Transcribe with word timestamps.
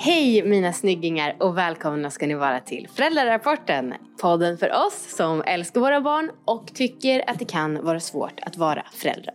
Hej 0.00 0.42
mina 0.42 0.72
snyggingar 0.72 1.36
och 1.40 1.58
välkomna 1.58 2.10
ska 2.10 2.26
ni 2.26 2.34
vara 2.34 2.60
till 2.60 2.88
Föräldrarapporten. 2.94 3.94
Podden 4.20 4.58
för 4.58 4.86
oss 4.86 5.16
som 5.16 5.42
älskar 5.46 5.80
våra 5.80 6.00
barn 6.00 6.30
och 6.44 6.74
tycker 6.74 7.30
att 7.30 7.38
det 7.38 7.44
kan 7.44 7.84
vara 7.84 8.00
svårt 8.00 8.40
att 8.42 8.56
vara 8.56 8.84
föräldrar. 8.92 9.34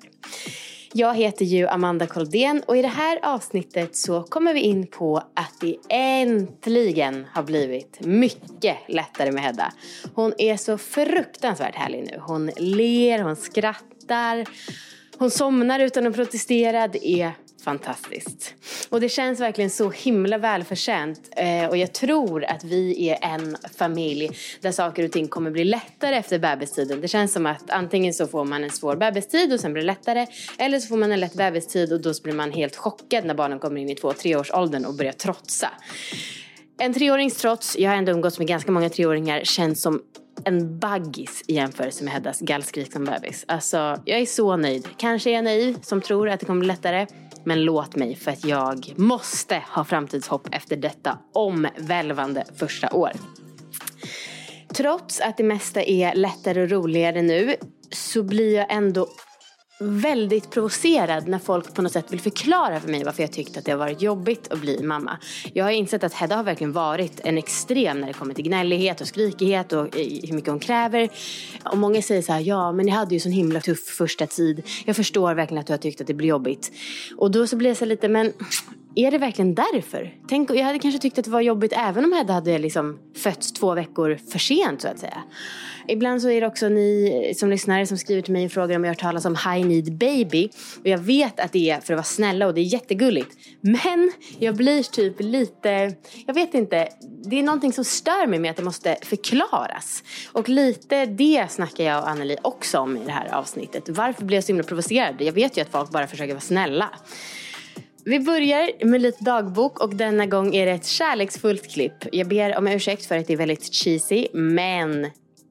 Jag 0.94 1.16
heter 1.16 1.46
ju 1.46 1.68
Amanda 1.68 2.08
Koldén 2.08 2.64
och 2.68 2.78
i 2.78 2.82
det 2.82 2.88
här 2.88 3.20
avsnittet 3.24 3.96
så 3.96 4.24
kommer 4.24 4.54
vi 4.54 4.60
in 4.60 4.88
på 4.88 5.18
att 5.18 5.54
det 5.62 5.76
äntligen 5.90 7.26
har 7.34 7.44
blivit 7.44 8.00
mycket 8.00 8.78
lättare 8.88 9.32
med 9.32 9.44
Hedda. 9.44 9.74
Hon 10.14 10.34
är 10.38 10.58
så 10.58 10.78
fruktansvärt 10.78 11.76
härlig 11.76 12.04
nu. 12.12 12.20
Hon 12.20 12.52
ler, 12.58 13.20
hon 13.20 13.36
skrattar, 13.36 14.46
hon 15.18 15.32
somnar 15.32 15.80
utan 15.80 16.08
att 16.08 16.16
protestera. 16.16 16.88
Det 16.88 17.08
är 17.08 17.32
fantastiskt. 17.64 18.54
Och 18.90 19.02
det 19.02 19.10
känns 19.10 19.40
verkligen 19.40 19.70
så 19.70 19.90
himla 19.90 20.38
välförtjänt. 20.38 21.30
Eh, 21.36 21.66
och 21.66 21.78
jag 21.78 21.94
tror 21.94 22.44
att 22.44 22.64
vi 22.64 23.10
är 23.10 23.18
en 23.22 23.58
familj 23.78 24.30
där 24.62 24.72
saker 24.72 25.06
och 25.06 25.12
ting 25.12 25.28
kommer 25.28 25.52
bli 25.52 25.64
lättare 25.64 26.16
efter 26.16 26.40
bebistiden. 26.40 27.02
Det 27.02 27.08
känns 27.08 27.34
som 27.34 27.46
att 27.46 27.70
antingen 27.70 28.14
så 28.14 28.28
får 28.28 28.46
man 28.46 28.64
en 28.64 28.70
svår 28.70 28.96
bebistid 28.96 29.54
och 29.54 29.60
sen 29.60 29.74
blir 29.74 29.84
det 29.84 29.88
lättare. 29.88 30.28
Eller 30.58 30.80
så 30.80 30.88
får 30.88 30.98
man 30.98 31.12
en 31.12 31.20
lätt 31.20 31.34
bebistid 31.34 31.94
och 31.94 32.02
då 32.02 32.14
blir 32.24 32.34
man 32.34 32.52
helt 32.52 32.76
chockad 32.76 33.26
när 33.26 33.34
barnen 33.34 33.60
kommer 33.60 33.82
in 33.82 33.90
i 33.90 33.96
två 33.96 34.14
treårsåldern 34.14 34.86
och 34.86 34.94
börjar 34.94 35.14
trotsa. 35.14 35.70
En 36.80 36.94
treårings 36.94 37.38
trots, 37.38 37.78
jag 37.78 37.90
har 37.90 37.98
ändå 37.98 38.12
umgåtts 38.12 38.40
med 38.40 38.48
ganska 38.48 38.72
många 38.72 38.90
treåringar, 38.90 39.42
känns 39.44 39.82
som 39.82 40.02
en 40.46 40.80
baggis 40.80 41.44
i 41.48 41.54
jämförelse 41.54 42.04
med 42.04 42.14
Heddas 42.14 42.40
gallskrik 42.40 42.94
som 42.94 43.06
bebis. 43.06 43.46
Alltså, 43.48 43.78
jag 44.06 44.20
är 44.20 44.26
så 44.26 44.58
nöjd. 44.58 44.88
Kanske 44.98 45.30
är 45.30 45.34
jag 45.34 45.44
naiv 45.44 45.78
som 45.82 46.02
tror 46.02 46.30
att 46.30 46.40
det 46.40 46.46
kommer 46.46 46.60
bli 46.60 46.68
lättare. 46.68 47.08
Men 47.44 47.64
låt 47.64 47.96
mig 47.96 48.16
för 48.16 48.32
att 48.32 48.46
jag 48.46 48.94
måste 48.96 49.64
ha 49.70 49.84
framtidshopp 49.84 50.48
efter 50.52 50.76
detta 50.76 51.18
omvälvande 51.34 52.46
första 52.56 52.90
år. 52.90 53.12
Trots 54.74 55.22
att 55.22 55.38
det 55.38 55.44
mesta 55.44 55.84
är 55.84 56.16
lättare 56.16 56.62
och 56.62 56.70
roligare 56.70 57.22
nu 57.22 57.56
så 57.92 58.24
blir 58.24 58.56
jag 58.56 58.74
ändå 58.74 59.08
väldigt 59.84 60.52
provocerad 60.52 61.28
när 61.28 61.40
folk 61.40 61.74
på 61.74 61.82
något 61.82 61.92
sätt 61.92 62.14
vill 62.14 62.20
förklara 62.20 62.80
för 62.80 62.90
mig 62.90 63.04
varför 63.04 63.24
jag 63.24 63.32
tyckt 63.32 63.58
att 63.58 63.66
det 63.66 63.72
har 63.72 63.80
varit 63.80 64.02
jobbigt 64.02 64.52
att 64.52 64.62
bli 64.62 64.84
mamma. 64.84 65.18
Jag 65.54 65.66
har 65.66 65.72
insett 65.72 66.04
att 66.04 66.14
Hedda 66.14 66.36
har 66.36 66.44
verkligen 66.44 66.74
varit 66.74 67.20
en 67.24 67.38
extrem 67.38 68.00
när 68.00 68.08
det 68.08 68.14
kommer 68.14 68.34
till 68.34 68.44
gnällighet 68.44 69.02
och 69.02 69.08
skrikighet 69.08 69.74
och 69.74 69.96
hur 69.96 70.34
mycket 70.34 70.50
hon 70.50 70.60
kräver. 70.60 71.10
Och 71.64 71.78
många 71.78 72.02
säger 72.02 72.22
så 72.22 72.34
här, 72.34 72.40
ja 72.40 72.72
men 72.72 72.86
ni 72.86 72.92
hade 72.92 73.14
ju 73.14 73.20
sån 73.20 73.32
himla 73.32 73.62
tuff 73.62 73.86
första 73.86 74.28
tid. 74.28 74.64
Jag 74.86 74.96
förstår 74.96 75.34
verkligen 75.34 75.62
att 75.62 75.68
du 75.68 75.74
har 75.74 75.78
tyckt 75.78 76.02
att 76.02 76.08
det 76.08 76.14
blir 76.14 76.28
jobbigt. 76.28 76.72
Och 77.18 77.32
då 77.32 77.48
så 77.48 77.56
blir 77.56 77.70
jag 77.70 77.78
så 77.78 77.86
lite, 77.86 78.08
men 78.08 78.34
är 78.96 79.12
det 79.12 79.18
verkligen 79.18 79.56
därför? 79.56 80.14
Tänk, 80.28 80.50
jag 80.50 80.64
hade 80.64 80.80
kanske 80.80 81.00
tyckt 81.00 81.20
att 81.20 81.26
det 81.26 81.32
var 81.32 81.42
jobbigt 81.42 81.74
även 81.76 82.06
om 82.06 82.14
Hedda 82.14 82.34
hade 82.34 82.58
liksom 82.58 83.00
fötts 83.16 83.54
två 83.54 83.74
veckor 83.74 84.20
för 84.32 84.40
sent 84.40 84.82
så 84.82 84.88
att 84.88 85.00
säga. 85.00 85.24
Ibland 85.88 86.22
så 86.22 86.30
är 86.30 86.42
det 86.42 86.48
också 86.48 86.70
ni 86.70 87.34
som 87.36 87.50
lyssnare 87.50 87.88
som 87.88 87.98
skriver 87.98 88.22
till 88.22 88.34
mig 88.34 88.46
och 88.46 88.52
frågar 88.52 88.76
om 88.76 88.84
jag 88.84 88.90
har 88.90 88.96
hört 88.96 89.02
talas 89.02 89.26
om 89.26 89.36
High 89.36 89.68
Need 89.68 89.98
Baby. 89.98 90.50
Och 90.80 90.88
jag 90.88 90.98
vet 90.98 91.40
att 91.40 91.52
det 91.52 91.70
är 91.70 91.80
för 91.80 91.94
att 91.94 91.98
vara 91.98 92.04
snälla 92.04 92.48
och 92.48 92.54
det 92.54 92.62
är 92.62 92.74
jättegulligt. 92.74 93.38
Men 93.62 94.12
jag 94.40 94.56
blir 94.56 94.84
typ 94.84 95.16
lite, 95.20 95.96
jag 96.26 96.34
vet 96.34 96.54
inte, 96.54 96.90
det 97.26 97.40
är 97.40 97.44
någonting 97.44 97.74
som 97.74 97.84
stör 97.84 98.28
mig 98.28 98.40
med 98.40 98.52
att 98.52 98.58
det 98.58 98.64
måste 98.64 98.98
förklaras. 99.02 100.04
Och 100.32 100.50
lite 100.50 101.06
det 101.06 101.48
snackar 101.50 101.84
jag 101.84 102.04
och 102.04 102.10
Anneli 102.10 102.38
också 102.42 102.80
om 102.80 102.98
i 102.98 103.06
det 103.06 103.12
här 103.12 103.34
avsnittet. 103.34 103.90
Varför 103.90 104.26
blir 104.26 104.38
jag 104.38 104.44
så 104.44 104.48
himla 104.48 104.64
provocerad? 104.64 105.22
Jag 105.22 105.34
vet 105.34 105.58
ju 105.58 105.62
att 105.62 105.72
folk 105.72 105.90
bara 105.90 106.08
försöker 106.08 106.34
vara 106.34 106.42
snälla. 106.42 106.90
Vi 108.06 108.20
börjar 108.20 108.86
med 108.86 109.02
lite 109.02 109.24
dagbok 109.24 109.80
och 109.80 109.96
denna 109.96 110.26
gång 110.26 110.56
är 110.56 110.66
det 110.66 110.72
ett 110.72 110.86
kärleksfullt 110.86 111.74
klipp. 111.74 111.94
Jag 112.12 112.28
ber 112.28 112.58
om 112.58 112.68
ursäkt 112.68 113.06
för 113.06 113.18
att 113.18 113.28
det 113.28 113.34
är 113.34 113.38
väldigt 113.38 113.74
cheesy 113.74 114.28
men 114.34 115.10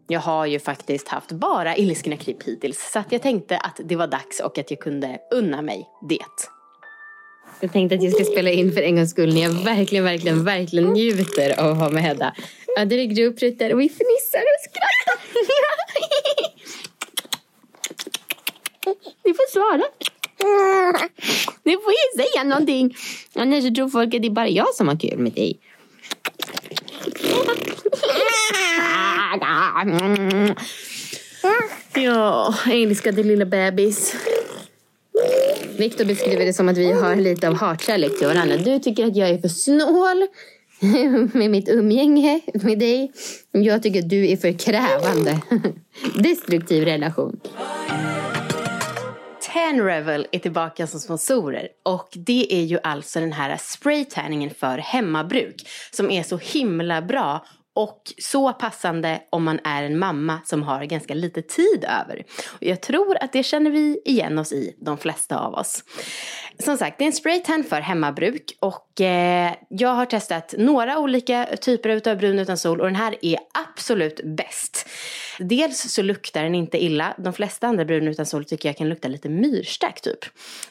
jag 0.08 0.20
har 0.20 0.47
ju 0.47 0.58
faktiskt 0.58 1.08
haft 1.08 1.33
bara 1.33 1.77
ilskna 1.77 2.17
klipp 2.17 2.42
hittills 2.42 2.91
så 2.92 3.02
jag 3.11 3.23
tänkte 3.23 3.58
att 3.58 3.80
det 3.85 3.96
var 3.96 4.07
dags 4.07 4.41
och 4.41 4.58
att 4.58 4.70
jag 4.70 4.80
kunde 4.80 5.18
unna 5.30 5.62
mig 5.62 5.89
det. 6.08 6.18
Jag 7.61 7.73
tänkte 7.73 7.95
att 7.96 8.02
jag 8.02 8.12
ska 8.12 8.24
spela 8.24 8.51
in 8.51 8.73
för 8.73 8.83
en 8.83 8.96
gångs 8.96 9.11
skull 9.11 9.35
när 9.35 9.42
jag 9.42 9.51
verkligen, 9.51 10.05
verkligen, 10.05 10.45
verkligen 10.45 10.92
njuter 10.92 11.61
av 11.61 11.70
att 11.70 11.79
ha 11.79 11.91
med 11.91 12.02
Hedda. 12.02 12.35
Ja, 12.77 12.85
det 12.85 12.96
ryckte 12.96 13.24
upp 13.24 13.41
lite 13.41 13.74
och 13.74 13.80
vi 13.80 13.89
fnissar 13.89 14.41
och 14.41 14.61
skrattar. 14.70 15.17
Ni 19.24 19.35
får 19.35 19.51
svara. 19.52 19.83
Ni 21.64 21.73
får 21.73 21.92
ju 21.92 22.25
säga 22.25 22.45
någonting. 22.45 22.97
Annars 23.35 23.75
tror 23.75 23.89
folk 23.89 24.14
att 24.14 24.23
det 24.23 24.29
är 24.29 24.30
bara 24.30 24.48
jag 24.48 24.75
som 24.75 24.89
har 24.89 24.97
kul 24.97 25.19
med 25.19 25.33
dig. 25.33 25.58
Ja, 31.95 32.55
älskade 32.73 33.23
lilla 33.23 33.45
bebis. 33.45 34.14
Viktor 35.79 36.05
beskriver 36.05 36.45
det 36.45 36.53
som 36.53 36.69
att 36.69 36.77
vi 36.77 36.92
har 36.92 37.17
lite 37.17 37.48
av 37.48 37.55
hatkärlek 37.55 38.19
till 38.19 38.27
varandra. 38.27 38.57
Du 38.57 38.79
tycker 38.79 39.07
att 39.07 39.17
jag 39.17 39.29
är 39.30 39.39
för 39.39 39.48
snål 39.48 40.27
med 41.39 41.51
mitt 41.51 41.69
umgänge 41.69 42.41
med 42.55 42.79
dig. 42.79 43.13
Jag 43.53 43.83
tycker 43.83 44.01
att 44.01 44.09
du 44.09 44.30
är 44.30 44.36
för 44.36 44.59
krävande. 44.59 45.41
Destruktiv 46.14 46.85
relation. 46.85 47.41
Tan 49.52 49.80
Revel 49.80 50.27
är 50.33 50.39
tillbaka 50.39 50.86
som 50.86 51.01
sponsorer 51.01 51.68
och 51.83 52.08
det 52.13 52.55
är 52.55 52.63
ju 52.63 52.79
alltså 52.83 53.20
den 53.20 53.33
här 53.33 53.57
spraytanningen 53.61 54.51
för 54.51 54.79
hemmabruk 54.79 55.68
som 55.90 56.11
är 56.11 56.23
så 56.23 56.36
himla 56.36 57.02
bra 57.02 57.46
och 57.74 58.12
så 58.18 58.52
passande 58.52 59.22
om 59.30 59.44
man 59.44 59.60
är 59.64 59.83
en 59.83 59.98
mamma 59.98 60.40
som 60.44 60.62
har 60.62 60.84
ganska 60.84 61.14
lite 61.14 61.42
tid 61.42 61.84
över. 61.84 62.24
Och 62.48 62.62
jag 62.62 62.80
tror 62.80 63.16
att 63.20 63.33
det 63.33 63.42
känner 63.42 63.70
vi 63.70 64.02
igen 64.05 64.38
oss 64.38 64.52
i, 64.52 64.77
de 64.80 64.98
flesta 64.98 65.38
av 65.38 65.55
oss. 65.55 65.84
Som 66.58 66.77
sagt, 66.77 66.98
det 66.98 67.05
är 67.05 67.06
en 67.06 67.12
spraytan 67.12 67.64
för 67.64 67.80
hemmabruk 67.80 68.56
och 68.61 69.00
eh, 69.00 69.52
jag 69.68 69.88
har 69.88 70.06
testat 70.06 70.55
några 70.58 70.98
olika 70.98 71.48
typer 71.61 72.08
av 72.11 72.18
brun 72.18 72.38
utan 72.38 72.58
sol 72.58 72.80
och 72.80 72.86
den 72.86 72.96
här 72.96 73.16
är 73.22 73.38
absolut 73.68 74.20
bäst. 74.24 74.88
Dels 75.38 75.92
så 75.92 76.02
luktar 76.02 76.42
den 76.42 76.55
inte 76.55 76.84
illa. 76.84 77.14
De 77.18 77.32
flesta 77.32 77.66
andra 77.66 77.84
brun 77.84 78.08
utan 78.08 78.27
sol 78.27 78.44
tycker 78.44 78.68
jag 78.68 78.77
kan 78.77 78.88
lukta 78.88 79.08
lite 79.08 79.28
myrstack 79.28 80.00
typ. 80.00 80.18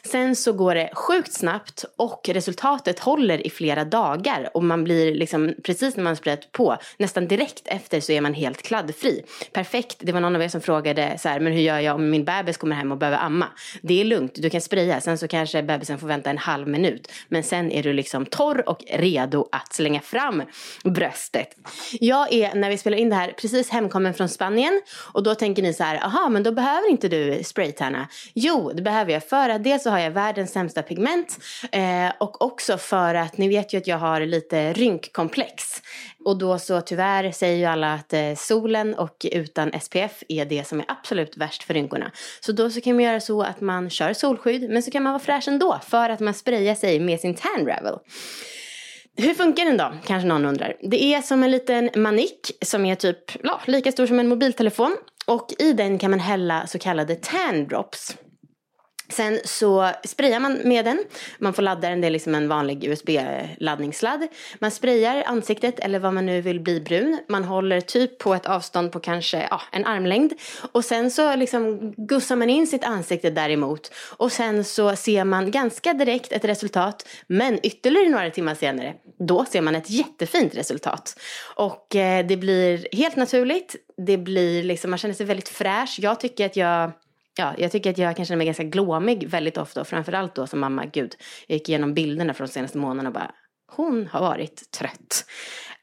Sen 0.04 0.36
så 0.36 0.52
går 0.52 0.74
det 0.74 0.90
sjukt 0.94 1.32
snabbt 1.32 1.84
och 1.96 2.28
resultatet 2.28 2.98
håller 2.98 3.46
i 3.46 3.50
flera 3.50 3.84
dagar 3.84 4.50
och 4.54 4.64
man 4.64 4.84
blir 4.84 5.14
liksom 5.14 5.54
precis 5.64 5.96
när 5.96 6.04
man 6.04 6.16
sprayat 6.16 6.52
på 6.52 6.76
nästan 6.96 7.28
direkt 7.28 7.62
efter 7.64 8.00
så 8.00 8.12
är 8.12 8.20
man 8.20 8.34
helt 8.34 8.62
kladdfri. 8.62 9.22
Perfekt. 9.52 9.96
Det 10.00 10.12
var 10.12 10.20
någon 10.20 10.36
av 10.36 10.42
er 10.42 10.48
som 10.48 10.60
frågade 10.60 11.18
så 11.18 11.28
här, 11.28 11.40
men 11.40 11.52
hur 11.52 11.60
gör 11.60 11.78
jag 11.78 11.94
om 11.94 12.10
min 12.10 12.24
bebis 12.24 12.56
kommer 12.56 12.76
hem 12.76 12.92
och 12.92 12.98
behöver 12.98 13.18
amma? 13.18 13.46
Det 13.82 14.00
är 14.00 14.04
lugnt. 14.04 14.34
Du 14.34 14.50
kan 14.50 14.60
spraya. 14.60 15.00
Sen 15.00 15.18
så 15.18 15.28
kanske 15.28 15.62
bebisen 15.62 15.98
får 15.98 16.06
vänta 16.06 16.30
en 16.30 16.38
halv 16.38 16.68
minut. 16.68 17.12
Men 17.28 17.42
sen 17.42 17.72
är 17.72 17.82
du 17.82 17.92
liksom 17.92 18.26
torr 18.26 18.68
och 18.68 18.84
redo 18.92 19.48
att 19.52 19.74
slänga 19.74 20.00
fram 20.00 20.42
bröstet. 20.84 21.56
Jag 22.00 22.32
är, 22.32 22.54
när 22.54 22.70
vi 22.70 22.78
spelar 22.78 22.98
in 22.98 23.10
det 23.10 23.16
här, 23.16 23.32
precis 23.32 23.70
hemkommen 23.70 24.14
från 24.14 24.28
Spanien. 24.28 24.82
Och 25.12 25.22
då 25.22 25.34
tänker 25.34 25.62
ni 25.62 25.74
så 25.74 25.84
här, 25.84 26.04
aha, 26.04 26.28
men 26.28 26.42
då 26.42 26.52
behöver 26.52 26.90
inte 26.90 27.08
du 27.08 27.44
spraytanna. 27.44 28.08
Jo, 28.34 28.72
det 28.74 28.82
behöver 28.82 29.12
jag. 29.12 29.28
För 29.28 29.48
att 29.48 29.64
dels 29.64 29.82
så 29.82 29.90
har 29.90 29.98
jag 29.98 30.10
världens 30.10 30.52
sämsta 30.52 30.82
pigment. 30.82 31.38
Eh, 31.72 32.12
och 32.20 32.42
också 32.42 32.78
för 32.78 33.14
att 33.14 33.38
ni 33.38 33.48
vet 33.48 33.72
ju 33.72 33.78
att 33.78 33.86
jag 33.86 33.98
har 33.98 34.20
lite 34.20 34.72
rynkkomplex. 34.72 35.82
Och 36.24 36.38
då 36.38 36.58
så 36.58 36.80
tyvärr 36.80 37.32
säger 37.32 37.56
ju 37.56 37.64
alla 37.64 37.94
att 37.94 38.12
eh, 38.12 38.34
solen 38.36 38.94
och 38.94 39.26
utan 39.32 39.80
SPF 39.80 40.22
är 40.28 40.44
det 40.44 40.66
som 40.66 40.80
är 40.80 40.84
absolut 40.88 41.36
värst 41.36 41.62
för 41.62 41.74
rynkorna. 41.74 42.10
Så 42.40 42.52
då 42.52 42.70
så 42.70 42.80
kan 42.80 42.94
man 42.94 43.04
göra 43.04 43.20
så 43.20 43.42
att 43.42 43.60
man 43.60 43.90
kör 43.90 44.12
solskydd 44.12 44.70
men 44.70 44.82
så 44.82 44.90
kan 44.90 45.02
man 45.02 45.12
vara 45.12 45.22
fräsch 45.22 45.48
ändå 45.48 45.80
för 45.86 46.10
att 46.10 46.20
man 46.20 46.34
sprayar 46.34 46.74
sig 46.74 47.00
med 47.00 47.20
sin 47.20 47.34
tan 47.34 47.66
ravel. 47.66 47.98
Hur 49.16 49.34
funkar 49.34 49.64
den 49.64 49.76
då? 49.76 49.92
Kanske 50.04 50.28
någon 50.28 50.44
undrar. 50.44 50.76
Det 50.80 51.14
är 51.14 51.22
som 51.22 51.42
en 51.42 51.50
liten 51.50 51.90
manik 51.96 52.50
som 52.64 52.84
är 52.84 52.94
typ 52.94 53.44
ja, 53.44 53.60
lika 53.66 53.92
stor 53.92 54.06
som 54.06 54.18
en 54.18 54.28
mobiltelefon. 54.28 54.96
Och 55.26 55.48
i 55.58 55.72
den 55.72 55.98
kan 55.98 56.10
man 56.10 56.20
hälla 56.20 56.66
så 56.66 56.78
kallade 56.78 57.14
tan 57.14 57.68
drops. 57.68 58.16
Sen 59.12 59.40
så 59.44 59.90
sprayar 60.04 60.40
man 60.40 60.60
med 60.64 60.84
den. 60.84 61.04
Man 61.38 61.54
får 61.54 61.62
ladda 61.62 61.88
den, 61.88 62.00
det 62.00 62.06
är 62.06 62.10
liksom 62.10 62.34
en 62.34 62.48
vanlig 62.48 62.84
USB-laddningssladd. 62.84 64.28
Man 64.58 64.70
sprayar 64.70 65.22
ansiktet 65.26 65.78
eller 65.78 65.98
vad 65.98 66.14
man 66.14 66.26
nu 66.26 66.40
vill 66.40 66.60
bli 66.60 66.80
brun. 66.80 67.18
Man 67.28 67.44
håller 67.44 67.80
typ 67.80 68.18
på 68.18 68.34
ett 68.34 68.46
avstånd 68.46 68.92
på 68.92 69.00
kanske 69.00 69.46
ja, 69.50 69.60
en 69.72 69.84
armlängd. 69.84 70.32
Och 70.72 70.84
sen 70.84 71.10
så 71.10 71.36
liksom 71.36 71.94
gussar 71.96 72.36
man 72.36 72.50
in 72.50 72.66
sitt 72.66 72.84
ansikte 72.84 73.30
däremot. 73.30 73.92
Och 74.16 74.32
sen 74.32 74.64
så 74.64 74.96
ser 74.96 75.24
man 75.24 75.50
ganska 75.50 75.92
direkt 75.92 76.32
ett 76.32 76.44
resultat. 76.44 77.08
Men 77.26 77.58
ytterligare 77.62 78.08
några 78.08 78.30
timmar 78.30 78.54
senare, 78.54 78.94
då 79.18 79.44
ser 79.44 79.60
man 79.60 79.74
ett 79.74 79.90
jättefint 79.90 80.54
resultat. 80.54 81.20
Och 81.56 81.96
eh, 81.96 82.26
det 82.26 82.36
blir 82.36 82.86
helt 82.92 83.16
naturligt. 83.16 83.76
Det 84.06 84.18
blir 84.18 84.62
liksom, 84.62 84.90
man 84.90 84.98
känner 84.98 85.14
sig 85.14 85.26
väldigt 85.26 85.48
fräsch. 85.48 85.96
Jag 85.98 86.20
tycker 86.20 86.46
att 86.46 86.56
jag 86.56 86.92
Ja, 87.38 87.54
jag 87.58 87.72
tycker 87.72 87.90
att 87.90 87.98
jag 87.98 88.16
kan 88.16 88.26
känna 88.26 88.36
mig 88.36 88.46
ganska 88.46 88.64
glåmig 88.64 89.28
väldigt 89.28 89.58
ofta 89.58 89.80
och 89.80 89.88
framförallt 89.88 90.34
då 90.34 90.46
som 90.46 90.60
mamma, 90.60 90.84
gud, 90.86 91.16
jag 91.46 91.54
gick 91.54 91.68
igenom 91.68 91.94
bilderna 91.94 92.34
från 92.34 92.46
de 92.46 92.52
senaste 92.52 92.78
månaderna 92.78 93.08
och 93.08 93.14
bara 93.14 93.30
hon 93.76 94.06
har 94.06 94.20
varit 94.20 94.70
trött. 94.70 95.24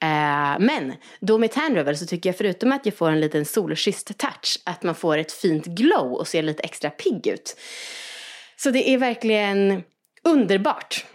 Eh, 0.01 0.59
men 0.59 0.93
då 1.19 1.37
med 1.37 1.51
Tan 1.51 1.95
så 1.95 2.05
tycker 2.05 2.29
jag 2.29 2.37
förutom 2.37 2.71
att 2.71 2.85
jag 2.85 2.95
får 2.95 3.11
en 3.11 3.19
liten 3.19 3.45
solkysst 3.45 4.17
touch 4.17 4.61
att 4.65 4.83
man 4.83 4.95
får 4.95 5.17
ett 5.17 5.31
fint 5.31 5.65
glow 5.65 6.13
och 6.13 6.27
ser 6.27 6.41
lite 6.41 6.63
extra 6.63 6.89
pigg 6.89 7.27
ut. 7.27 7.57
Så 8.57 8.71
det 8.71 8.89
är 8.89 8.97
verkligen 8.97 9.83
underbart. 10.23 11.05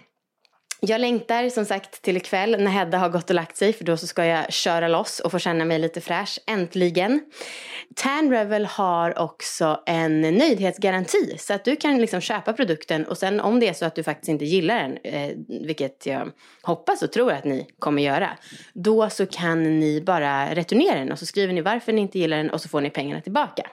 Jag 0.86 1.00
längtar 1.00 1.48
som 1.48 1.64
sagt 1.64 2.02
till 2.02 2.16
ikväll 2.16 2.56
när 2.58 2.70
Hedda 2.70 2.98
har 2.98 3.08
gått 3.08 3.31
och 3.31 3.36
lagt 3.36 3.56
sig 3.56 3.72
för 3.72 3.84
då 3.84 3.96
så 3.96 4.06
ska 4.06 4.25
jag 4.25 4.52
köra 4.52 4.88
loss 4.88 5.20
och 5.20 5.31
få 5.31 5.38
känna 5.38 5.64
mig 5.64 5.78
lite 5.78 6.00
fräsch, 6.00 6.38
äntligen. 6.46 7.20
Tan 7.94 8.31
Revel 8.31 8.66
har 8.66 9.19
också 9.19 9.81
en 9.86 10.20
nöjdhetsgaranti 10.20 11.36
så 11.38 11.54
att 11.54 11.64
du 11.64 11.76
kan 11.76 11.98
liksom 11.98 12.20
köpa 12.20 12.52
produkten 12.52 13.04
och 13.04 13.19
sen 13.19 13.40
om 13.40 13.60
det 13.60 13.69
är 13.69 13.72
så 13.72 13.84
att 13.84 13.94
du 13.94 14.02
faktiskt 14.02 14.28
inte 14.28 14.44
gillar 14.44 14.82
den, 14.82 14.98
eh, 15.04 15.31
vilket 15.66 16.06
jag 16.06 16.31
hoppas 16.62 17.02
och 17.02 17.12
tror 17.12 17.32
att 17.32 17.44
ni 17.44 17.66
kommer 17.78 18.02
göra, 18.02 18.31
då 18.72 19.10
så 19.10 19.26
kan 19.26 19.81
ni 19.81 20.00
bara 20.00 20.54
returnera 20.54 20.98
den 20.98 21.12
och 21.12 21.19
så 21.19 21.26
skriver 21.26 21.52
ni 21.52 21.60
varför 21.60 21.92
ni 21.92 22.00
inte 22.00 22.19
gillar 22.19 22.36
den 22.36 22.50
och 22.50 22.60
så 22.60 22.69
får 22.69 22.81
ni 22.81 22.90
pengarna 22.90 23.20
tillbaka. 23.20 23.66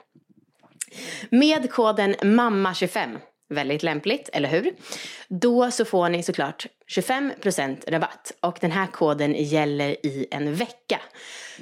Med 1.30 1.70
koden 1.70 2.14
MAMMA25 2.14 3.18
väldigt 3.48 3.82
lämpligt, 3.82 4.30
eller 4.32 4.48
hur? 4.48 4.72
Då 5.28 5.70
så 5.70 5.84
får 5.84 6.08
ni 6.08 6.22
såklart 6.22 6.66
25% 6.96 7.90
rabatt 7.90 8.32
och 8.40 8.58
den 8.60 8.70
här 8.70 8.86
koden 8.86 9.34
gäller 9.34 10.06
i 10.06 10.26
en 10.30 10.54
vecka. 10.54 11.00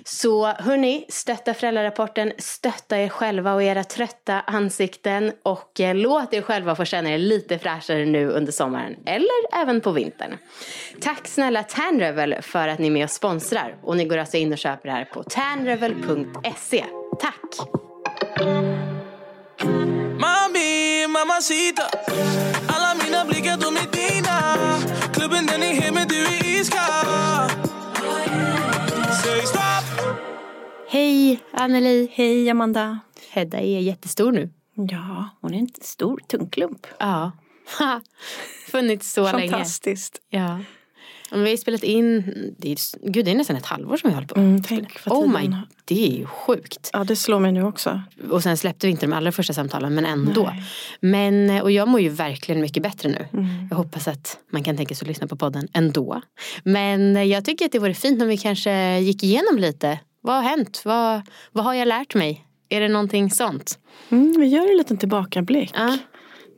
Så 0.05 0.47
hörni, 0.47 1.07
stötta 1.09 1.55
föräldrarapporten, 1.55 2.33
stötta 2.39 2.99
er 2.99 3.09
själva 3.09 3.55
och 3.55 3.63
era 3.63 3.85
trötta 3.85 4.41
ansikten 4.41 5.33
och 5.43 5.81
eh, 5.81 5.95
låt 5.95 6.35
er 6.35 6.43
själva 6.43 6.75
få 6.75 6.85
känna 6.85 7.11
er 7.11 7.19
lite 7.19 7.59
fräschare 7.59 8.05
nu 8.05 8.29
under 8.29 8.53
sommaren 8.53 8.97
eller 9.07 9.63
även 9.63 9.81
på 9.81 9.93
vintern. 9.93 10.37
Tack 11.01 11.29
snälla 11.29 11.63
Tanrevel 11.63 12.37
för 12.43 12.69
att 12.69 12.79
ni 12.79 12.87
är 12.87 12.91
med 12.91 13.05
och 13.05 13.11
sponsrar 13.11 13.77
och 13.83 13.97
ni 13.97 14.05
går 14.05 14.17
alltså 14.17 14.37
in 14.37 14.53
och 14.53 14.59
köper 14.59 14.89
det 14.89 14.95
här 14.95 15.05
på 15.05 15.23
tanrevel.se. 15.23 16.85
Tack! 17.21 17.71
Mamacita. 21.21 21.83
Alla 22.69 22.95
mina 23.05 23.25
blickar 23.25 23.57
de 23.57 23.77
är 23.77 23.89
dina 23.93 24.37
Klubben 25.13 25.47
den 25.47 25.63
är 25.63 25.75
het 25.81 25.95
men 25.95 26.09
du 26.09 26.17
är 26.27 26.61
iskall 26.61 27.51
Säg 29.23 29.41
stopp 29.47 30.17
Hej 30.89 31.41
Anneli. 31.53 32.09
Hej 32.13 32.51
Amanda. 32.51 32.99
Hedda 33.31 33.59
är 33.59 33.81
jättestor 33.81 34.33
nu. 34.33 34.51
Ja, 34.75 35.29
hon 35.41 35.55
är 35.55 35.59
en 35.59 35.69
stor 35.83 36.21
tungklump 36.29 36.87
Ja, 36.99 37.33
funnits 38.71 39.13
så 39.13 39.25
Fantastiskt. 39.25 39.41
länge. 39.41 39.51
Fantastiskt. 39.51 40.21
Ja 40.31 40.59
men 41.31 41.45
vi 41.45 41.51
har 41.51 41.57
spelat 41.57 41.83
in, 41.83 42.23
det 42.59 42.73
är, 42.73 43.09
gud 43.11 43.25
det 43.25 43.31
är 43.31 43.35
nästan 43.35 43.57
ett 43.57 43.67
halvår 43.67 43.97
som 43.97 44.11
vi 44.11 44.15
håller 44.15 44.29
på. 44.29 44.41
Mm, 44.41 44.63
tänk 44.63 45.01
oh 45.07 45.41
my, 45.41 45.57
det 45.85 46.09
är 46.09 46.19
ju 46.19 46.27
sjukt. 46.27 46.91
Ja 46.93 47.05
det 47.05 47.17
slår 47.17 47.41
mig 47.41 47.53
nu 47.53 47.63
också. 47.63 48.03
Och 48.31 48.43
sen 48.43 48.57
släppte 48.57 48.87
vi 48.87 48.91
inte 48.91 49.07
de 49.07 49.13
allra 49.13 49.33
första 49.33 49.53
samtalen 49.53 49.95
men 49.95 50.05
ändå. 50.05 50.43
Nej. 50.43 50.65
Men, 51.01 51.63
och 51.63 51.71
jag 51.71 51.89
mår 51.89 52.01
ju 52.01 52.09
verkligen 52.09 52.61
mycket 52.61 52.83
bättre 52.83 53.09
nu. 53.09 53.27
Mm. 53.33 53.69
Jag 53.71 53.77
hoppas 53.77 54.09
att 54.09 54.39
man 54.51 54.65
kan 54.65 54.77
tänka 54.77 54.95
sig 54.95 55.05
att 55.05 55.09
lyssna 55.09 55.27
på 55.27 55.37
podden 55.37 55.69
ändå. 55.73 56.23
Men 56.65 57.29
jag 57.29 57.45
tycker 57.45 57.65
att 57.65 57.73
det 57.73 57.79
vore 57.79 57.95
fint 57.95 58.23
om 58.23 58.29
vi 58.29 58.37
kanske 58.37 58.99
gick 58.99 59.23
igenom 59.23 59.59
lite. 59.59 59.99
Vad 60.21 60.35
har 60.35 60.43
hänt? 60.43 60.83
Vad, 60.85 61.23
vad 61.53 61.65
har 61.65 61.75
jag 61.75 61.89
lärt 61.89 62.15
mig? 62.15 62.47
Är 62.69 62.81
det 62.81 62.89
någonting 62.89 63.31
sånt? 63.31 63.79
Mm, 64.09 64.35
vi 64.41 64.47
gör 64.47 64.71
en 64.71 64.77
liten 64.77 64.97
tillbakablick. 64.97 65.71
Ja. 65.75 65.99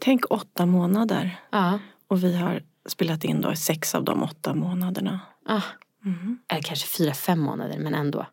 Tänk 0.01 0.31
åtta 0.31 0.67
månader. 0.67 1.37
Ja. 1.51 1.79
Och 2.09 2.25
vi 2.25 2.37
har 2.37 2.63
spelat 2.89 3.25
in 3.25 3.41
då 3.41 3.55
sex 3.57 3.95
av 3.95 4.05
de 4.05 4.23
åtta 4.23 4.55
månaderna. 4.55 5.21
Ah. 5.47 5.63
Mm. 6.05 6.39
Eller 6.49 6.63
kanske 6.63 6.87
fyra, 6.87 7.15
fem 7.15 7.41
månader 7.41 7.79
men 7.79 7.95
ändå. 7.95 8.27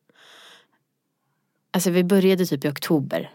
Alltså 1.72 1.90
vi 1.90 2.04
började 2.04 2.46
typ 2.46 2.66
i 2.66 2.70
oktober. 2.70 3.32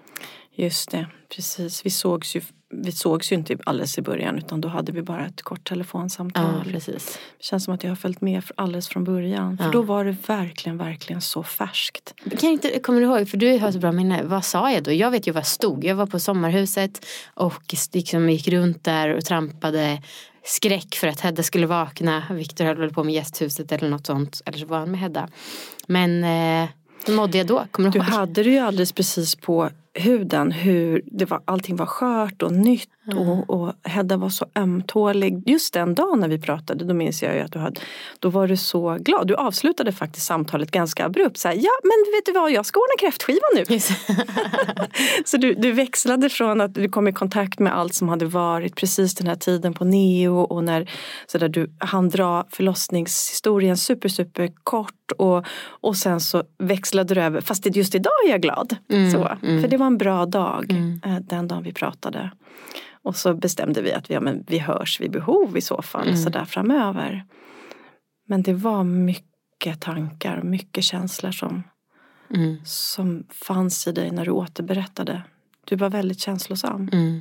Just 0.57 0.91
det, 0.91 1.07
precis. 1.37 1.87
Vi 1.87 1.91
sågs 1.91 2.37
ju, 2.37 2.41
vi 2.71 2.93
sågs 2.93 3.33
ju 3.33 3.37
inte 3.37 3.57
alldeles 3.65 3.99
i 3.99 4.03
början 4.03 4.39
utan 4.39 4.61
då 4.61 4.69
hade 4.69 4.93
vi 4.93 5.03
bara 5.03 5.27
ett 5.27 5.43
kort 5.43 5.69
telefonsamtal. 5.69 6.63
Ja, 6.67 6.73
precis. 6.73 7.19
Det 7.39 7.45
känns 7.45 7.65
som 7.65 7.75
att 7.75 7.83
jag 7.83 7.91
har 7.91 7.97
följt 7.97 8.21
med 8.21 8.43
alldeles 8.57 8.89
från 8.89 9.05
början. 9.05 9.59
För 9.59 9.65
ja. 9.65 9.71
då 9.71 9.83
var 9.83 10.05
det 10.05 10.17
verkligen, 10.27 10.79
verkligen 10.79 11.21
så 11.21 11.43
färskt. 11.43 12.15
Kan 12.41 12.51
inte, 12.51 12.81
kommer 12.81 13.01
du 13.01 13.07
ihåg, 13.07 13.29
för 13.29 13.37
du 13.37 13.59
har 13.59 13.73
så 13.73 13.79
bra 13.79 13.93
minne, 13.93 14.23
vad 14.23 14.45
sa 14.45 14.73
jag 14.73 14.85
då? 14.85 14.93
Jag 14.93 15.11
vet 15.11 15.27
ju 15.27 15.33
var 15.33 15.41
jag 15.41 15.47
stod. 15.47 15.85
Jag 15.85 15.97
var 15.97 16.07
på 16.07 16.21
sommarhuset 16.21 17.07
och 17.35 17.75
liksom 17.93 18.31
gick 18.31 18.49
runt 18.49 18.85
där 18.85 19.17
och 19.17 19.25
trampade 19.25 20.03
skräck 20.45 20.95
för 20.95 21.07
att 21.07 21.21
Hedda 21.21 21.43
skulle 21.43 21.67
vakna. 21.67 22.23
Viktor 22.31 22.65
höll 22.65 22.93
på 22.93 23.05
med 23.05 23.15
gästhuset 23.15 23.73
eller 23.73 23.89
något 23.89 24.07
sånt. 24.07 24.43
Eller 24.47 24.59
så 24.59 24.67
var 24.67 24.79
han 24.79 24.91
med 24.91 25.01
Hedda. 25.01 25.29
Men 25.87 26.25
eh, 26.25 26.69
hur 27.07 27.15
mådde 27.15 27.39
jag 27.39 27.47
då? 27.47 27.67
Kommer 27.71 27.91
du, 27.91 27.99
du 27.99 28.05
hade 28.05 28.43
det 28.43 28.51
ju 28.51 28.59
alldeles 28.59 28.93
precis 28.93 29.35
på 29.35 29.71
huden 29.95 30.53
hur 30.53 31.03
det 31.05 31.25
var, 31.25 31.43
allting 31.45 31.77
var 31.77 31.87
skört 31.87 32.43
och 32.43 32.53
nytt 32.53 32.89
mm. 33.13 33.19
och, 33.19 33.51
och 33.51 33.73
Hedda 33.83 34.17
var 34.17 34.29
så 34.29 34.47
ömtålig. 34.55 35.49
Just 35.49 35.75
den 35.75 35.95
dagen 35.95 36.21
när 36.21 36.29
vi 36.29 36.39
pratade 36.39 36.85
då 36.85 36.95
minns 36.95 37.23
jag 37.23 37.39
att 37.39 37.53
du 37.53 37.59
hade, 37.59 37.81
då 38.19 38.29
var 38.29 38.49
du 38.49 38.57
så 38.57 38.97
glad. 39.01 39.27
Du 39.27 39.35
avslutade 39.35 39.93
faktiskt 39.93 40.27
samtalet 40.27 40.71
ganska 40.71 41.05
abrupt. 41.07 41.39
Så 41.39 41.49
här, 41.49 41.55
ja 41.55 41.71
men 41.83 42.13
vet 42.15 42.27
du 42.27 42.33
vad 42.33 42.53
jag 42.53 42.67
ska 42.67 42.81
ordna 42.81 43.07
kräftskiva 43.07 43.47
nu. 43.55 43.81
så 45.25 45.37
du, 45.37 45.55
du 45.55 45.73
växlade 45.73 46.29
från 46.29 46.61
att 46.61 46.75
du 46.75 46.89
kom 46.89 47.09
i 47.09 47.13
kontakt 47.13 47.59
med 47.59 47.77
allt 47.77 47.95
som 47.95 48.09
hade 48.09 48.27
varit 48.27 48.77
precis 48.77 49.15
den 49.15 49.27
här 49.27 49.37
tiden 49.37 49.75
på 49.75 49.85
Neo 49.85 50.41
och 50.41 50.65
när 50.65 50.91
så 51.27 51.39
där, 51.39 51.49
du 51.49 51.71
hann 51.79 52.09
dra 52.09 52.47
förlossningshistorien 52.51 53.77
super 53.77 54.09
super 54.09 54.53
kort 54.65 55.13
och, 55.19 55.47
och 55.67 55.97
sen 55.97 56.21
så 56.21 56.43
växlade 56.59 57.15
du 57.15 57.21
över, 57.21 57.41
fast 57.41 57.77
just 57.77 57.95
idag 57.95 58.13
är 58.27 58.31
jag 58.31 58.43
glad. 58.43 58.77
Mm, 58.91 59.11
så, 59.11 59.37
mm. 59.43 59.63
För 59.63 59.69
det 59.69 59.77
var 59.77 59.87
en 59.87 59.99
bra 59.99 60.27
dag 60.27 60.71
mm. 60.71 61.01
Eh, 61.05 61.17
den 61.21 61.49
dagen 61.49 61.63
vi 61.63 61.73
pratade. 61.73 62.31
Och 63.03 63.17
så 63.17 63.35
bestämde 63.35 63.83
vi 63.83 63.93
att 63.93 64.11
vi, 64.11 64.15
ja, 64.15 64.21
men 64.21 64.45
vi 64.47 64.59
hörs 64.59 65.01
vid 65.01 65.11
behov 65.11 65.57
i 65.57 65.61
så 65.61 65.83
fall 65.83 66.09
mm. 66.09 66.17
så 66.17 66.31
där 66.31 66.45
framöver. 66.45 67.25
Men 68.27 68.43
det 68.43 68.53
var 68.53 68.85
mycket 68.85 69.81
tankar 69.81 70.43
mycket 70.43 70.85
känslor 70.85 71.31
som, 71.31 71.63
mm. 72.35 72.57
som 72.65 73.27
fanns 73.31 73.87
i 73.87 73.93
dig 73.93 74.11
när 74.11 74.25
du 74.25 74.31
återberättade. 74.31 75.23
Du 75.65 75.77
var 75.77 75.91
väldigt 75.91 76.21
känslosam. 76.21 76.89
Mm. 76.93 77.21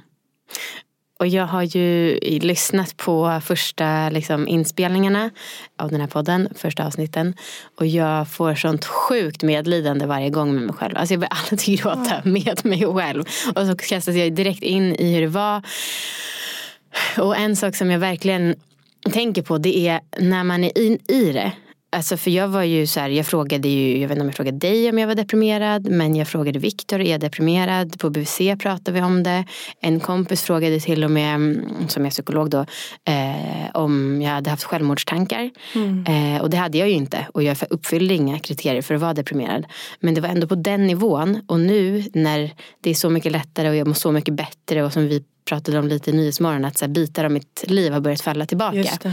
Och 1.23 1.27
jag 1.27 1.45
har 1.45 1.63
ju 1.63 2.19
lyssnat 2.39 2.97
på 2.97 3.41
första 3.43 4.09
liksom, 4.09 4.47
inspelningarna 4.47 5.29
av 5.77 5.89
den 5.89 6.01
här 6.01 6.07
podden, 6.07 6.49
första 6.55 6.85
avsnitten. 6.85 7.33
Och 7.79 7.85
jag 7.85 8.27
får 8.27 8.55
sånt 8.55 8.85
sjukt 8.85 9.43
medlidande 9.43 10.05
varje 10.05 10.29
gång 10.29 10.53
med 10.53 10.63
mig 10.63 10.75
själv. 10.75 10.97
Alltså 10.97 11.13
jag 11.13 11.19
börjar 11.19 11.33
alltid 11.51 11.79
gråta 11.81 12.21
med 12.23 12.65
mig 12.65 12.93
själv. 12.93 13.23
Och 13.55 13.67
så 13.67 13.75
kastas 13.75 14.15
jag 14.15 14.33
direkt 14.33 14.63
in 14.63 14.95
i 14.95 15.13
hur 15.13 15.21
det 15.21 15.27
var. 15.27 15.61
Och 17.17 17.37
en 17.37 17.55
sak 17.55 17.75
som 17.75 17.91
jag 17.91 17.99
verkligen 17.99 18.55
tänker 19.11 19.41
på 19.41 19.57
det 19.57 19.87
är 19.87 19.99
när 20.19 20.43
man 20.43 20.63
är 20.63 20.77
in 20.77 20.99
i 21.07 21.31
det 21.31 21.51
Alltså 21.93 22.17
för 22.17 22.31
jag 22.31 22.47
var 22.47 22.63
ju 22.63 22.87
så 22.87 22.99
här, 22.99 23.09
jag 23.09 23.25
frågade 23.25 23.67
ju, 23.67 24.01
jag 24.01 24.07
vet 24.07 24.15
inte 24.15 24.21
om 24.21 24.27
jag 24.27 24.35
frågade 24.35 24.57
dig 24.57 24.89
om 24.89 24.99
jag 24.99 25.07
var 25.07 25.15
deprimerad. 25.15 25.87
Men 25.89 26.15
jag 26.15 26.27
frågade 26.27 26.59
Viktor, 26.59 27.01
är 27.01 27.11
jag 27.11 27.19
deprimerad? 27.19 27.99
På 27.99 28.09
BVC 28.09 28.39
pratade 28.59 28.91
vi 28.91 29.01
om 29.01 29.23
det. 29.23 29.45
En 29.79 29.99
kompis 29.99 30.43
frågade 30.43 30.79
till 30.79 31.03
och 31.03 31.11
med, 31.11 31.35
mm, 31.35 31.87
som 31.87 32.05
är 32.05 32.09
psykolog 32.09 32.49
då, 32.49 32.65
eh, 33.05 33.69
om 33.73 34.21
jag 34.21 34.31
hade 34.31 34.49
haft 34.49 34.63
självmordstankar. 34.63 35.49
Mm. 35.75 36.05
Eh, 36.05 36.41
och 36.41 36.49
det 36.49 36.57
hade 36.57 36.77
jag 36.77 36.89
ju 36.89 36.95
inte. 36.95 37.27
Och 37.33 37.43
jag 37.43 37.57
uppfyllde 37.69 38.13
inga 38.13 38.39
kriterier 38.39 38.81
för 38.81 38.95
att 38.95 39.01
vara 39.01 39.13
deprimerad. 39.13 39.65
Men 39.99 40.13
det 40.13 40.21
var 40.21 40.29
ändå 40.29 40.47
på 40.47 40.55
den 40.55 40.87
nivån. 40.87 41.41
Och 41.47 41.59
nu 41.59 42.03
när 42.13 42.51
det 42.81 42.89
är 42.89 42.93
så 42.93 43.09
mycket 43.09 43.31
lättare 43.31 43.69
och 43.69 43.75
jag 43.75 43.87
mår 43.87 43.93
så 43.93 44.11
mycket 44.11 44.33
bättre 44.33 44.83
och 44.83 44.93
som 44.93 45.07
vi 45.07 45.23
pratade 45.45 45.79
om 45.79 45.87
lite 45.87 46.09
i 46.09 46.13
Nyhetsmorgon, 46.13 46.65
att 46.65 46.77
så 46.77 46.85
här, 46.85 46.93
bitar 46.93 47.23
av 47.23 47.31
mitt 47.31 47.63
liv 47.67 47.93
har 47.93 47.99
börjat 47.99 48.21
falla 48.21 48.45
tillbaka. 48.45 48.97
Det. 49.01 49.11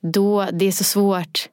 Då, 0.00 0.46
det 0.52 0.64
är 0.64 0.72
så 0.72 0.84
svårt 0.84 1.48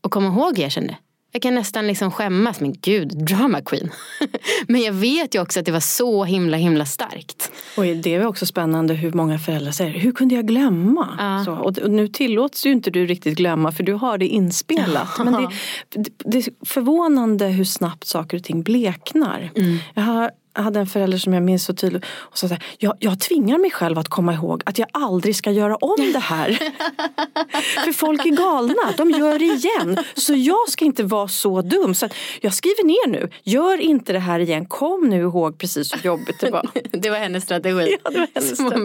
och 0.00 0.10
komma 0.10 0.28
ihåg 0.28 0.56
hur 0.56 0.62
jag 0.62 0.72
kände. 0.72 0.96
Jag 1.32 1.42
kan 1.42 1.54
nästan 1.54 1.86
liksom 1.86 2.10
skämmas, 2.10 2.60
men 2.60 2.72
gud, 2.72 3.26
drama 3.26 3.60
queen. 3.60 3.90
men 4.68 4.80
jag 4.80 4.92
vet 4.92 5.34
ju 5.34 5.40
också 5.40 5.60
att 5.60 5.66
det 5.66 5.72
var 5.72 5.80
så 5.80 6.24
himla 6.24 6.56
himla 6.56 6.84
starkt. 6.84 7.50
Och 7.76 7.84
det 7.84 8.14
är 8.14 8.26
också 8.26 8.46
spännande 8.46 8.94
hur 8.94 9.12
många 9.12 9.38
föräldrar 9.38 9.72
säger, 9.72 9.98
hur 9.98 10.12
kunde 10.12 10.34
jag 10.34 10.46
glömma? 10.46 11.08
Ja. 11.18 11.44
Så, 11.44 11.52
och 11.52 11.90
nu 11.90 12.08
tillåts 12.08 12.66
ju 12.66 12.72
inte 12.72 12.90
du 12.90 13.06
riktigt 13.06 13.36
glömma 13.36 13.72
för 13.72 13.82
du 13.82 13.92
har 13.92 14.18
det 14.18 14.26
inspelat. 14.26 15.18
men 15.18 15.32
det, 15.88 16.10
det, 16.24 16.38
är 16.38 16.66
förvånande 16.66 17.46
hur 17.46 17.64
snabbt 17.64 18.06
saker 18.06 18.36
och 18.36 18.44
ting 18.44 18.62
bleknar. 18.62 19.50
Mm. 19.54 19.78
Jag 19.94 20.02
har 20.02 20.30
jag 20.58 20.62
hade 20.64 20.80
en 20.80 20.86
förälder 20.86 21.18
som 21.18 21.32
jag 21.32 21.42
minns 21.42 21.64
så 21.64 21.74
tydligt 21.74 22.04
och 22.10 22.38
sa 22.38 22.48
så 22.48 22.54
här, 22.54 22.64
jag, 22.78 22.94
jag 23.00 23.20
tvingar 23.20 23.58
mig 23.58 23.70
själv 23.70 23.98
att 23.98 24.08
komma 24.08 24.34
ihåg 24.34 24.62
att 24.66 24.78
jag 24.78 24.88
aldrig 24.92 25.36
ska 25.36 25.50
göra 25.50 25.76
om 25.76 26.12
det 26.12 26.18
här. 26.18 26.48
För 27.84 27.92
folk 27.92 28.26
är 28.26 28.30
galna, 28.30 28.92
de 28.96 29.10
gör 29.10 29.38
det 29.38 29.44
igen. 29.44 30.04
Så 30.14 30.34
jag 30.34 30.68
ska 30.68 30.84
inte 30.84 31.02
vara 31.02 31.28
så 31.28 31.62
dum. 31.62 31.94
Så 31.94 32.08
jag 32.40 32.54
skriver 32.54 32.84
ner 32.84 33.08
nu, 33.20 33.30
gör 33.42 33.78
inte 33.80 34.12
det 34.12 34.18
här 34.18 34.40
igen. 34.40 34.66
Kom 34.66 35.08
nu 35.08 35.20
ihåg 35.20 35.58
precis 35.58 35.94
hur 35.94 36.00
jobbigt 36.06 36.40
det 36.40 36.50
var. 36.50 36.68
det 36.92 37.10
var 37.10 37.16
hennes 37.18 37.44
strategi. 37.44 37.96
Ja, 38.04 38.10
det 38.10 38.18
var 38.18 38.28
hennes 38.34 38.54
strategi. 38.54 38.84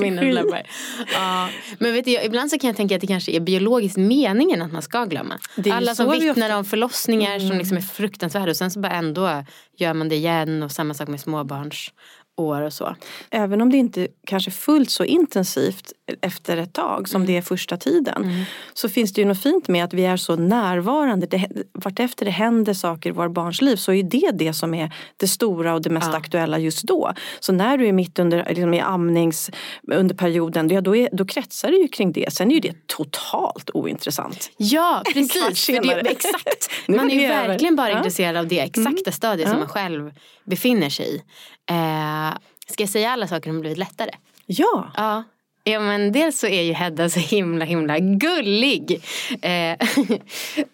Ja. 1.13 1.49
Men 1.79 1.93
vet 1.93 2.05
du, 2.05 2.11
jag- 2.11 2.25
ibland 2.25 2.49
så 2.49 2.59
kan 2.59 2.67
jag 2.67 2.77
tänka 2.77 2.95
att 2.95 3.01
det 3.01 3.07
kanske 3.07 3.31
är 3.31 3.39
biologiskt 3.39 3.97
meningen 3.97 4.61
att 4.61 4.71
man 4.71 4.81
ska 4.81 5.05
glömma. 5.05 5.33
Alla 5.71 5.95
som 5.95 6.11
vi 6.11 6.19
vittnar 6.19 6.45
Mm. 6.45 6.57
om 6.57 6.65
förlossningar 6.65 7.39
som 7.39 7.57
liksom 7.57 7.77
är 7.77 7.81
fruktansvärda 7.81 8.49
och 8.51 8.57
sen 8.57 8.71
så 8.71 8.79
bara 8.79 8.91
ändå 8.93 9.43
gör 9.77 9.93
man 9.93 10.09
det 10.09 10.15
igen 10.15 10.63
och 10.63 10.71
samma 10.71 10.93
sak 10.93 11.07
med 11.07 11.19
bransch 11.63 11.91
småbarnsår 12.37 12.61
och 12.65 12.73
så. 12.73 12.95
Även 13.29 13.61
om 13.61 13.71
det 13.71 13.77
inte 13.77 14.07
kanske 14.27 14.51
fullt 14.51 14.89
så 14.89 15.03
intensivt 15.03 15.91
efter 16.21 16.57
ett 16.57 16.73
tag 16.73 17.09
som 17.09 17.25
det 17.25 17.37
är 17.37 17.41
första 17.41 17.77
tiden. 17.77 18.45
Så 18.73 18.89
finns 18.89 19.13
det 19.13 19.21
ju 19.21 19.27
något 19.27 19.43
fint 19.43 19.67
med 19.67 19.83
att 19.83 19.93
vi 19.93 20.05
är 20.05 20.17
så 20.17 20.35
närvarande. 20.35 21.25
Det, 21.27 21.47
vartefter 21.73 22.25
det 22.25 22.31
händer 22.31 22.73
saker 22.73 23.09
i 23.09 23.13
våra 23.13 23.29
barns 23.29 23.61
liv 23.61 23.75
så 23.75 23.93
är 23.93 24.03
det 24.03 24.31
det 24.33 24.53
som 24.53 24.73
är 24.73 24.93
det 25.17 25.27
stora 25.27 25.73
och 25.73 25.81
det 25.81 25.89
mest 25.89 26.09
Ja. 26.11 26.17
aktuella 26.17 26.59
just 26.59 26.83
då. 26.83 27.13
Så 27.39 27.53
när 27.53 27.77
du 27.77 27.87
är 27.87 27.91
mitt 27.93 28.19
under 28.19 28.45
liksom 28.49 28.73
i 28.73 28.79
amnings 28.79 29.51
under 29.91 30.15
perioden, 30.15 30.69
ja, 30.69 30.81
då, 30.81 30.95
är, 30.95 31.09
då 31.11 31.25
kretsar 31.25 31.71
det 31.71 31.77
ju 31.77 31.87
kring 31.87 32.11
det. 32.11 32.33
Sen 32.33 32.51
är 32.51 32.55
ju 32.55 32.59
det 32.59 32.87
totalt 32.87 33.69
ointressant. 33.73 34.51
Ja 34.57 35.01
precis, 35.13 35.67
det, 35.67 35.91
exakt. 36.09 36.69
Man 36.87 37.11
är 37.11 37.21
ju 37.21 37.27
verkligen 37.47 37.75
bara 37.75 37.89
Ja. 37.89 37.97
intresserad 37.97 38.37
av 38.37 38.47
det 38.47 38.59
exakta 38.59 39.11
stadiet 39.11 39.49
som 39.49 39.59
man 39.59 39.67
själv 39.67 40.11
befinner 40.45 40.89
sig 40.89 41.15
i. 41.15 41.21
Eh, 41.69 42.37
ska 42.67 42.83
jag 42.83 42.89
säga 42.89 43.09
alla 43.11 43.27
saker 43.27 43.49
som 43.49 43.59
blivit 43.61 43.77
lättare? 43.77 44.11
Ja, 44.45 44.91
Ja. 44.97 45.23
Ja 45.65 45.79
men 45.79 46.11
dels 46.11 46.39
så 46.39 46.47
är 46.47 46.61
ju 46.61 46.73
Hedda 46.73 47.09
så 47.09 47.19
himla 47.19 47.65
himla 47.65 47.99
gullig. 47.99 49.03
Eh, 49.41 49.77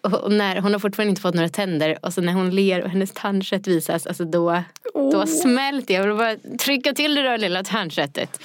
och 0.00 0.32
när, 0.32 0.60
hon 0.60 0.72
har 0.72 0.78
fortfarande 0.80 1.10
inte 1.10 1.22
fått 1.22 1.34
några 1.34 1.48
tänder 1.48 1.98
och 2.02 2.14
så 2.14 2.20
när 2.20 2.32
hon 2.32 2.50
ler 2.50 2.82
och 2.82 2.90
hennes 2.90 3.12
tandkött 3.12 3.66
visas, 3.66 4.06
alltså 4.06 4.24
då, 4.24 4.62
då 4.94 5.18
Åh. 5.18 5.24
smälter 5.24 5.94
jag. 5.94 6.02
Jag 6.02 6.08
vill 6.08 6.16
bara 6.18 6.56
trycka 6.58 6.92
till 6.92 7.14
det 7.14 7.22
där 7.22 7.38
lilla 7.38 7.62
tandköttet. 7.64 8.40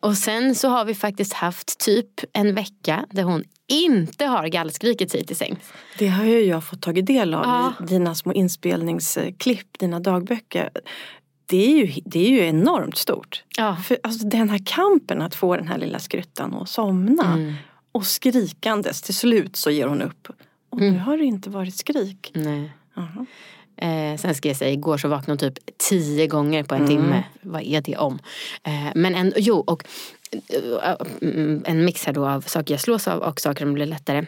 Och 0.00 0.16
sen 0.16 0.54
så 0.54 0.68
har 0.68 0.84
vi 0.84 0.94
faktiskt 0.94 1.32
haft 1.32 1.78
typ 1.78 2.10
en 2.32 2.54
vecka 2.54 3.06
där 3.10 3.22
hon 3.22 3.44
inte 3.66 4.24
har 4.26 4.46
gallskrikit 4.46 5.10
sig 5.10 5.26
till 5.26 5.36
sängs. 5.36 5.72
det 5.98 6.06
har 6.08 6.24
ju 6.24 6.40
jag 6.40 6.64
fått 6.64 6.82
tagit 6.82 7.06
del 7.06 7.34
av 7.34 7.44
Ja. 7.44 7.72
i 7.84 7.86
dina 7.88 8.14
små 8.14 8.32
inspelningsklipp, 8.32 9.78
dina 9.78 10.00
dagböcker. 10.00 10.70
Det 11.50 11.56
är 11.56 11.76
ju, 11.86 12.00
det 12.04 12.18
är 12.26 12.30
ju 12.30 12.38
enormt 12.46 12.96
stort. 12.96 13.42
Ja. 13.56 13.76
För 13.76 13.98
alltså, 14.02 14.26
den 14.28 14.48
här 14.48 14.60
kampen 14.64 15.22
att 15.22 15.34
få 15.34 15.56
den 15.56 15.68
här 15.68 15.78
lilla 15.78 15.98
skruttan 15.98 16.54
att 16.54 16.68
somna 16.68 17.34
Mm. 17.34 17.54
och 17.92 18.06
skrikandes, 18.06 19.02
till 19.02 19.14
slut 19.14 19.56
så 19.56 19.70
ger 19.70 19.86
hon 19.86 20.02
upp. 20.02 20.28
Och 20.70 20.80
Mm. 20.80 20.92
nu 20.94 20.98
har 21.00 21.16
det 21.16 21.24
inte 21.24 21.50
varit 21.50 21.76
skrik. 21.76 22.30
Nej. 22.34 22.72
Jaha. 22.94 23.26
Eh, 23.76 24.16
sen 24.18 24.34
ska 24.34 24.48
jag 24.48 24.56
säga, 24.56 24.70
igår 24.72 24.98
så 24.98 25.08
vaknade 25.08 25.44
hon 25.46 25.52
typ 25.54 25.76
tio 25.88 26.26
gånger 26.26 26.64
på 26.64 26.74
en 26.74 26.86
timme. 26.86 27.24
Vad 27.42 27.62
är 27.62 27.80
det 27.80 27.96
om? 27.96 28.18
Eh, 28.62 28.88
men 28.94 29.14
en, 29.14 29.32
jo, 29.36 29.56
och 29.56 29.84
eh, 30.82 30.94
mm, 31.22 31.62
en 31.66 31.84
mix 31.84 32.04
här 32.06 32.12
då 32.12 32.26
av 32.28 32.40
saker 32.40 32.74
jag 32.74 32.80
slås 32.80 33.08
av 33.08 33.18
och 33.20 33.40
saker 33.40 33.64
som 33.64 33.74
blir 33.74 33.86
lättare. 33.86 34.26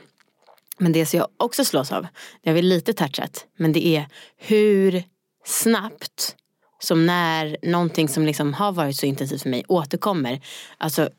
Men 0.79 0.93
det 0.93 1.07
som 1.07 1.19
jag 1.19 1.29
också 1.37 1.65
slås 1.65 1.93
av, 1.93 2.07
det 2.43 2.51
har 2.51 2.55
vi 2.55 2.63
lite 2.63 2.93
touchat, 2.93 3.47
men 3.57 3.73
det 3.73 3.87
är 3.87 4.07
hur 4.37 5.03
snabbt 5.45 6.37
som 6.83 7.07
när 7.07 7.57
någonting 7.63 8.09
som 8.09 8.27
liksom 8.27 8.55
har 8.55 8.73
varit 8.73 8.97
så 8.97 9.07
intensivt 9.07 9.43
för 9.43 9.49
mig 9.49 9.65
återkommer. 9.69 10.41
Alltså, 10.79 11.11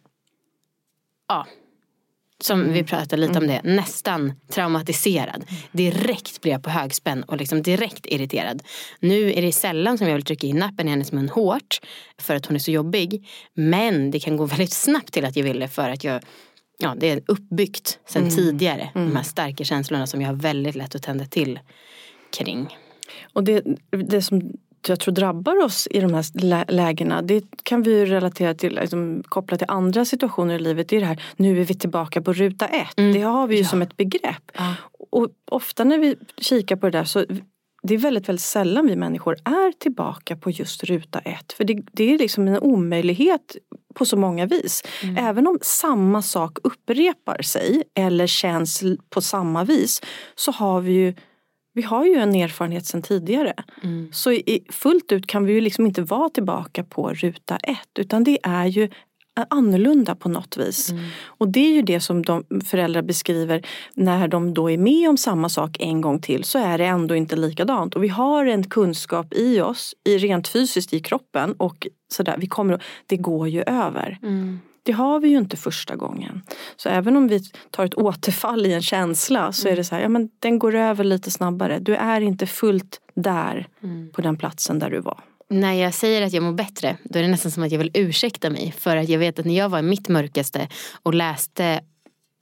ja. 1.28 1.48
Som 2.42 2.74
vi 2.74 2.84
pratade 2.84 3.18
lite 3.18 3.40
om 3.40 3.48
det, 3.48 3.62
nästan 3.64 4.34
traumatiserad. 4.50 5.46
Direkt 5.72 6.42
blir 6.42 6.52
jag 6.52 6.64
på 6.64 6.70
högspänn 6.70 7.24
och 7.24 7.38
liksom 7.38 7.62
direkt 7.62 8.06
irriterad. 8.06 8.64
Nu 9.00 9.34
är 9.34 9.42
det 9.42 9.52
sällan 9.52 9.98
som 9.98 10.08
jag 10.08 10.16
vill 10.16 10.26
trycka 10.26 10.48
in 10.48 10.58
nappen 10.58 10.88
i 10.88 10.90
hennes 10.90 11.12
mun 11.12 11.30
hårt 11.30 11.80
för 12.18 12.36
att 12.36 12.46
hon 12.46 12.56
är 12.56 12.60
så 12.60 12.72
jobbig. 12.72 13.28
Men 13.54 14.12
det 14.12 14.20
kan 14.20 14.38
gå 14.38 14.46
väldigt 14.46 14.74
snabbt 14.74 15.14
till 15.14 15.26
att 15.26 15.36
jag 15.36 15.44
vill 15.44 15.60
det 15.60 15.68
för 15.68 15.90
att 15.90 16.04
jag 16.04 16.24
Ja, 16.78 16.96
det 16.98 17.10
är 17.10 17.22
uppbyggt 17.28 18.00
sen 18.06 18.30
tidigare. 18.30 18.90
De 18.94 19.16
här 19.16 19.24
starka 19.24 19.64
känslorna 19.64 20.08
som 20.08 20.22
jag 20.22 20.30
har 20.30 20.36
väldigt 20.36 20.76
lätt 20.76 20.96
att 20.96 21.04
tända 21.04 21.26
till 21.26 21.60
kring. 22.38 22.78
Och 23.34 23.44
det, 23.44 23.64
det 23.92 24.22
som 24.22 24.52
jag 24.90 25.00
tror 25.00 25.14
drabbar 25.14 25.64
oss 25.64 25.88
i 25.92 26.00
de 26.00 26.14
här 26.14 26.26
lä- 26.42 26.66
lägena 26.68 27.22
det 27.22 27.44
kan 27.64 27.84
vi 27.84 27.92
ju 28.00 28.06
relatera 28.06 28.54
till, 28.54 28.76
liksom, 28.76 29.24
koppla 29.26 29.58
till 29.58 29.68
andra 29.70 30.06
situationer 30.06 30.56
i 30.56 30.60
livet. 30.60 30.90
Det 30.90 30.96
är 30.96 31.00
det 31.00 31.06
här, 31.06 31.24
nu 31.36 31.62
är 31.62 31.66
vi 31.66 31.74
tillbaka 31.74 32.22
på 32.22 32.34
ruta 32.34 32.68
ett. 32.68 32.96
Det 32.96 33.22
har 33.22 33.48
vi 33.48 33.58
ju 33.58 33.64
som 33.64 33.82
ett 33.82 33.98
begrepp. 33.98 34.52
Ja. 34.54 34.76
Och 35.10 35.28
ofta 35.52 35.84
när 35.84 35.98
vi 35.98 36.16
kikar 36.38 36.76
på 36.76 36.90
det 36.90 36.98
där 36.98 37.06
så 37.06 37.26
det 37.84 37.94
är 37.94 37.98
väldigt, 37.98 38.30
väldigt 38.30 38.46
sällan 38.46 38.88
vi 38.88 38.96
människor 38.96 39.34
är 39.46 39.72
tillbaka 39.72 40.36
på 40.36 40.52
just 40.52 40.84
ruta 40.84 41.20
ett. 41.20 41.54
För 41.54 41.64
det, 41.64 41.82
det 41.92 42.14
är 42.14 42.18
liksom 42.18 42.48
en 42.48 42.60
omöjlighet 42.60 43.58
på 43.96 44.06
så 44.06 44.18
många 44.18 44.46
vis. 44.46 44.84
Även 45.18 45.48
om 45.48 45.58
samma 45.62 46.22
sak 46.22 46.58
upprepar 46.64 47.42
sig 47.42 47.84
eller 47.96 48.28
känns 48.28 48.84
på 49.10 49.22
samma 49.22 49.64
vis 49.64 50.02
så 50.36 50.52
har 50.52 50.82
vi 50.82 50.92
ju 50.92 51.14
vi 51.74 51.82
har 51.82 52.06
ju 52.06 52.16
en 52.16 52.36
erfarenhet 52.36 52.86
sedan 52.86 53.02
tidigare. 53.02 53.54
Mm. 53.84 54.10
Så 54.14 54.32
i, 54.32 54.66
fullt 54.70 55.12
ut 55.12 55.28
kan 55.28 55.46
vi 55.46 55.54
ju 55.54 55.62
liksom 55.62 55.86
inte 55.86 56.02
vara 56.02 56.30
tillbaka 56.30 56.84
på 56.84 57.14
ruta 57.14 57.58
ett 57.58 58.00
utan 58.00 58.24
det 58.24 58.38
är 58.44 58.66
ju 58.66 58.90
annorlunda 59.50 60.16
på 60.16 60.30
något 60.30 60.58
vis. 60.58 60.94
Och 61.26 61.48
det 61.52 61.60
är 61.60 61.72
ju 61.72 61.82
det 61.82 62.00
som 62.00 62.22
de 62.22 62.44
föräldrar 62.66 63.02
beskriver 63.02 63.66
när 63.94 64.28
de 64.28 64.54
då 64.54 64.72
är 64.72 64.78
med 64.78 65.10
om 65.10 65.18
samma 65.18 65.50
sak 65.50 65.78
en 65.80 66.02
gång 66.02 66.22
till 66.22 66.44
så 66.44 66.60
är 66.60 66.78
det 66.78 66.86
ändå 66.86 67.16
inte 67.16 67.36
likadant. 67.36 67.96
Och 67.96 68.04
vi 68.04 68.08
har 68.08 68.46
en 68.46 68.64
kunskap 68.64 69.34
i 69.34 69.62
oss, 69.62 69.96
i 70.06 70.18
rent 70.18 70.48
fysiskt 70.48 70.94
i 70.94 71.00
kroppen 71.00 71.54
och 71.58 71.88
sådär, 72.14 72.36
vi 72.38 72.48
kommer, 72.48 72.84
det 73.08 73.18
går 73.18 73.48
ju 73.48 73.62
över. 73.62 74.20
Mm. 74.24 74.60
Det 74.84 74.92
har 74.92 75.20
vi 75.20 75.30
ju 75.30 75.38
inte 75.38 75.58
första 75.58 75.96
gången. 75.96 76.42
Så 76.76 76.90
även 76.90 77.18
om 77.18 77.28
vi 77.28 77.40
tar 77.72 77.86
ett 77.86 77.96
återfall 77.96 78.66
i 78.66 78.74
en 78.74 78.82
känsla 78.82 79.52
så 79.52 79.68
är 79.68 79.76
det 79.76 79.84
så 79.84 79.96
här, 79.96 80.02
ja 80.02 80.10
men 80.10 80.30
den 80.40 80.60
går 80.60 80.76
över 80.76 81.04
lite 81.04 81.32
snabbare. 81.32 81.80
Du 81.80 81.96
är 81.96 82.22
inte 82.22 82.48
fullt 82.48 83.02
där 83.16 83.68
på 84.14 84.22
den 84.22 84.38
platsen 84.38 84.80
där 84.80 84.90
du 84.90 85.00
var. 85.00 85.20
När 85.50 85.74
jag 85.74 85.94
säger 85.94 86.22
att 86.22 86.34
jag 86.34 86.44
mår 86.44 86.54
bättre 86.54 86.98
då 87.04 87.20
är 87.20 87.24
det 87.24 87.30
nästan 87.30 87.52
som 87.52 87.64
att 87.64 87.72
jag 87.72 87.80
vill 87.80 87.92
ursäkta 87.94 88.50
mig. 88.50 88.74
För 88.78 88.98
att 88.98 89.10
jag 89.10 89.20
vet 89.20 89.40
att 89.40 89.46
när 89.46 89.58
jag 89.58 89.70
var 89.70 89.80
i 89.80 89.82
mitt 89.82 90.10
mörkaste 90.10 90.68
och 91.04 91.14
läste 91.14 91.82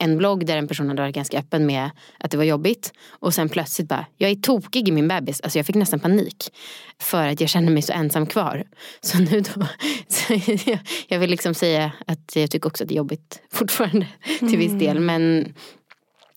en 0.02 0.18
blogg 0.18 0.46
där 0.46 0.56
en 0.56 0.68
person 0.68 0.88
hade 0.88 1.02
varit 1.02 1.14
ganska 1.14 1.38
öppen 1.38 1.66
med 1.66 1.90
att 2.18 2.30
det 2.30 2.36
var 2.36 2.44
jobbigt. 2.44 2.92
Och 3.08 3.34
sen 3.34 3.48
plötsligt 3.48 3.88
bara, 3.88 4.06
jag 4.16 4.30
är 4.30 4.34
tokig 4.34 4.88
i 4.88 4.92
min 4.92 5.08
bebis. 5.08 5.40
Alltså 5.40 5.58
jag 5.58 5.66
fick 5.66 5.76
nästan 5.76 6.00
panik. 6.00 6.52
För 7.00 7.26
att 7.26 7.40
jag 7.40 7.48
kände 7.50 7.72
mig 7.72 7.82
så 7.82 7.92
ensam 7.92 8.26
kvar. 8.26 8.64
Så 9.00 9.18
nu 9.18 9.40
då, 9.40 9.66
så 10.08 10.32
jag, 10.66 10.78
jag 11.08 11.18
vill 11.18 11.30
liksom 11.30 11.54
säga 11.54 11.92
att 12.06 12.36
jag 12.36 12.50
tycker 12.50 12.68
också 12.68 12.84
att 12.84 12.88
det 12.88 12.94
är 12.94 12.96
jobbigt 12.96 13.42
fortfarande 13.50 14.06
till 14.38 14.58
viss 14.58 14.72
del. 14.72 15.00
Men 15.00 15.54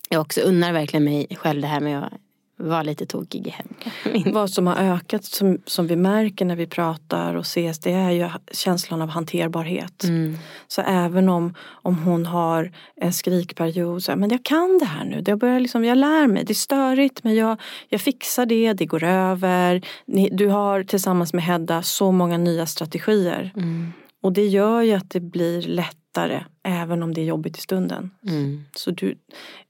jag 0.08 0.20
också 0.20 0.40
unnar 0.40 0.72
verkligen 0.72 1.04
mig 1.04 1.26
själv 1.36 1.60
det 1.60 1.68
här 1.68 1.80
med 1.80 2.04
att 2.04 2.12
vara 2.58 2.82
lite 2.82 3.06
tokig 3.06 3.46
i 3.46 3.50
hemmet. 3.50 4.32
Vad 4.34 4.50
som 4.50 4.66
har 4.66 4.76
ökat 4.76 5.24
som, 5.24 5.58
som 5.66 5.86
vi 5.86 5.96
märker 5.96 6.44
när 6.44 6.56
vi 6.56 6.66
pratar 6.66 7.34
och 7.34 7.42
ses 7.42 7.78
det 7.78 7.92
är 7.92 8.10
ju 8.10 8.30
känslan 8.52 9.02
av 9.02 9.08
hanterbarhet. 9.08 10.04
Mm. 10.04 10.38
Så 10.68 10.82
även 10.82 11.28
om, 11.28 11.54
om 11.68 11.98
hon 11.98 12.26
har 12.26 12.72
en 12.96 13.12
skrikperiod, 13.12 14.02
så 14.02 14.12
här, 14.12 14.16
men 14.16 14.30
jag 14.30 14.44
kan 14.44 14.78
det 14.78 14.84
här 14.84 15.04
nu. 15.04 15.22
Jag, 15.26 15.38
börjar 15.38 15.60
liksom, 15.60 15.84
jag 15.84 15.98
lär 15.98 16.26
mig, 16.26 16.44
det 16.44 16.52
är 16.52 16.54
störigt 16.54 17.24
men 17.24 17.34
jag, 17.34 17.60
jag 17.88 18.00
fixar 18.00 18.46
det, 18.46 18.72
det 18.72 18.86
går 18.86 19.04
över. 19.04 19.86
Ni, 20.06 20.28
du 20.32 20.48
har 20.48 20.84
tillsammans 20.84 21.32
med 21.32 21.44
Hedda 21.44 21.82
så 21.82 22.12
många 22.12 22.38
nya 22.38 22.66
strategier. 22.66 23.52
Mm. 23.56 23.92
Och 24.22 24.32
det 24.32 24.46
gör 24.46 24.82
ju 24.82 24.92
att 24.92 25.10
det 25.10 25.20
blir 25.20 25.62
lättare 25.62 26.44
även 26.62 27.02
om 27.02 27.14
det 27.14 27.20
är 27.20 27.24
jobbigt 27.24 27.58
i 27.58 27.60
stunden. 27.60 28.10
Mm. 28.28 28.64
Så 28.76 28.90
du, 28.90 29.18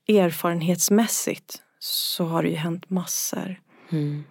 erfarenhetsmässigt 0.08 1.62
så 1.86 2.24
har 2.24 2.42
det 2.42 2.48
ju 2.48 2.56
hänt 2.56 2.90
massor. 2.90 3.60
Mm. 3.90 4.24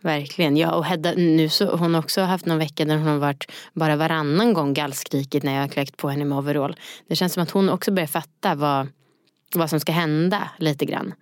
Verkligen, 0.00 0.56
ja 0.56 0.74
och 0.74 0.84
Hedda, 0.84 1.12
nu 1.16 1.48
så 1.48 1.76
hon 1.76 1.94
har 1.94 2.02
också 2.02 2.20
haft 2.20 2.46
någon 2.46 2.58
vecka 2.58 2.84
där 2.84 2.96
hon 2.96 3.06
har 3.06 3.18
varit 3.18 3.52
bara 3.72 3.96
varannan 3.96 4.52
gång 4.52 4.74
gallskrikigt 4.74 5.44
när 5.44 5.54
jag 5.54 5.60
har 5.60 5.68
kläckt 5.68 5.96
på 5.96 6.08
henne 6.08 6.24
med 6.24 6.38
overall. 6.38 6.76
Det 7.08 7.16
känns 7.16 7.32
som 7.32 7.42
att 7.42 7.50
hon 7.50 7.68
också 7.68 7.92
börjar 7.92 8.06
fatta 8.06 8.54
vad, 8.54 8.88
vad 9.54 9.70
som 9.70 9.80
ska 9.80 9.92
hända 9.92 10.50
lite 10.58 10.84
grann. 10.84 11.14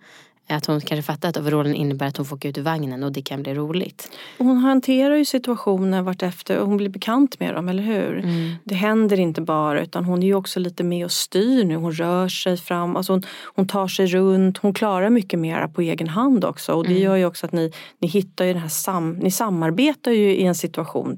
Att 0.49 0.65
hon 0.65 0.81
kanske 0.81 1.01
fattar 1.01 1.29
att 1.29 1.37
overallen 1.37 1.75
innebär 1.75 2.05
att 2.07 2.17
hon 2.17 2.25
får 2.25 2.35
åka 2.35 2.47
ut 2.49 2.57
ur 2.57 2.61
vagnen 2.61 3.03
och 3.03 3.11
det 3.11 3.21
kan 3.21 3.43
bli 3.43 3.53
roligt. 3.53 4.11
Hon 4.37 4.57
hanterar 4.57 5.15
ju 5.15 5.25
situationer 5.25 6.01
vartefter 6.01 6.59
och 6.59 6.67
hon 6.67 6.77
blir 6.77 6.89
bekant 6.89 7.39
med 7.39 7.53
dem, 7.55 7.69
eller 7.69 7.83
hur? 7.83 8.17
Mm. 8.19 8.55
Det 8.63 8.75
händer 8.75 9.19
inte 9.19 9.41
bara 9.41 9.81
utan 9.81 10.05
hon 10.05 10.23
är 10.23 10.27
ju 10.27 10.33
också 10.35 10.59
lite 10.59 10.83
med 10.83 11.05
och 11.05 11.11
styr 11.11 11.63
nu. 11.63 11.75
Hon 11.75 11.91
rör 11.91 12.27
sig 12.27 12.57
fram, 12.57 12.95
alltså 12.95 13.13
hon, 13.13 13.23
hon 13.55 13.67
tar 13.67 13.87
sig 13.87 14.05
runt, 14.07 14.57
hon 14.57 14.73
klarar 14.73 15.09
mycket 15.09 15.39
mer 15.39 15.67
på 15.67 15.81
egen 15.81 16.07
hand 16.07 16.45
också. 16.45 16.73
Och 16.73 16.83
det 16.83 16.89
Mm. 16.91 17.03
gör 17.03 17.15
ju 17.15 17.25
också 17.25 17.45
att 17.45 17.51
ni, 17.51 17.71
ni 17.99 18.07
hittar 18.07 18.45
ju 18.45 18.53
den 18.53 18.61
här 18.61 18.69
sam, 18.69 19.11
ni 19.13 19.31
samarbetar 19.31 20.11
ju 20.11 20.31
i 20.35 20.43
en 20.43 20.55
situation 20.55 21.17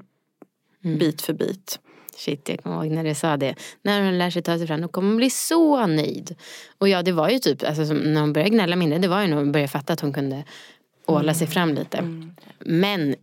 Mm. 0.84 0.98
bit 1.00 1.22
för 1.22 1.34
bit. 1.34 1.80
Shit, 2.20 2.50
jag 2.50 2.64
kommer 2.64 2.84
ihåg 2.86 2.92
när 2.92 3.04
du 3.04 3.16
sa 3.16 3.38
det. 3.38 3.56
När 3.82 4.04
hon 4.04 4.18
lär 4.18 4.30
sig 4.30 4.42
ta 4.42 4.58
sig 4.58 4.68
fram, 4.68 4.82
då 4.82 4.88
kommer 4.88 5.10
hon 5.10 5.18
bli 5.18 5.30
så 5.30 5.88
nöjd. 5.88 6.36
Och 6.78 6.90
ja, 6.90 7.02
det 7.02 7.12
var 7.12 7.30
ju 7.30 7.40
typ, 7.40 7.64
alltså, 7.64 7.94
när 7.94 8.22
hon 8.22 8.34
började 8.34 8.50
gnälla 8.50 8.76
mindre, 8.76 9.00
det 9.00 9.08
var 9.08 9.22
ju 9.22 9.28
när 9.28 9.38
hon 9.38 9.52
började 9.52 9.72
fatta 9.72 9.94
att 9.94 10.00
hon 10.02 10.14
kunde 10.14 10.44
åla 11.06 11.34
sig 11.34 11.48
fram 11.48 11.74
lite. 11.74 12.04
Men 12.60 13.16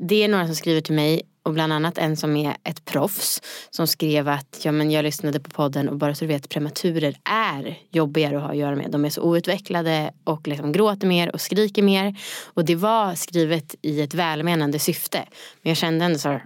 det 0.00 0.24
är 0.24 0.28
några 0.28 0.46
som 0.46 0.54
skriver 0.54 0.80
till 0.80 0.94
mig 0.94 1.22
och 1.42 1.52
bland 1.52 1.72
annat 1.72 1.98
en 1.98 2.16
som 2.16 2.36
är 2.36 2.56
ett 2.64 2.84
proffs 2.84 3.42
som 3.70 3.86
skrev 3.86 4.28
att 4.28 4.60
ja, 4.64 4.72
men 4.72 4.90
jag 4.90 5.02
lyssnade 5.02 5.40
på 5.40 5.50
podden 5.50 5.88
och 5.88 5.96
bara 5.96 6.14
så 6.14 6.24
du 6.24 6.28
vet 6.28 6.48
prematurer 6.48 7.16
är 7.24 7.78
jobbigare 7.90 8.36
att 8.36 8.42
ha 8.42 8.50
att 8.50 8.56
göra 8.56 8.76
med. 8.76 8.90
De 8.90 9.04
är 9.04 9.10
så 9.10 9.22
outvecklade 9.22 10.10
och 10.24 10.48
liksom 10.48 10.72
gråter 10.72 11.06
mer 11.06 11.32
och 11.32 11.40
skriker 11.40 11.82
mer. 11.82 12.16
Och 12.44 12.64
det 12.64 12.74
var 12.74 13.14
skrivet 13.14 13.74
i 13.82 14.00
ett 14.00 14.14
välmenande 14.14 14.78
syfte. 14.78 15.18
Men 15.62 15.70
jag 15.70 15.76
kände 15.76 16.04
ändå 16.04 16.18
så 16.18 16.28
här! 16.28 16.44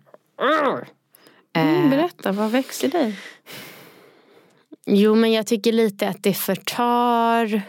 Mm, 1.52 1.90
berätta, 1.90 2.32
vad 2.32 2.50
växer 2.50 2.88
dig? 2.88 3.18
Jo 4.86 5.14
men 5.14 5.32
jag 5.32 5.46
tycker 5.46 5.72
lite 5.72 6.08
att 6.08 6.22
det 6.22 6.34
förtar 6.34 7.62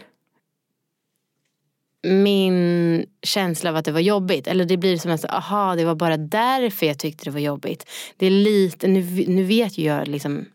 min 2.02 3.06
känsla 3.22 3.70
av 3.70 3.76
att 3.76 3.84
det 3.84 3.92
var 3.92 4.00
jobbigt. 4.00 4.46
Eller 4.46 4.64
det 4.64 4.76
blir 4.76 4.96
som 4.96 5.10
att, 5.10 5.24
aha 5.24 5.76
det 5.76 5.84
var 5.84 5.94
bara 5.94 6.16
därför 6.16 6.86
jag 6.86 6.98
tyckte 6.98 7.24
det 7.24 7.30
var 7.30 7.40
jobbigt. 7.40 7.90
Det 8.16 8.26
är 8.26 8.30
lite, 8.30 8.88
nu, 8.88 9.24
nu 9.28 9.44
vet 9.44 9.78
ju 9.78 9.84
jag 9.84 10.08
liksom 10.08 10.46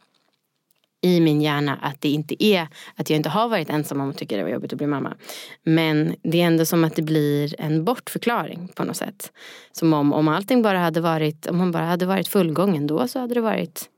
i 1.01 1.19
min 1.19 1.41
hjärna 1.41 1.75
att 1.81 2.01
det 2.01 2.09
inte 2.09 2.43
är 2.43 2.67
att 2.95 3.09
jag 3.09 3.17
inte 3.17 3.29
har 3.29 3.49
varit 3.49 3.69
ensam 3.69 4.01
om 4.01 4.09
att 4.09 4.17
tycka 4.17 4.37
det 4.37 4.43
var 4.43 4.49
jobbigt 4.49 4.73
att 4.73 4.77
bli 4.77 4.87
mamma. 4.87 5.13
Men 5.63 6.15
det 6.23 6.41
är 6.41 6.45
ändå 6.47 6.65
som 6.65 6.83
att 6.83 6.95
det 6.95 7.01
blir 7.01 7.61
en 7.61 7.85
bortförklaring 7.85 8.71
på 8.75 8.83
något 8.83 8.97
sätt. 8.97 9.31
Som 9.71 9.93
om, 9.93 10.13
om 10.13 10.27
allting 10.27 10.61
bara 10.61 10.79
hade 10.79 11.01
varit, 11.01 11.47
om 11.47 11.59
hon 11.59 11.71
bara 11.71 11.85
hade 11.85 12.05
varit 12.05 12.27
fullgången 12.27 12.87
då 12.87 13.07
så 13.07 13.19
hade 13.19 13.33
det 13.33 13.41
varit 13.41 13.89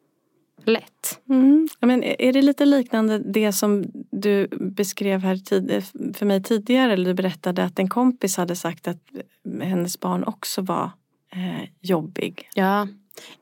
lätt. 0.65 1.19
Mm. 1.29 1.69
Men 1.79 2.03
är 2.03 2.33
det 2.33 2.41
lite 2.41 2.65
liknande 2.65 3.19
det 3.19 3.51
som 3.51 3.85
du 4.11 4.47
beskrev 4.51 5.19
här 5.19 5.35
tid, 5.35 5.83
för 6.13 6.25
mig 6.25 6.43
tidigare? 6.43 6.93
Eller 6.93 7.05
du 7.05 7.13
berättade 7.13 7.63
att 7.63 7.79
en 7.79 7.89
kompis 7.89 8.37
hade 8.37 8.55
sagt 8.55 8.87
att 8.87 9.01
hennes 9.61 9.99
barn 9.99 10.23
också 10.23 10.61
var 10.61 10.91
eh, 11.31 11.69
jobbig. 11.79 12.49
Ja, 12.53 12.87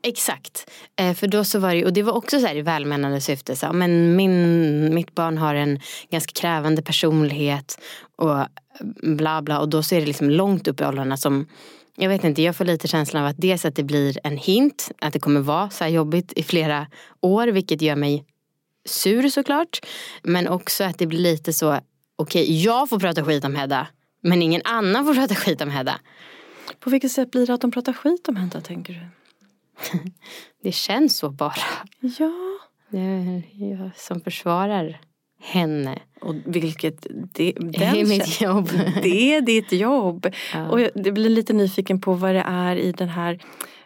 exakt. 0.03 0.71
Eh, 0.95 1.13
för 1.13 1.27
då 1.27 1.43
så 1.43 1.59
var 1.59 1.75
det 1.75 1.85
och 1.85 1.93
det 1.93 2.03
var 2.03 2.13
också 2.13 2.39
så 2.39 2.47
här 2.47 2.55
i 2.55 2.61
välmenande 2.61 3.21
syfte. 3.21 3.55
Så, 3.55 3.73
men 3.73 4.15
min, 4.15 4.95
mitt 4.95 5.15
barn 5.15 5.37
har 5.37 5.55
en 5.55 5.79
ganska 6.11 6.31
krävande 6.31 6.81
personlighet 6.81 7.79
och 8.15 8.45
bla 9.03 9.41
bla. 9.41 9.59
Och 9.59 9.69
då 9.69 9.83
så 9.83 9.95
är 9.95 9.99
det 9.99 10.05
liksom 10.05 10.29
långt 10.29 10.67
upp 10.67 10.81
i 10.81 10.85
åldrarna 10.85 11.17
som 11.17 11.47
jag 12.01 12.09
vet 12.09 12.23
inte, 12.23 12.41
jag 12.41 12.55
får 12.55 12.65
lite 12.65 12.87
känslan 12.87 13.23
av 13.23 13.29
att 13.29 13.37
dels 13.37 13.65
att 13.65 13.75
det 13.75 13.83
blir 13.83 14.19
en 14.23 14.37
hint 14.37 14.91
att 14.99 15.13
det 15.13 15.19
kommer 15.19 15.41
vara 15.41 15.69
så 15.69 15.83
här 15.83 15.91
jobbigt 15.91 16.33
i 16.35 16.43
flera 16.43 16.87
år 17.21 17.47
vilket 17.47 17.81
gör 17.81 17.95
mig 17.95 18.25
sur 18.85 19.29
såklart. 19.29 19.79
Men 20.23 20.47
också 20.47 20.83
att 20.83 20.97
det 20.97 21.07
blir 21.07 21.19
lite 21.19 21.53
så, 21.53 21.79
okej 22.15 22.63
jag 22.63 22.89
får 22.89 22.99
prata 22.99 23.25
skit 23.25 23.45
om 23.45 23.55
Hedda 23.55 23.87
men 24.21 24.41
ingen 24.41 24.61
annan 24.63 25.05
får 25.05 25.13
prata 25.13 25.35
skit 25.35 25.61
om 25.61 25.69
Hedda. 25.69 25.99
På 26.79 26.89
vilket 26.89 27.11
sätt 27.11 27.31
blir 27.31 27.47
det 27.47 27.53
att 27.53 27.61
de 27.61 27.71
pratar 27.71 27.93
skit 27.93 28.29
om 28.29 28.35
Hedda 28.35 28.61
tänker 28.61 28.93
du? 28.93 29.18
Det 30.63 30.71
känns 30.71 31.17
så 31.17 31.29
bara. 31.29 31.53
Ja. 32.01 32.31
Det 32.91 33.43
jag 33.57 33.91
som 33.95 34.21
försvarar 34.21 35.01
henne. 35.41 35.99
Och 36.21 36.35
vilket, 36.45 37.07
det, 37.33 37.51
Det 37.51 37.83
är 37.85 38.05
mitt 38.07 38.41
jobb. 38.41 38.69
Det 39.03 39.35
är 39.35 39.41
ditt 39.41 39.71
jobb. 39.71 40.27
Ja. 40.53 40.69
Och 40.69 40.81
jag 40.81 40.91
det 40.95 41.11
blir 41.11 41.29
lite 41.29 41.53
nyfiken 41.53 42.01
på 42.01 42.13
vad 42.13 42.35
det 42.35 42.43
är 42.47 42.75
i 42.75 42.91
den 42.91 43.09
här, 43.09 43.39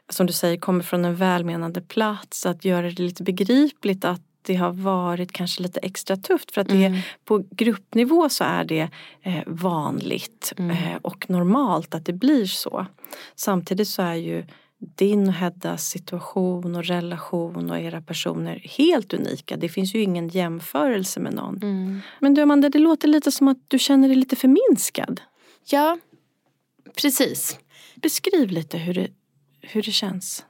som 0.09 0.25
du 0.25 0.33
säger, 0.33 0.57
kommer 0.57 0.83
från 0.83 1.05
en 1.05 1.15
välmenande 1.15 1.81
plats. 1.81 2.45
Att 2.45 2.65
göra 2.65 2.81
det 2.81 2.99
lite 3.01 3.23
begripligt 3.23 4.05
att 4.05 4.21
det 4.45 4.55
har 4.55 4.71
varit 4.71 5.31
kanske 5.31 5.63
lite 5.63 5.79
extra 5.79 6.17
tufft. 6.17 6.51
För 6.51 6.61
att 6.61 6.67
det, 6.67 6.85
Mm. 6.85 6.99
på 7.25 7.43
gruppnivå 7.51 8.29
så 8.29 8.43
är 8.43 8.63
det 8.65 8.89
eh, 9.21 9.39
vanligt 9.45 10.53
Mm. 10.57 10.71
eh, 10.71 10.95
och 11.01 11.29
normalt 11.29 11.95
att 11.95 12.05
det 12.05 12.13
blir 12.13 12.45
så. 12.45 12.85
Samtidigt 13.35 13.87
så 13.87 14.01
är 14.01 14.15
ju 14.15 14.45
din 14.95 15.27
och 15.27 15.33
Heddas 15.33 15.87
situation 15.87 16.75
och 16.75 16.83
relation 16.83 17.69
och 17.69 17.79
era 17.79 18.01
personer 18.01 18.55
helt 18.77 19.13
unika. 19.13 19.57
Det 19.57 19.69
finns 19.69 19.95
ju 19.95 20.01
ingen 20.01 20.27
jämförelse 20.27 21.19
med 21.19 21.33
någon. 21.33 21.57
Mm. 21.57 22.01
Men 22.19 22.33
du 22.33 22.41
Amanda, 22.41 22.69
det 22.69 22.79
låter 22.79 23.07
lite 23.07 23.31
som 23.31 23.47
att 23.47 23.57
du 23.67 23.79
känner 23.79 24.07
dig 24.07 24.17
lite 24.17 24.35
förminskad. 24.35 25.21
Ja, 25.65 25.97
precis. 27.01 27.59
Beskriv 27.95 28.49
lite 28.49 28.77
hur 28.77 28.93
det, 28.93 29.07
hur 29.61 29.81
det 29.81 29.91
känns. 29.91 30.45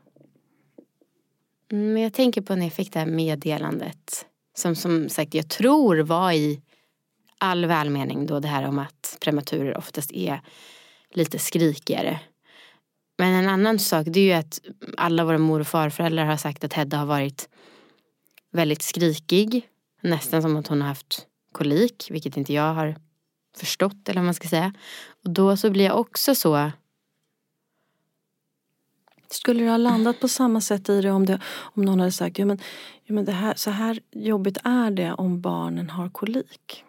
Men 1.69 2.01
jag 2.01 2.13
tänker 2.13 2.41
på 2.41 2.55
när 2.55 2.65
jag 2.65 2.73
fick 2.73 2.93
det 2.93 2.99
här 2.99 3.05
meddelandet. 3.05 4.25
Som 4.55 4.75
som 4.75 5.09
sagt 5.09 5.33
jag 5.33 5.49
tror 5.49 5.97
var 5.97 6.31
i 6.31 6.61
all 7.37 7.65
välmening 7.65 8.25
då 8.25 8.39
det 8.39 8.47
här 8.47 8.67
om 8.67 8.79
att 8.79 9.17
prematurer 9.21 9.77
oftast 9.77 10.11
är 10.11 10.41
lite 11.13 11.39
skrikigare. 11.39 12.19
Men 13.23 13.33
en 13.33 13.49
annan 13.49 13.79
sak 13.79 14.07
det 14.09 14.19
är 14.19 14.23
ju 14.23 14.33
att 14.33 14.59
alla 14.97 15.25
våra 15.25 15.37
mor 15.37 15.59
och 15.59 15.67
farföräldrar 15.67 16.25
har 16.25 16.37
sagt 16.37 16.63
att 16.63 16.73
Hedda 16.73 16.97
har 16.97 17.05
varit 17.05 17.49
väldigt 18.51 18.81
skrikig. 18.81 19.67
Nästan 20.01 20.41
som 20.41 20.55
att 20.55 20.67
hon 20.67 20.81
har 20.81 20.87
haft 20.87 21.27
kolik, 21.51 22.07
vilket 22.09 22.37
inte 22.37 22.53
jag 22.53 22.73
har 22.73 22.95
förstått 23.57 24.09
eller 24.09 24.19
vad 24.21 24.25
man 24.25 24.33
ska 24.33 24.47
säga. 24.47 24.73
Och 25.23 25.29
då 25.29 25.57
så 25.57 25.69
blir 25.69 25.85
jag 25.85 25.99
också 25.99 26.35
så 26.35 26.71
Skulle 29.29 29.63
du 29.63 29.69
ha 29.69 29.77
landat 29.77 30.19
på 30.19 30.27
samma 30.27 30.61
sätt 30.61 30.89
i 30.89 31.01
det 31.01 31.11
om, 31.11 31.25
det, 31.25 31.39
om 31.45 31.85
någon 31.85 31.99
hade 31.99 32.11
sagt 32.11 32.39
ja, 32.39 32.45
men, 32.45 32.59
ja, 33.03 33.13
men 33.13 33.25
det 33.25 33.31
här, 33.31 33.53
så 33.55 33.69
här 33.71 33.99
jobbigt 34.11 34.57
är 34.63 34.91
det 34.91 35.13
om 35.13 35.41
barnen 35.41 35.89
har 35.89 36.09
kolik? 36.09 36.83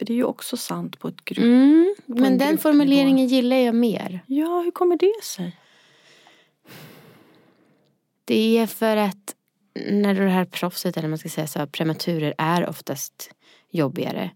För 0.00 0.04
det 0.04 0.12
är 0.12 0.16
ju 0.16 0.24
också 0.24 0.56
sant 0.56 0.98
på 0.98 1.08
ett 1.08 1.24
grupp. 1.24 1.38
Mm, 1.44 1.94
en 2.06 2.14
men 2.14 2.22
den 2.22 2.38
gruppnivå. 2.38 2.62
formuleringen 2.62 3.26
gillar 3.26 3.56
jag 3.56 3.74
mer. 3.74 4.20
Ja, 4.26 4.60
hur 4.64 4.70
kommer 4.70 4.96
det 4.96 5.24
sig? 5.24 5.56
Det 8.24 8.58
är 8.58 8.66
för 8.66 8.96
att 8.96 9.34
när 9.90 10.14
det 10.14 10.28
här 10.28 10.44
proffset 10.44 10.96
eller 10.96 11.08
man 11.08 11.18
ska 11.18 11.28
säga 11.28 11.46
så, 11.46 11.66
prematurer 11.66 12.34
är 12.38 12.68
oftast 12.68 13.30
jobbigare. 13.70 14.30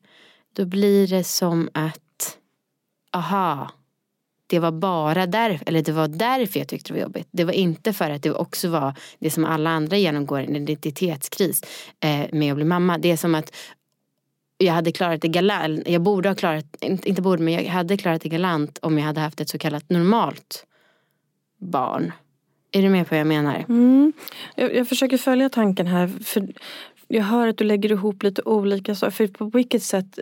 Då 0.53 0.65
blir 0.65 1.07
det 1.07 1.25
som 1.25 1.69
att, 1.75 2.39
aha, 3.13 3.71
det 4.47 4.59
var 4.59 4.73
bara 4.73 5.27
därför, 5.27 5.69
eller 5.69 5.83
det 5.83 5.93
var 5.93 6.09
därför 6.09 6.59
jag 6.59 6.69
tyckte 6.69 6.93
det 6.93 6.99
var 6.99 7.03
jobbigt. 7.03 7.29
Det 7.31 7.45
var 7.45 7.53
inte 7.53 7.93
för 7.93 8.11
att 8.11 8.23
det 8.23 8.33
också 8.33 8.69
var 8.69 8.95
det 9.19 9.31
som 9.31 9.45
alla 9.45 9.71
andra 9.71 9.97
genomgår, 9.97 10.39
en 10.39 10.57
identitetskris 10.57 11.63
eh, 12.01 12.27
med 12.33 12.53
att 12.53 12.57
bli 12.57 12.65
mamma. 12.65 12.99
Det 12.99 13.11
är 13.11 13.17
som 13.17 13.35
att 13.35 13.53
jag 14.59 14.73
hade 14.73 14.93
klarat 14.93 15.23
det 15.23 15.29
galant, 15.29 15.89
jag 15.89 16.03
borde 16.03 16.29
ha 16.29 16.35
klarat, 16.35 16.77
inte 16.81 17.23
borde 17.23 17.43
men 17.43 17.55
jag 17.55 17.65
hade 17.65 17.97
klarat 17.97 18.23
det 18.23 18.29
galant 18.29 18.79
om 18.83 18.99
jag 18.99 19.05
hade 19.05 19.21
haft 19.21 19.41
ett 19.41 19.49
så 19.49 19.59
kallat 19.59 19.91
normalt 19.91 20.67
barn. 21.59 22.13
Är 22.73 22.83
du 22.83 22.89
med 22.89 23.09
på 23.09 23.15
vad 23.15 23.21
jag 23.21 23.27
menar? 23.27 23.65
Mm. 23.69 24.13
Jag, 24.55 24.75
jag 24.75 24.89
försöker 24.89 25.19
följa 25.19 25.49
tanken 25.49 25.87
här. 25.87 26.09
För 26.25 26.49
jag 27.09 27.23
hör 27.23 27.49
att 27.49 27.59
du 27.59 27.65
lägger 27.65 27.93
ihop 27.93 28.23
lite 28.23 28.43
olika 28.43 28.95
saker. 28.95 29.11
För 29.11 29.27
på 29.27 29.45
vilket 29.45 29.83
sätt 29.83 30.19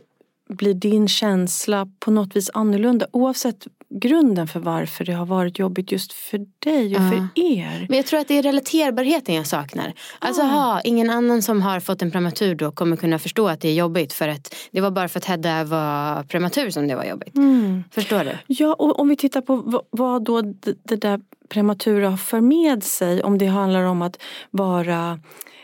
blir 0.49 0.75
din 0.75 1.09
känsla 1.09 1.89
på 1.99 2.11
något 2.11 2.37
vis 2.37 2.51
annorlunda? 2.55 3.07
Oavsett 3.13 3.67
grunden 3.95 4.49
för 4.49 4.61
varför 4.61 5.05
det 5.05 5.13
har 5.13 5.27
varit 5.27 5.59
jobbigt 5.59 5.93
just 5.93 6.13
för 6.13 6.39
dig 6.59 6.97
och 6.97 7.03
Ja. 7.03 7.11
för 7.11 7.43
er. 7.43 7.87
Men 7.89 7.97
jag 7.97 8.07
tror 8.07 8.21
att 8.21 8.29
det 8.29 8.39
är 8.39 8.43
relaterbarheten 8.43 9.35
jag 9.35 9.47
saknar. 9.47 9.93
Alltså 10.19 10.43
Ah. 10.43 10.47
ha, 10.47 10.81
ingen 10.81 11.11
annan 11.11 11.43
som 11.43 11.63
har 11.63 11.81
fått 11.81 12.03
en 12.03 12.11
prematur 12.11 12.55
då 12.55 12.73
kommer 12.73 12.97
kunna 12.97 13.19
förstå 13.19 13.49
att 13.49 13.61
det 13.61 13.69
är 13.69 13.75
jobbigt 13.75 14.13
för 14.13 14.29
att 14.29 14.55
det 14.73 14.81
var 14.81 14.91
bara 14.91 15.09
för 15.09 15.19
att 15.19 15.25
Hedda 15.25 15.65
var 15.65 16.23
prematur 16.23 16.71
som 16.71 16.89
det 16.89 16.95
var 16.97 17.05
jobbigt. 17.05 17.37
Mm. 17.37 17.85
Förstår 17.91 18.25
du? 18.25 18.39
Ja, 18.47 18.75
och 18.75 19.01
om 19.01 19.09
vi 19.09 19.17
tittar 19.17 19.41
på 19.41 19.83
vad, 19.91 20.25
då 20.25 20.43
det 20.83 20.97
där 20.97 21.21
prematura 21.53 22.17
för 22.17 22.41
med 22.41 22.83
sig. 22.83 23.23
Om 23.23 23.38
det 23.38 23.47
handlar 23.47 23.83
om 23.83 24.03
att 24.03 24.23
vara 24.51 25.21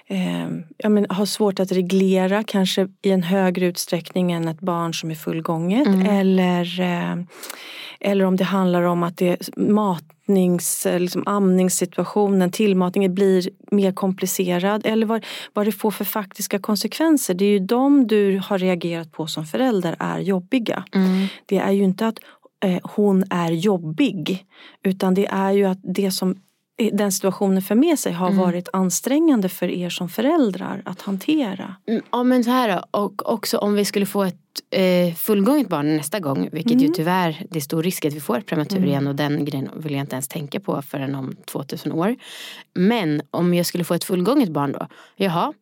eh, 0.07 0.49
ja, 0.77 0.89
men, 0.89 1.07
ha 1.11 1.27
svårt 1.27 1.61
att 1.61 1.73
reglera 1.73 2.43
kanske 2.43 2.89
i 3.03 3.11
en 3.11 3.23
högre 3.23 3.67
utsträckning 3.67 4.33
än 4.33 4.49
ett 4.49 4.61
barn 4.61 4.95
som 4.95 5.11
är 5.11 5.15
fullgånget. 5.15 5.87
Mm. 5.87 6.07
Eller, 6.07 6.81
eh, 6.81 7.25
eller 8.01 8.25
om 8.25 8.37
det 8.37 8.45
handlar 8.45 8.83
om 8.83 9.03
att 9.03 9.17
det 9.17 9.57
matnings, 9.57 10.87
liksom 10.99 11.23
amningssituationen, 11.27 12.51
tillmatningen 12.51 13.15
blir 13.15 13.51
mer 13.71 13.93
komplicerad. 13.93 14.87
Eller 14.87 15.07
vad, 15.07 15.27
vad 15.53 15.67
det 15.67 15.73
får 15.73 15.91
för 15.91 16.05
faktiska 16.05 16.59
konsekvenser. 16.59 17.35
Det 17.35 17.45
är 17.45 17.51
ju 17.51 17.59
de 17.59 18.07
du 18.07 18.41
har 18.45 18.59
reagerat 18.59 19.13
på 19.13 19.27
som 19.27 19.47
förälder 19.47 19.97
är 19.99 20.19
jobbiga. 20.19 20.85
Mm. 20.95 21.27
Det 21.47 21.59
är 21.59 21.73
ju 21.73 21.85
inte 21.85 22.07
att 22.07 22.19
eh, 22.65 22.79
hon 22.83 23.25
är 23.31 23.51
jobbig. 23.51 24.47
Utan 24.83 25.15
det 25.15 25.27
är 25.27 25.53
ju 25.53 25.65
att 25.65 25.79
det 25.83 26.11
som 26.11 26.37
den 26.93 27.13
situationen 27.13 27.63
för 27.63 27.75
med 27.75 27.99
sig 27.99 28.13
har 28.13 28.27
mm. 28.29 28.39
varit 28.39 28.69
ansträngande 28.73 29.49
för 29.49 29.69
er 29.69 29.91
som 29.91 30.09
föräldrar 30.09 30.83
att 30.85 31.03
hantera. 31.03 31.77
Mm, 31.87 32.03
ja 32.11 32.23
men 32.23 32.45
så 32.45 32.51
här 32.51 32.69
då, 32.77 33.01
och 33.01 33.33
också 33.33 33.59
om 33.59 33.75
vi 33.75 33.85
skulle 33.85 34.07
få 34.07 34.23
ett 34.23 34.37
eh, 34.71 35.15
fullgånget 35.15 35.69
barn 35.69 35.97
nästa 35.97 36.21
gång, 36.21 36.49
vilket 36.53 36.73
mm. 36.73 36.85
ju 36.85 36.93
tyvärr 36.93 37.47
det 37.51 37.59
är 37.59 37.61
stor 37.61 37.83
risk 37.83 38.05
att 38.05 38.13
vi 38.13 38.21
får 38.21 38.39
ett 38.39 38.47
prematur 38.47 38.77
mm. 38.77 38.89
igen 38.89 39.07
och 39.07 39.15
den 39.15 39.45
grejen 39.45 39.71
vill 39.77 39.93
jag 39.93 40.01
inte 40.01 40.15
ens 40.15 40.29
tänka 40.29 40.61
på 40.61 40.83
förrän 40.83 41.15
om 41.15 41.37
2000 41.45 41.93
år. 41.93 42.17
Men 42.75 43.23
om 43.31 43.55
jag 43.55 43.67
skulle 43.67 43.85
få 43.85 43.95
ett 43.95 44.05
fullgånget 44.05 44.49
barn 44.49 44.73
då, 44.73 44.87
jaha, 45.17 45.53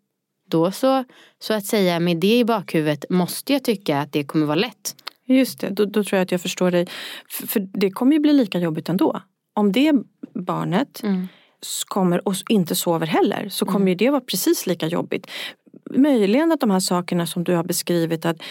då 0.48 0.72
så, 0.72 1.04
så 1.38 1.54
att 1.54 1.66
säga 1.66 2.00
med 2.00 2.16
det 2.16 2.38
i 2.38 2.44
bakhuvudet 2.44 3.04
måste 3.10 3.52
jag 3.52 3.64
tycka 3.64 4.00
att 4.00 4.12
det 4.12 4.24
kommer 4.24 4.46
vara 4.46 4.54
lätt. 4.54 4.94
Just 5.26 5.60
det, 5.60 5.70
då, 5.70 5.84
då 5.84 6.04
tror 6.04 6.16
jag 6.16 6.24
att 6.24 6.32
jag 6.32 6.40
förstår 6.40 6.70
dig. 6.70 6.86
För, 7.30 7.46
för 7.46 7.60
det 7.60 7.90
kommer 7.90 8.12
ju 8.12 8.18
bli 8.18 8.32
lika 8.32 8.58
jobbigt 8.58 8.88
ändå 8.88 9.20
om 9.56 9.72
det 9.72 9.92
barnet 10.34 11.02
mm. 11.02 11.28
kommer 11.86 12.28
och 12.28 12.34
inte 12.48 12.74
sover 12.74 13.06
heller 13.06 13.48
så 13.48 13.66
kommer 13.66 13.76
mm. 13.76 13.88
ju 13.88 13.94
det 13.94 14.10
vara 14.10 14.20
precis 14.20 14.66
lika 14.66 14.86
jobbigt. 14.86 15.26
Möjligen 15.90 16.52
att 16.52 16.60
de 16.60 16.70
här 16.70 16.80
sakerna 16.80 17.26
som 17.26 17.44
du 17.44 17.54
har 17.54 17.64
beskrivit 17.64 18.26
att 18.26 18.42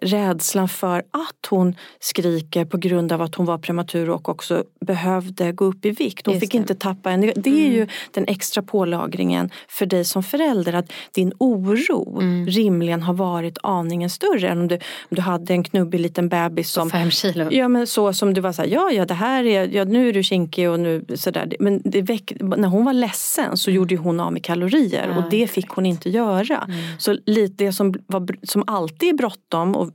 rädslan 0.00 0.68
för 0.68 0.98
att 0.98 1.46
hon 1.48 1.74
skriker 2.00 2.64
på 2.64 2.76
grund 2.76 3.12
av 3.12 3.22
att 3.22 3.34
hon 3.34 3.46
var 3.46 3.58
prematur 3.58 4.10
och 4.10 4.28
också 4.28 4.64
behövde 4.80 5.52
gå 5.52 5.64
upp 5.64 5.84
i 5.84 5.90
vikt. 5.90 6.26
Hon 6.26 6.34
Just 6.34 6.40
fick 6.40 6.52
det. 6.52 6.58
inte 6.58 6.74
tappa 6.74 7.10
en... 7.10 7.20
Det 7.20 7.30
är 7.30 7.66
mm. 7.66 7.72
ju 7.72 7.86
den 8.10 8.24
extra 8.28 8.62
pålagringen 8.62 9.50
för 9.68 9.86
dig 9.86 10.04
som 10.04 10.22
förälder 10.22 10.72
att 10.72 10.92
din 11.12 11.32
oro 11.38 12.20
mm. 12.20 12.46
rimligen 12.46 13.02
har 13.02 13.14
varit 13.14 13.58
aningen 13.62 14.10
större 14.10 14.48
än 14.48 14.60
om 14.60 14.68
du, 14.68 14.74
om 14.74 14.80
du 15.10 15.20
hade 15.20 15.54
en 15.54 15.64
knubbig 15.64 16.00
liten 16.00 16.28
bebis 16.28 16.70
som... 16.70 16.90
Fem 16.90 17.10
kilo. 17.10 17.48
Ja 17.50 17.68
men 17.68 17.86
så 17.86 18.12
som 18.12 18.34
du 18.34 18.40
var 18.40 18.52
såhär, 18.52 18.68
ja 18.68 18.90
ja 18.90 19.04
det 19.04 19.14
här 19.14 19.44
är, 19.44 19.68
ja 19.68 19.84
nu 19.84 20.08
är 20.08 20.12
du 20.12 20.22
kinkig 20.22 20.70
och 20.70 20.80
nu 20.80 21.04
sådär. 21.14 21.56
Men 21.58 21.82
väck, 21.84 22.32
när 22.40 22.68
hon 22.68 22.84
var 22.84 22.92
ledsen 22.92 23.56
så 23.56 23.70
gjorde 23.70 23.96
hon 23.96 24.20
av 24.20 24.32
med 24.32 24.44
kalorier 24.44 25.08
ja, 25.08 25.18
och 25.18 25.30
det 25.30 25.46
fick 25.46 25.68
hon 25.68 25.86
inte 25.86 26.10
göra. 26.10 26.66
Mm. 26.68 26.80
Så 26.98 27.16
lite 27.26 27.64
det 27.64 27.72
som, 27.72 27.94
var, 28.06 28.28
som 28.42 28.64
alltid 28.66 29.08
är 29.08 29.12
bråttom 29.12 29.74
och 29.82 29.90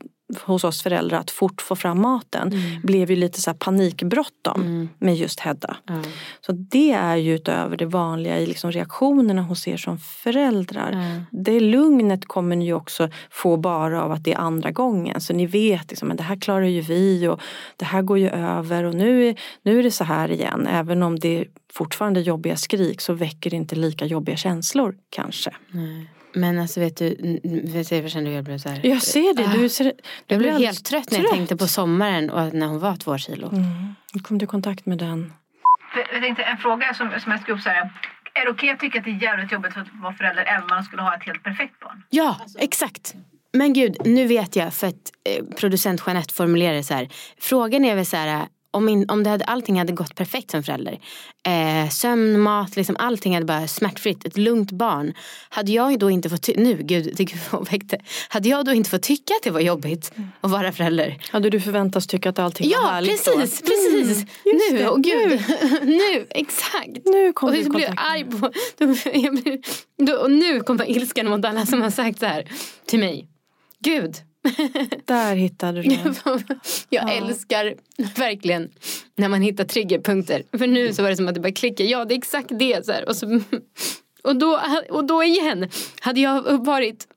hos 0.45 0.63
oss 0.63 0.81
föräldrar 0.81 1.19
att 1.19 1.31
fort 1.31 1.61
få 1.61 1.75
fram 1.75 2.01
maten 2.01 2.53
mm. 2.53 2.81
blev 2.81 3.09
ju 3.09 3.15
lite 3.15 3.41
så 3.41 3.49
här 3.49 3.57
panikbråttom 3.57 4.61
mm. 4.61 4.89
med 4.99 5.15
just 5.15 5.39
Hedda. 5.39 5.77
Mm. 5.89 6.01
Så 6.41 6.51
det 6.51 6.91
är 6.91 7.15
ju 7.15 7.35
utöver 7.35 7.77
det 7.77 7.85
vanliga 7.85 8.39
i 8.39 8.45
liksom 8.45 8.71
reaktionerna 8.71 9.41
hos 9.41 9.67
er 9.67 9.77
som 9.77 9.97
föräldrar. 9.97 11.21
Det 11.31 11.59
lugnet 11.59 12.27
kommer 12.27 12.55
ni 12.55 12.65
ju 12.65 12.73
också 12.73 13.09
få 13.29 13.57
bara 13.57 14.03
av 14.03 14.11
att 14.11 14.23
det 14.23 14.33
är 14.33 14.37
andra 14.37 14.71
gången. 14.71 15.21
Så 15.21 15.33
ni 15.33 15.45
vet 15.45 15.89
liksom, 15.89 16.11
att 16.11 16.17
det 16.17 16.23
här 16.23 16.41
klarar 16.41 16.65
ju 16.65 16.81
vi 16.81 17.27
och 17.27 17.41
det 17.77 17.85
här 17.85 18.01
går 18.01 18.17
ju 18.17 18.29
över 18.29 18.83
och 18.83 18.95
nu 18.95 19.29
är, 19.29 19.39
nu 19.63 19.79
är 19.79 19.83
det 19.83 19.91
så 19.91 20.03
här 20.03 20.31
igen. 20.31 20.67
Även 20.67 21.03
om 21.03 21.19
det 21.19 21.39
är 21.39 21.47
fortfarande 21.73 22.21
jobbiga 22.21 22.55
skrik 22.55 23.01
så 23.01 23.13
väcker 23.13 23.49
det 23.49 23.55
inte 23.55 23.75
lika 23.75 24.05
jobbiga 24.05 24.37
känslor 24.37 24.95
kanske. 25.09 25.51
Men 26.37 26.59
alltså 26.59 26.79
vet 26.79 26.97
du, 26.97 27.39
vet 27.73 27.89
du 27.89 27.95
jag 27.95 28.11
kände 28.11 28.31
jag 28.31 28.43
blev 28.43 28.57
så 28.57 28.69
här. 28.69 28.79
Jag 28.83 29.01
ser 29.01 29.33
det. 29.33 29.61
Du 29.61 29.69
ser, 29.69 29.83
du 29.83 29.91
jag 30.27 30.39
blev 30.39 30.57
helt 30.57 30.85
trött 30.85 31.11
när 31.11 31.19
jag 31.19 31.31
tänkte 31.31 31.57
på 31.57 31.67
sommaren 31.67 32.29
och 32.29 32.53
när 32.53 32.67
hon 32.67 32.79
var 32.79 32.95
två 32.95 33.17
kilo. 33.17 33.49
Mm. 33.49 33.95
Kom 34.23 34.37
du 34.37 34.43
i 34.43 34.47
kontakt 34.47 34.85
med 34.85 34.97
den? 34.97 35.33
Jag 36.13 36.21
tänkte 36.21 36.43
en 36.43 36.57
fråga 36.57 36.93
som, 36.93 37.11
som 37.19 37.31
jag 37.31 37.41
skrev 37.41 37.55
upp 37.55 37.61
så 37.61 37.69
här. 37.69 37.81
Är 38.33 38.45
det 38.45 38.51
okej 38.51 38.51
okay 38.51 38.69
att 38.69 38.79
tycka 38.79 38.99
att 38.99 39.05
det 39.05 39.11
är 39.11 39.21
jävligt 39.21 39.51
jobbigt 39.51 39.77
att 39.77 39.87
vara 40.01 40.13
förälder 40.13 40.43
även 40.43 40.63
om 40.63 40.69
man 40.69 40.83
skulle 40.83 41.01
ha 41.01 41.15
ett 41.15 41.23
helt 41.23 41.43
perfekt 41.43 41.79
barn? 41.79 42.03
Ja, 42.09 42.39
exakt. 42.59 43.15
Men 43.53 43.73
gud, 43.73 43.97
nu 44.05 44.27
vet 44.27 44.55
jag 44.55 44.73
för 44.73 44.87
att 44.87 45.11
eh, 45.29 45.45
producent 45.59 46.03
Jeanette 46.07 46.33
formulerar 46.33 46.81
så 46.81 46.93
här. 46.93 47.09
Frågan 47.39 47.85
är 47.85 47.95
väl 47.95 48.05
så 48.05 48.17
här, 48.17 48.47
om, 48.77 48.89
in, 48.89 49.09
om 49.09 49.23
det 49.23 49.29
hade, 49.29 49.45
allting 49.45 49.79
hade 49.79 49.93
gått 49.93 50.15
perfekt 50.15 50.51
som 50.51 50.63
förälder. 50.63 50.99
Eh, 51.47 51.89
sömn, 51.89 52.39
mat, 52.39 52.75
liksom, 52.75 52.95
allting 52.99 53.33
hade 53.33 53.45
bara 53.45 53.67
smärtfritt. 53.67 54.25
Ett 54.25 54.37
lugnt 54.37 54.71
barn. 54.71 55.13
Hade 55.49 55.71
jag 55.71 55.99
då 55.99 56.09
inte 56.09 56.29
fått, 56.29 56.49
nu 56.55 56.77
gud, 56.83 57.13
det 57.17 57.33
väckte. 57.71 57.99
Hade 58.29 58.49
jag 58.49 58.65
då 58.65 58.73
inte 58.73 58.89
fått 58.89 59.01
tycka 59.01 59.33
att 59.33 59.43
det 59.43 59.51
var 59.51 59.59
jobbigt 59.59 60.11
att 60.41 60.51
vara 60.51 60.71
förälder. 60.71 61.17
Hade 61.29 61.49
du 61.49 61.59
förväntats 61.59 62.07
tycka 62.07 62.29
att 62.29 62.39
allting 62.39 62.69
ja, 62.69 62.81
var 62.81 62.89
härligt 62.89 63.25
precis, 63.25 63.61
då? 63.61 63.67
precis. 63.67 64.17
Mm, 64.17 64.61
nu, 64.71 64.77
det, 64.77 64.87
och 64.89 65.03
gud. 65.03 65.43
Nu. 65.51 65.79
nu, 65.83 66.27
exakt. 66.29 67.05
Nu 67.05 67.33
kom 67.33 67.49
och 67.49 67.55
du 67.55 67.61
i 67.61 67.63
kontakt. 67.63 67.93
arg 67.97 68.23
på, 68.23 68.51
då, 68.77 70.05
då, 70.05 70.13
och 70.13 70.31
nu 70.31 70.59
kommer 70.59 70.89
ilskan 70.89 71.29
mot 71.29 71.45
alla 71.45 71.65
som 71.65 71.81
har 71.81 71.89
sagt 71.89 72.19
så 72.19 72.25
här 72.25 72.45
till 72.85 72.99
mig. 72.99 73.27
Gud, 73.79 74.15
Där 75.05 75.35
hittade 75.35 75.81
du 75.81 75.89
den. 75.89 76.15
Jag 76.89 77.09
ja. 77.09 77.11
älskar 77.13 77.75
verkligen 78.15 78.69
när 79.15 79.29
man 79.29 79.41
hittar 79.41 79.63
triggerpunkter. 79.63 80.43
För 80.57 80.67
nu 80.67 80.93
så 80.93 81.01
var 81.01 81.09
det 81.09 81.15
som 81.15 81.27
att 81.27 81.33
det 81.33 81.39
bara 81.39 81.51
klickade. 81.51 81.89
Ja, 81.89 82.05
det 82.05 82.13
är 82.13 82.17
exakt 82.17 82.49
det. 82.49 82.85
Så 82.85 82.91
här. 82.91 83.09
Och, 83.09 83.15
så, 83.15 83.25
och, 84.23 84.35
då, 84.35 84.59
och 84.89 85.05
då 85.05 85.23
igen, 85.23 85.69
hade 85.99 86.19
jag 86.19 86.65
varit 86.65 87.07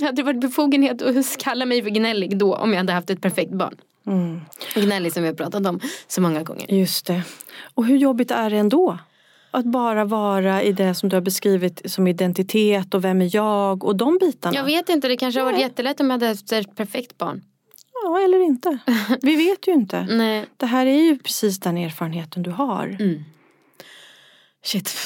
hade 0.00 0.16
det 0.16 0.22
varit 0.22 0.40
befogenhet 0.40 1.02
att 1.02 1.38
kalla 1.38 1.66
mig 1.66 1.82
för 1.82 1.90
gnällig 1.90 2.38
då 2.38 2.54
om 2.54 2.70
jag 2.70 2.78
hade 2.78 2.92
haft 2.92 3.10
ett 3.10 3.20
perfekt 3.20 3.52
barn. 3.52 3.74
Mm. 4.06 4.40
Gnällig 4.74 5.12
som 5.12 5.22
vi 5.22 5.28
har 5.28 5.34
pratat 5.34 5.66
om 5.66 5.80
så 6.06 6.20
många 6.20 6.42
gånger. 6.42 6.74
Just 6.74 7.06
det. 7.06 7.22
Och 7.74 7.86
hur 7.86 7.96
jobbigt 7.96 8.30
är 8.30 8.50
det 8.50 8.56
ändå? 8.56 8.98
Att 9.50 9.64
bara 9.64 10.04
vara 10.04 10.62
i 10.62 10.72
det 10.72 10.94
som 10.94 11.08
du 11.08 11.16
har 11.16 11.20
beskrivit 11.20 11.90
som 11.90 12.06
identitet 12.06 12.94
och 12.94 13.04
vem 13.04 13.22
är 13.22 13.36
jag 13.36 13.84
och 13.84 13.96
de 13.96 14.18
bitarna. 14.18 14.56
Jag 14.56 14.64
vet 14.64 14.88
inte, 14.88 15.08
det 15.08 15.16
kanske 15.16 15.40
har 15.40 15.44
varit 15.44 15.60
jättelätt 15.60 16.00
om 16.00 16.06
jag 16.06 16.14
hade 16.14 16.26
haft 16.26 16.52
ett 16.52 16.76
perfekt 16.76 17.18
barn. 17.18 17.42
Ja, 18.04 18.20
eller 18.20 18.42
inte. 18.42 18.78
Vi 19.22 19.36
vet 19.36 19.68
ju 19.68 19.72
inte. 19.72 20.06
Nej. 20.10 20.46
Det 20.56 20.66
här 20.66 20.86
är 20.86 21.02
ju 21.02 21.18
precis 21.18 21.60
den 21.60 21.76
erfarenheten 21.76 22.42
du 22.42 22.50
har. 22.50 22.96
Mm. 23.00 23.24
Shit. 24.64 24.96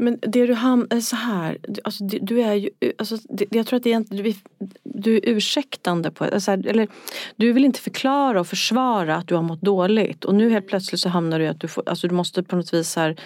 Men 0.00 0.18
det 0.22 0.46
du 0.46 0.54
hamnar, 0.54 0.96
eh, 0.96 1.00
så 1.00 1.16
här, 1.16 1.58
alltså, 1.84 2.04
du 2.04 2.42
är 2.42 2.54
ju, 2.54 2.70
eh, 2.80 2.92
alltså, 2.98 3.18
jag 3.50 3.66
tror 3.66 3.76
att 3.76 3.82
det 3.82 3.92
är, 3.92 4.04
du, 4.08 4.34
du 4.82 5.16
är 5.16 5.28
ursäktande 5.28 6.10
på, 6.10 6.24
alltså, 6.24 6.52
eller 6.52 6.88
du 7.36 7.52
vill 7.52 7.64
inte 7.64 7.80
förklara 7.80 8.40
och 8.40 8.46
försvara 8.46 9.16
att 9.16 9.28
du 9.28 9.34
har 9.34 9.42
mått 9.42 9.62
dåligt. 9.62 10.24
Och 10.24 10.34
nu 10.34 10.50
helt 10.50 10.68
plötsligt 10.68 11.00
så 11.00 11.08
hamnar 11.08 11.38
du 11.38 11.44
i 11.44 11.48
att 11.48 11.60
du 11.60 11.68
får, 11.68 11.82
alltså 11.86 12.08
du 12.08 12.14
måste 12.14 12.42
på 12.42 12.56
något 12.56 12.74
vis 12.74 12.96
här, 12.96 13.20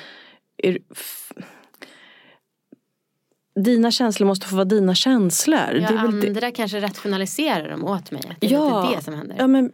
är, 0.57 0.79
dina 3.61 3.90
känslor 3.90 4.27
måste 4.27 4.47
få 4.47 4.57
vara 4.57 4.64
dina 4.64 4.95
känslor. 4.95 5.75
Ja, 5.75 5.88
det 5.88 5.99
andra 5.99 6.40
det... 6.40 6.51
kanske 6.51 6.81
rationaliserar 6.81 7.71
dem 7.71 7.85
åt 7.85 8.11
mig. 8.11 8.23
Att 8.31 8.40
det 8.40 8.47
ja, 8.47 8.93
är 8.93 8.97
det 8.97 9.03
som 9.03 9.14
händer. 9.14 9.37
Ja, 9.38 9.47
men, 9.47 9.73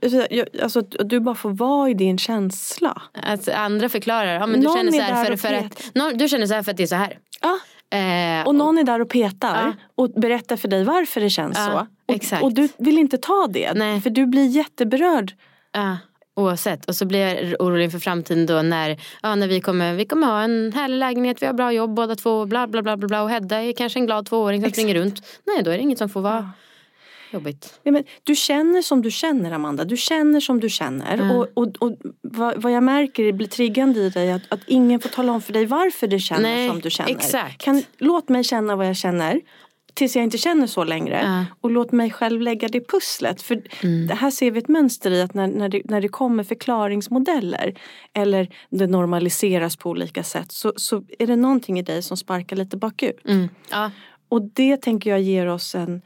alltså, 0.63 0.81
du 0.81 1.21
bara 1.21 1.35
får 1.35 1.51
vara 1.51 1.91
i 1.91 1.95
din 1.95 2.19
känsla. 2.19 3.03
Alltså, 3.23 3.53
andra 3.53 3.89
förklarar. 3.89 4.35
Ja, 4.35 4.47
men 4.47 4.61
du, 4.61 4.67
känner 4.77 4.93
så 4.93 5.01
här 5.01 5.25
för, 5.25 5.37
för 5.37 5.55
att, 5.55 6.19
du 6.19 6.29
känner 6.29 6.47
så 6.47 6.55
här 6.55 6.63
för 6.63 6.71
att 6.71 6.77
det 6.77 6.83
är 6.83 6.87
så 6.87 6.95
här. 6.95 7.19
Ja. 7.41 7.59
Eh, 7.99 8.47
och 8.47 8.55
någon 8.55 8.79
är 8.79 8.85
där 8.85 9.01
och 9.01 9.09
petar 9.09 9.67
ja. 9.67 9.73
och 10.05 10.11
berättar 10.11 10.57
för 10.57 10.69
dig 10.69 10.85
varför 10.85 11.21
det 11.21 11.31
känns 11.31 11.59
ja, 11.59 11.67
så. 11.67 12.13
Och, 12.13 12.17
exakt. 12.17 12.43
och 12.43 12.53
du 12.53 12.69
vill 12.79 12.99
inte 12.99 13.19
ta 13.19 13.47
det. 13.51 13.73
Nej. 13.75 14.01
För 14.01 14.11
du 14.11 14.27
blir 14.27 14.47
jätteberörd. 14.47 15.33
Ja. 15.73 15.97
Oavsett. 16.41 16.89
Och 16.89 16.97
så 16.97 17.07
blir 17.07 17.21
jag 17.21 17.61
orolig 17.61 17.93
för 17.93 17.99
framtiden 17.99 18.47
då 18.47 18.63
när, 18.63 19.01
ja, 19.23 19.35
när 19.35 19.49
vi, 19.49 19.61
kommer, 19.61 19.95
vi 19.95 20.05
kommer 20.05 20.27
ha 20.27 20.43
en 20.43 20.73
härlig 20.73 20.97
lägenhet, 20.97 21.43
vi 21.43 21.47
har 21.47 21.53
bra 21.53 21.73
jobb 21.73 21.95
båda 21.95 22.15
två, 22.15 22.47
bla 22.47 22.67
bla 22.67 22.83
bla 22.83 22.97
bla, 22.97 23.09
bla. 23.09 23.23
och 23.23 23.31
Hedda 23.31 23.63
är 23.63 23.73
kanske 23.73 23.99
en 23.99 24.07
glad 24.07 24.27
tvååring 24.27 24.61
som 24.61 24.69
Exakt. 24.69 24.77
springer 24.77 24.95
runt. 24.95 25.23
Nej, 25.45 25.63
då 25.63 25.71
är 25.71 25.77
det 25.77 25.83
inget 25.83 25.99
som 25.99 26.09
får 26.09 26.21
vara 26.21 26.53
ja. 27.31 27.37
jobbigt. 27.37 27.81
Ja, 27.83 27.93
men 27.93 28.05
du 28.25 28.35
känner 28.35 28.83
som 28.83 29.03
du 29.03 29.11
känner 29.11 29.53
Amanda, 29.53 29.85
du 29.85 29.97
känner 29.97 30.41
som 30.41 30.61
du 30.61 30.69
känner. 30.69 31.15
Mm. 31.15 31.31
Och, 31.31 31.49
och, 31.55 31.69
och 31.79 31.97
vad, 32.21 32.63
vad, 32.63 32.73
jag 32.73 32.83
märker 32.83 33.33
blir 33.33 33.49
triggande 33.49 34.01
i 34.01 34.11
dig 34.11 34.33
att, 34.33 34.43
att 34.49 34.61
ingen 34.67 35.01
får 35.01 35.09
tala 35.09 35.33
om 35.33 35.43
för 35.43 35.53
dig 35.53 35.67
varför 35.67 36.07
du 36.07 36.19
känner 36.19 36.43
Nej, 36.43 36.69
som 36.69 36.81
du 36.81 36.91
känner. 36.91 37.11
Exakt. 37.11 37.63
Kan, 37.63 37.83
låt 37.99 38.29
mig 38.29 38.45
känna 38.45 38.77
vad 38.77 38.89
jag 38.89 38.97
känner 38.97 39.41
tills 39.95 40.17
jag 40.17 40.25
inte 40.25 40.39
känner 40.39 40.67
så 40.67 40.85
längre. 40.85 41.19
Mm. 41.19 41.45
Och 41.61 41.71
låt 41.71 41.93
mig 41.93 42.11
själv 42.11 42.41
lägga 42.41 42.69
det 42.69 42.89
pusslet. 42.89 43.43
För 43.43 43.63
mm. 43.83 44.07
det 44.07 44.15
här 44.15 44.31
ser 44.31 44.51
vi 44.51 44.59
ett 44.59 44.69
mönster 44.69 45.11
i 45.11 45.23
att 45.23 45.35
när, 45.35 45.47
när, 45.47 45.69
det, 45.69 45.83
när 45.85 46.01
det 46.01 46.09
kommer 46.09 46.45
förklaringsmodeller 46.45 47.75
eller 48.15 48.49
det 48.71 48.87
normaliseras 48.87 49.77
på 49.77 49.91
olika 49.91 50.23
sätt 50.23 50.53
så, 50.53 50.73
så 50.77 51.03
är 51.19 51.27
det 51.27 51.37
någonting 51.37 51.79
i 51.79 51.83
dig 51.83 52.03
som 52.03 52.17
sparkar 52.17 52.57
lite 52.57 52.77
bakut. 52.77 53.29
Mm. 53.29 53.49
Ja. 53.71 53.91
Och 54.29 54.43
det 54.43 54.77
tänker 54.77 55.11
jag 55.11 55.21
ger 55.21 55.47
oss 55.47 55.75
en 55.75 56.03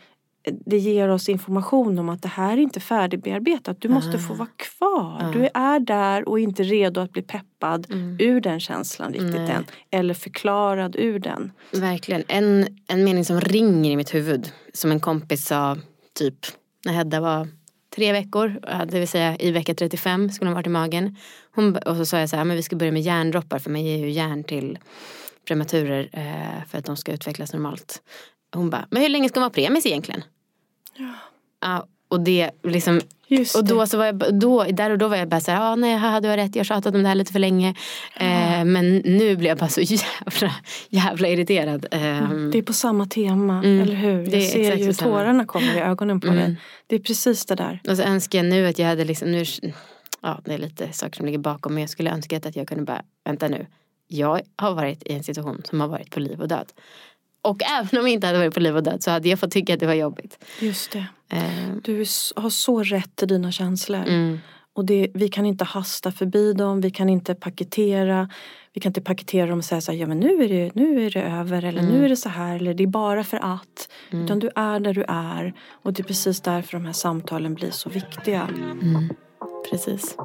det 0.67 0.79
ger 0.79 1.09
oss 1.09 1.29
information 1.29 1.99
om 1.99 2.09
att 2.09 2.23
det 2.23 2.29
här 2.29 2.53
är 2.53 2.57
inte 2.61 2.81
färdigbearbetat. 2.81 3.81
Du 3.81 3.89
måste 3.89 4.19
få 4.19 4.35
vara 4.35 4.49
kvar. 4.57 5.19
Ah. 5.21 5.31
Du 5.33 5.49
är 5.55 5.81
där 5.81 6.29
och 6.29 6.41
inte 6.41 6.63
redo 6.63 7.01
att 7.01 7.13
bli 7.13 7.23
peppad 7.23 7.87
Mm. 7.91 8.17
ur 8.21 8.41
den 8.41 8.61
känslan 8.61 9.13
riktigt 9.13 9.35
Nej. 9.35 9.51
än. 9.51 9.65
Eller 9.91 10.15
förklarad 10.15 10.97
ur 10.97 11.19
den. 11.19 11.53
Verkligen. 11.71 12.25
En, 12.29 12.67
en 12.89 13.05
mening 13.05 13.25
som 13.25 13.41
ringer 13.41 13.91
i 13.91 13.97
mitt 13.97 14.15
huvud. 14.15 14.53
Som 14.73 14.91
en 14.91 15.01
kompis 15.01 15.47
sa 15.47 15.77
typ 16.19 16.35
när 16.85 16.93
Hedda 16.93 17.21
var 17.21 17.49
tre 17.97 18.13
veckor. 18.13 18.61
Det 18.87 18.99
vill 18.99 19.09
säga 19.09 19.37
i 19.37 19.51
vecka 19.51 19.75
35 19.75 20.31
skulle 20.31 20.49
hon 20.49 20.55
varit 20.55 20.67
i 20.67 20.71
magen. 20.71 21.17
Hon, 21.55 21.77
och 21.77 21.97
så 21.97 22.07
sa 22.07 22.19
jag 22.21 22.29
så 22.29 22.37
här, 22.37 22.45
men 22.45 22.57
vi 22.57 22.63
ska 22.63 22.77
börja 22.77 22.93
med 22.93 23.03
järndroppar. 23.03 23.59
För 23.59 23.71
man 23.71 23.85
ger 23.85 23.97
ju 23.99 24.11
järn 24.11 24.45
till 24.45 24.79
prematurer 25.49 26.09
eh, 26.13 26.65
för 26.69 26.79
att 26.79 26.85
de 26.85 26.97
ska 26.97 27.13
utvecklas 27.13 27.53
normalt. 27.53 28.03
Hon 28.55 28.71
bara, 28.71 28.87
men 28.91 29.03
hur 29.03 29.09
länge 29.09 29.29
ska 29.29 29.41
man 29.41 29.45
vara 29.45 29.55
premis 29.55 29.87
egentligen? 29.87 30.23
Ja. 31.61 31.87
och 32.09 32.21
det 32.21 32.51
liksom 32.63 33.01
Just 33.29 33.57
och 33.57 33.65
då 33.65 33.81
det. 33.81 33.87
så 33.87 33.99
var 33.99 34.05
jag, 34.07 34.41
då, 34.41 34.65
där 34.65 34.91
och 34.91 34.99
då 34.99 35.09
var 35.09 35.17
jag 35.17 35.29
bara 35.29 35.41
så 35.41 35.51
här, 35.51 35.73
ah, 35.73 35.75
nej 35.77 35.97
haha, 35.97 36.21
du 36.21 36.29
har 36.29 36.37
rätt, 36.37 36.57
jag 36.57 36.61
har 36.61 36.65
tjatat 36.65 36.95
om 36.95 37.03
det 37.03 37.09
här 37.09 37.15
lite 37.15 37.33
för 37.33 37.39
länge. 37.39 37.69
Eh, 38.17 38.65
men 38.65 38.97
nu 38.97 39.37
blir 39.37 39.49
jag 39.49 39.59
bara 39.59 39.69
så 39.69 39.81
jävla, 39.85 40.55
jävla 40.89 41.29
irriterad. 41.29 41.87
Eh, 41.91 42.01
Det 42.53 42.59
är 42.59 42.63
på 42.63 42.73
samma 42.73 43.07
tema, 43.07 43.59
Mm. 43.59 43.81
eller 43.81 43.95
hur? 43.95 44.27
Det 44.27 44.39
Jag 44.39 44.51
ser 44.51 44.61
exakt 44.73 44.83
ju 44.83 44.93
tårarna 44.93 45.45
kommer 45.47 45.75
i 45.77 45.81
ögonen 45.81 46.21
på 46.21 46.27
Mm. 46.27 46.39
dig. 46.39 46.57
Det 46.87 46.95
är 46.97 47.01
precis 47.01 47.47
det 47.47 47.55
där. 47.55 47.81
Och 47.89 47.97
så 47.97 48.03
önskar 48.03 48.39
jag 48.39 48.47
nu 48.47 48.67
att 48.67 48.79
jag 48.79 48.87
hade 48.87 49.05
liksom, 49.05 49.33
nu, 49.33 49.45
ja 50.23 50.41
det 50.45 50.55
är 50.55 50.59
lite 50.59 50.93
saker 50.93 51.17
som 51.17 51.27
ligger 51.27 51.39
bakom, 51.39 51.75
men 51.75 51.81
jag 51.81 51.91
skulle 51.91 52.11
önska 52.11 52.37
att 52.37 52.57
jag 52.57 52.69
kunde 52.69 52.85
bara, 52.85 53.03
vänta 53.25 53.49
nu, 53.49 53.67
jag 54.09 54.41
har 54.57 54.75
varit 54.75 55.03
i 55.09 55.13
en 55.13 55.23
situation 55.25 55.63
som 55.65 55.81
har 55.81 55.89
varit 55.89 56.11
på 56.11 56.21
liv 56.21 56.41
och 56.41 56.49
död. 56.49 56.67
Och 57.45 57.63
även 57.63 57.89
om 58.01 58.07
jag 58.07 58.09
inte 58.09 58.27
hade 58.27 58.39
varit 58.39 58.55
på 58.55 58.61
liv 58.61 58.77
och 58.77 58.83
död 58.83 59.03
så 59.03 59.11
hade 59.11 59.29
jag 59.29 59.39
fått 59.39 59.51
tycka 59.51 59.75
att 59.75 59.81
det 59.81 59.87
var 59.87 59.95
jobbigt. 59.95 60.45
Just 60.61 60.93
det. 60.93 61.07
Eh, 61.33 61.75
Du 61.83 61.99
har 62.37 62.51
så 62.51 62.83
rätt 62.83 63.23
i 63.23 63.27
dina 63.27 63.53
känslor. 63.53 63.99
mm, 64.09 64.39
Och 64.73 64.85
det, 64.85 65.09
vi 65.15 65.29
kan 65.29 65.47
inte 65.47 65.65
hasta 65.65 66.13
förbi 66.13 66.53
dem, 66.53 66.81
vi 66.81 66.91
kan 66.91 67.09
inte 67.09 67.35
paketera. 67.35 68.29
Vi 68.73 68.81
kan 68.81 68.91
inte 68.91 69.01
paketera 69.01 69.47
dem 69.47 69.59
och 69.59 69.65
säga 69.65 69.81
så 69.81 69.93
här, 69.93 69.99
ja 69.99 70.07
men 70.07 70.21
nu 70.21 70.45
är 70.45 70.49
det, 70.49 70.71
nu 70.75 71.07
är 71.07 71.11
det 71.11 71.23
över 71.23 71.65
eller 71.65 71.81
Mm. 71.83 71.93
nu 71.95 72.05
är 72.05 72.09
det 72.09 72.17
så 72.17 72.29
här 72.29 72.57
eller 72.57 72.75
det 72.75 72.83
är 72.83 72.87
bara 72.87 73.25
för 73.25 73.37
att. 73.55 73.89
Utan 74.11 74.39
du 74.39 74.51
är 74.57 74.81
där 74.81 74.95
du 74.95 75.05
är 75.09 75.55
och 75.83 75.93
det 75.93 76.03
är 76.03 76.05
precis 76.05 76.41
därför 76.41 76.73
de 76.73 76.85
här 76.85 76.93
samtalen 76.93 77.55
blir 77.55 77.71
så 77.71 77.89
viktiga. 77.91 78.43
mm, 78.43 79.09
precis. 79.71 80.17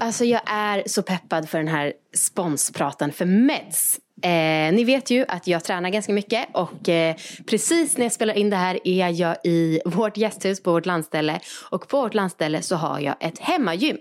Alltså 0.00 0.24
jag 0.24 0.40
är 0.46 0.82
så 0.86 1.02
peppad 1.02 1.48
för 1.48 1.58
den 1.58 1.68
här 1.68 1.92
sponspratan 2.16 3.12
för 3.12 3.24
Meds. 3.24 3.98
Eh, 4.22 4.72
ni 4.72 4.84
vet 4.84 5.10
ju 5.10 5.24
att 5.28 5.46
jag 5.46 5.64
tränar 5.64 5.90
ganska 5.90 6.12
mycket 6.12 6.48
och 6.52 6.88
eh, 6.88 7.16
precis 7.46 7.96
när 7.96 8.04
jag 8.04 8.12
spelar 8.12 8.34
in 8.34 8.50
det 8.50 8.56
här 8.56 8.78
är 8.84 9.08
jag 9.08 9.36
i 9.44 9.80
vårt 9.84 10.16
gästhus 10.16 10.62
på 10.62 10.72
vårt 10.72 10.86
landställe 10.86 11.40
och 11.70 11.88
på 11.88 12.00
vårt 12.00 12.14
landställe 12.14 12.62
så 12.62 12.76
har 12.76 13.00
jag 13.00 13.14
ett 13.20 13.38
hemmagym. 13.38 13.98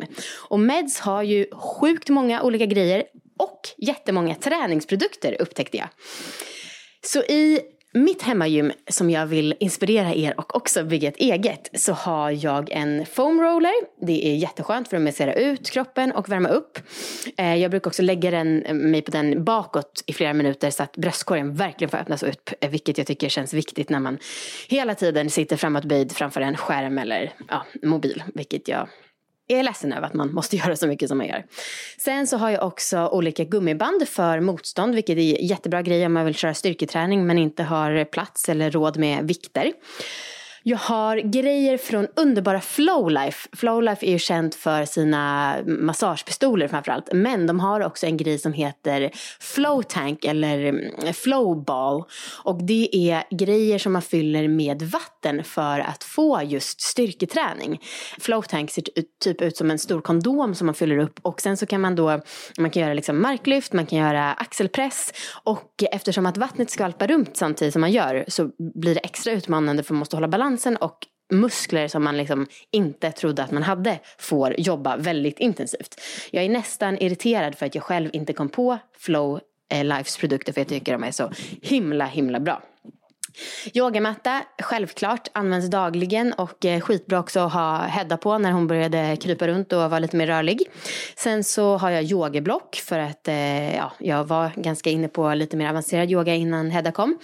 Och 0.49 0.59
Meds 0.59 0.99
har 0.99 1.23
ju 1.23 1.45
sjukt 1.51 2.09
många 2.09 2.41
olika 2.41 2.65
grejer 2.65 3.03
och 3.39 3.61
jättemånga 3.77 4.35
träningsprodukter 4.35 5.41
upptäckte 5.41 5.77
jag. 5.77 5.87
Så 7.01 7.19
i 7.19 7.61
mitt 7.93 8.21
hemmagym 8.21 8.71
som 8.89 9.09
jag 9.09 9.25
vill 9.25 9.55
inspirera 9.59 10.13
er 10.13 10.39
och 10.39 10.55
också 10.55 10.83
bygga 10.83 11.09
ett 11.09 11.17
eget 11.17 11.69
så 11.73 11.93
har 11.93 12.31
jag 12.31 12.71
en 12.71 13.05
foam 13.05 13.41
roller. 13.41 14.05
Det 14.05 14.27
är 14.27 14.35
jätteskönt 14.35 14.87
för 14.87 14.97
att 14.97 15.03
massera 15.03 15.33
ut 15.33 15.69
kroppen 15.69 16.11
och 16.11 16.29
värma 16.29 16.49
upp. 16.49 16.79
Eh, 17.37 17.55
jag 17.55 17.71
brukar 17.71 17.89
också 17.89 18.01
lägga 18.01 18.31
den, 18.31 18.63
eh, 18.63 18.73
mig 18.73 19.01
på 19.01 19.11
den 19.11 19.43
bakåt 19.43 20.03
i 20.05 20.13
flera 20.13 20.33
minuter 20.33 20.69
så 20.69 20.83
att 20.83 20.97
bröstkorgen 20.97 21.55
verkligen 21.55 21.89
får 21.89 21.97
öppnas 21.97 22.23
upp. 22.23 22.49
Eh, 22.61 22.69
vilket 22.69 22.97
jag 22.97 23.07
tycker 23.07 23.29
känns 23.29 23.53
viktigt 23.53 23.89
när 23.89 23.99
man 23.99 24.17
hela 24.67 24.95
tiden 24.95 25.29
sitter 25.29 25.57
framåtböjd 25.57 26.11
framför 26.11 26.41
en 26.41 26.57
skärm 26.57 26.97
eller 26.97 27.33
ja, 27.47 27.65
mobil. 27.83 28.23
Vilket 28.33 28.67
jag 28.67 28.87
är 29.47 29.63
ledsen 29.63 29.93
över 29.93 30.07
att 30.07 30.13
man 30.13 30.33
måste 30.33 30.55
göra 30.57 30.75
så 30.75 30.87
mycket 30.87 31.09
som 31.09 31.17
man 31.17 31.27
gör. 31.27 31.45
Sen 31.97 32.27
så 32.27 32.37
har 32.37 32.49
jag 32.49 32.63
också 32.63 33.07
olika 33.07 33.43
gummiband 33.43 34.07
för 34.07 34.39
motstånd, 34.39 34.95
vilket 34.95 35.17
är 35.17 35.43
jättebra 35.43 35.81
grej 35.81 36.05
om 36.05 36.13
man 36.13 36.25
vill 36.25 36.35
köra 36.35 36.53
styrketräning 36.53 37.27
men 37.27 37.37
inte 37.37 37.63
har 37.63 38.05
plats 38.05 38.49
eller 38.49 38.71
råd 38.71 38.97
med 38.97 39.27
vikter. 39.27 39.73
Jag 40.69 40.77
har 40.77 41.17
grejer 41.17 41.77
från 41.77 42.07
underbara 42.15 42.61
Flowlife. 42.61 43.49
Flowlife 43.53 44.05
är 44.05 44.11
ju 44.11 44.19
känt 44.19 44.55
för 44.55 44.85
sina 44.85 45.55
massagepistoler 45.65 46.67
framförallt. 46.67 47.09
Men 47.13 47.47
de 47.47 47.59
har 47.59 47.81
också 47.81 48.05
en 48.05 48.17
grej 48.17 48.39
som 48.39 48.53
heter 48.53 49.11
Flowtank 49.39 50.25
eller 50.25 50.59
mm, 50.65 51.13
Flowball. 51.13 52.03
Och 52.43 52.63
det 52.63 52.89
är 53.11 53.23
grejer 53.37 53.79
som 53.79 53.93
man 53.93 54.01
fyller 54.01 54.47
med 54.47 54.81
vatten 54.81 55.43
för 55.43 55.79
att 55.79 56.03
få 56.03 56.41
just 56.43 56.81
styrketräning. 56.81 57.81
Flowtank 58.19 58.71
ser 58.71 58.83
typ 59.23 59.41
ut 59.41 59.57
som 59.57 59.71
en 59.71 59.79
stor 59.79 60.01
kondom 60.01 60.55
som 60.55 60.65
man 60.65 60.75
fyller 60.75 60.97
upp. 60.97 61.19
Och 61.21 61.41
sen 61.41 61.57
så 61.57 61.65
kan 61.65 61.81
man 61.81 61.95
då, 61.95 62.21
man 62.57 62.71
kan 62.71 62.81
göra 62.81 62.93
liksom 62.93 63.21
marklyft, 63.21 63.73
man 63.73 63.85
kan 63.85 63.99
göra 63.99 64.33
axelpress. 64.33 65.13
Och 65.43 65.83
eftersom 65.91 66.25
att 66.25 66.37
vattnet 66.37 66.69
skvalpar 66.69 67.07
runt 67.07 67.37
samtidigt 67.37 67.73
som 67.73 67.81
man 67.81 67.91
gör 67.91 68.25
så 68.27 68.49
blir 68.75 68.93
det 68.93 69.01
extra 69.01 69.33
utmanande 69.33 69.83
för 69.83 69.93
man 69.93 69.99
måste 69.99 70.15
hålla 70.15 70.27
balansen 70.57 70.77
och 70.77 71.07
muskler 71.29 71.87
som 71.87 72.03
man 72.03 72.17
liksom 72.17 72.47
inte 72.71 73.11
trodde 73.11 73.43
att 73.43 73.51
man 73.51 73.63
hade 73.63 73.99
får 74.17 74.59
jobba 74.59 74.97
väldigt 74.97 75.39
intensivt. 75.39 76.01
Jag 76.31 76.43
är 76.43 76.49
nästan 76.49 76.97
irriterad 76.97 77.55
för 77.55 77.65
att 77.65 77.75
jag 77.75 77.83
själv 77.83 78.09
inte 78.13 78.33
kom 78.33 78.49
på 78.49 78.77
Flow 78.97 79.39
eh, 79.69 79.83
Lifes 79.83 80.17
produkter 80.17 80.53
för 80.53 80.61
jag 80.61 80.67
tycker 80.67 80.91
de 80.91 81.03
är 81.03 81.11
så 81.11 81.31
himla 81.61 82.05
himla 82.05 82.39
bra. 82.39 82.61
Yogamatta, 83.73 84.43
självklart, 84.61 85.27
används 85.33 85.67
dagligen 85.67 86.33
och 86.33 86.65
eh, 86.65 86.81
skitbra 86.81 87.19
också 87.19 87.39
att 87.39 87.53
ha 87.53 87.77
Hedda 87.77 88.17
på 88.17 88.37
när 88.37 88.51
hon 88.51 88.67
började 88.67 89.17
krypa 89.21 89.47
runt 89.47 89.73
och 89.73 89.79
vara 89.79 89.99
lite 89.99 90.17
mer 90.17 90.27
rörlig. 90.27 90.61
Sen 91.15 91.43
så 91.43 91.77
har 91.77 91.89
jag 91.89 92.03
yogablock 92.03 92.75
för 92.75 92.99
att 92.99 93.27
eh, 93.27 93.75
ja, 93.75 93.91
jag 93.99 94.23
var 94.23 94.51
ganska 94.55 94.89
inne 94.89 95.07
på 95.07 95.33
lite 95.33 95.57
mer 95.57 95.69
avancerad 95.69 96.11
yoga 96.11 96.35
innan 96.35 96.71
Hedda 96.71 96.91
kom. 96.91 97.17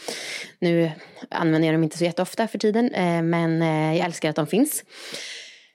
Nu 0.60 0.92
använder 1.30 1.68
jag 1.68 1.76
dem 1.76 1.84
inte 1.84 1.98
så 1.98 2.04
jätteofta 2.04 2.48
för 2.48 2.58
tiden 2.58 2.92
eh, 2.92 3.22
men 3.22 3.62
jag 3.96 4.06
älskar 4.06 4.30
att 4.30 4.36
de 4.36 4.48
finns. 4.48 4.84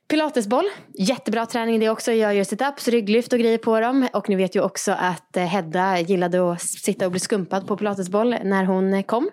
Pilatesboll, 0.08 0.64
jättebra 0.94 1.46
träning 1.46 1.80
det 1.80 1.88
också. 1.90 2.12
Jag 2.12 2.34
gör 2.34 2.44
situps, 2.44 2.88
rygglyft 2.88 3.32
och 3.32 3.38
grejer 3.38 3.58
på 3.58 3.80
dem. 3.80 4.08
Och 4.12 4.28
ni 4.28 4.36
vet 4.36 4.56
ju 4.56 4.60
också 4.60 4.92
att 4.92 5.36
eh, 5.36 5.44
Hedda 5.44 6.00
gillade 6.00 6.52
att 6.52 6.62
sitta 6.62 7.04
och 7.04 7.10
bli 7.10 7.20
skumpad 7.20 7.66
på 7.66 7.76
pilatesboll 7.76 8.36
när 8.44 8.64
hon 8.64 8.94
eh, 8.94 9.02
kom. 9.02 9.30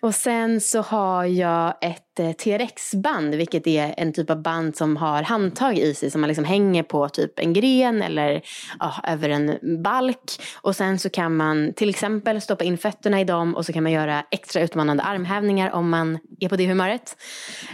Och 0.00 0.14
sen 0.14 0.60
så 0.60 0.82
har 0.82 1.24
jag 1.24 1.74
ett 1.80 2.09
ett 2.18 2.20
eh, 2.20 2.32
TRX-band, 2.32 3.34
vilket 3.34 3.66
är 3.66 3.94
en 3.96 4.12
typ 4.12 4.30
av 4.30 4.42
band 4.42 4.76
som 4.76 4.96
har 4.96 5.22
handtag 5.22 5.78
i 5.78 5.94
sig 5.94 6.10
som 6.10 6.20
man 6.20 6.28
liksom 6.28 6.44
hänger 6.44 6.82
på 6.82 7.08
typ 7.08 7.38
en 7.38 7.52
gren 7.52 8.02
eller 8.02 8.42
ja, 8.78 8.94
över 9.06 9.28
en 9.28 9.58
balk. 9.82 10.18
Och 10.62 10.76
sen 10.76 10.98
så 10.98 11.10
kan 11.10 11.36
man 11.36 11.72
till 11.72 11.88
exempel 11.90 12.40
stoppa 12.40 12.64
in 12.64 12.78
fötterna 12.78 13.20
i 13.20 13.24
dem 13.24 13.56
och 13.56 13.66
så 13.66 13.72
kan 13.72 13.82
man 13.82 13.92
göra 13.92 14.24
extra 14.30 14.62
utmanande 14.62 15.02
armhävningar 15.02 15.70
om 15.70 15.90
man 15.90 16.18
är 16.40 16.48
på 16.48 16.56
det 16.56 16.66
humöret. 16.66 17.16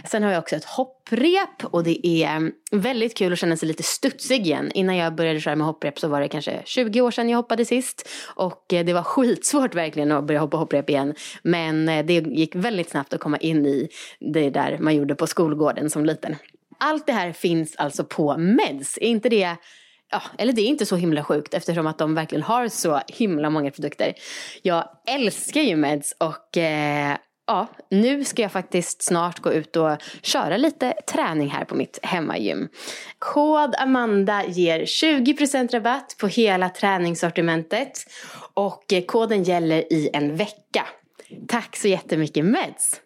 Sen 0.05 0.23
har 0.23 0.31
jag 0.31 0.39
också 0.39 0.55
ett 0.55 0.65
hopprep 0.65 1.63
och 1.63 1.83
det 1.83 2.07
är 2.07 2.35
mm, 2.35 2.51
väldigt 2.71 3.17
kul 3.17 3.33
att 3.33 3.39
känna 3.39 3.57
sig 3.57 3.67
lite 3.67 3.83
studsig 3.83 4.41
igen. 4.41 4.71
Innan 4.73 4.95
jag 4.97 5.15
började 5.15 5.39
köra 5.39 5.55
med 5.55 5.67
hopprep 5.67 5.99
så 5.99 6.07
var 6.07 6.21
det 6.21 6.27
kanske 6.27 6.61
20 6.65 7.01
år 7.01 7.11
sedan 7.11 7.29
jag 7.29 7.37
hoppade 7.37 7.65
sist. 7.65 8.09
Och 8.35 8.73
eh, 8.73 8.85
det 8.85 8.93
var 8.93 9.03
skitsvårt 9.03 9.75
verkligen 9.75 10.11
att 10.11 10.27
börja 10.27 10.39
hoppa 10.39 10.57
hopprep 10.57 10.89
igen. 10.89 11.13
Men 11.43 11.89
eh, 11.89 12.05
det 12.05 12.13
gick 12.13 12.55
väldigt 12.55 12.89
snabbt 12.89 13.13
att 13.13 13.19
komma 13.19 13.37
in 13.37 13.65
i 13.65 13.89
det 14.33 14.49
där 14.49 14.77
man 14.77 14.95
gjorde 14.95 15.15
på 15.15 15.27
skolgården 15.27 15.89
som 15.89 16.05
liten. 16.05 16.35
Allt 16.79 17.05
det 17.05 17.13
här 17.13 17.31
finns 17.31 17.75
alltså 17.75 18.03
på 18.03 18.37
Meds. 18.37 18.97
Är 18.97 19.07
inte 19.07 19.29
det 19.29 19.57
Ja, 20.11 20.21
eller 20.37 20.53
det 20.53 20.61
är 20.61 20.65
inte 20.67 20.85
så 20.85 20.95
himla 20.95 21.23
sjukt 21.23 21.53
eftersom 21.53 21.87
att 21.87 21.97
de 21.97 22.15
verkligen 22.15 22.43
har 22.43 22.67
så 22.67 23.01
himla 23.07 23.49
många 23.49 23.71
produkter. 23.71 24.13
Jag 24.61 24.89
älskar 25.07 25.61
ju 25.61 25.75
Meds 25.75 26.15
och 26.17 26.57
eh, 26.57 27.17
ja, 27.47 27.67
nu 27.89 28.23
ska 28.23 28.41
jag 28.41 28.51
faktiskt 28.51 29.03
snart 29.03 29.39
gå 29.39 29.53
ut 29.53 29.75
och 29.75 29.97
köra 30.21 30.57
lite 30.57 30.93
träning 31.13 31.49
här 31.49 31.65
på 31.65 31.75
mitt 31.75 31.99
hemmagym. 32.03 32.67
Kod 33.19 33.75
Amanda 33.77 34.45
ger 34.45 34.81
20% 34.81 35.71
rabatt 35.71 36.15
på 36.19 36.27
hela 36.27 36.69
träningssortimentet 36.69 37.99
och 38.53 38.93
eh, 38.93 39.03
koden 39.05 39.43
gäller 39.43 39.93
i 39.93 40.09
en 40.13 40.35
vecka. 40.35 40.85
Tack 41.47 41.75
så 41.75 41.87
jättemycket 41.87 42.45
Meds! 42.45 43.01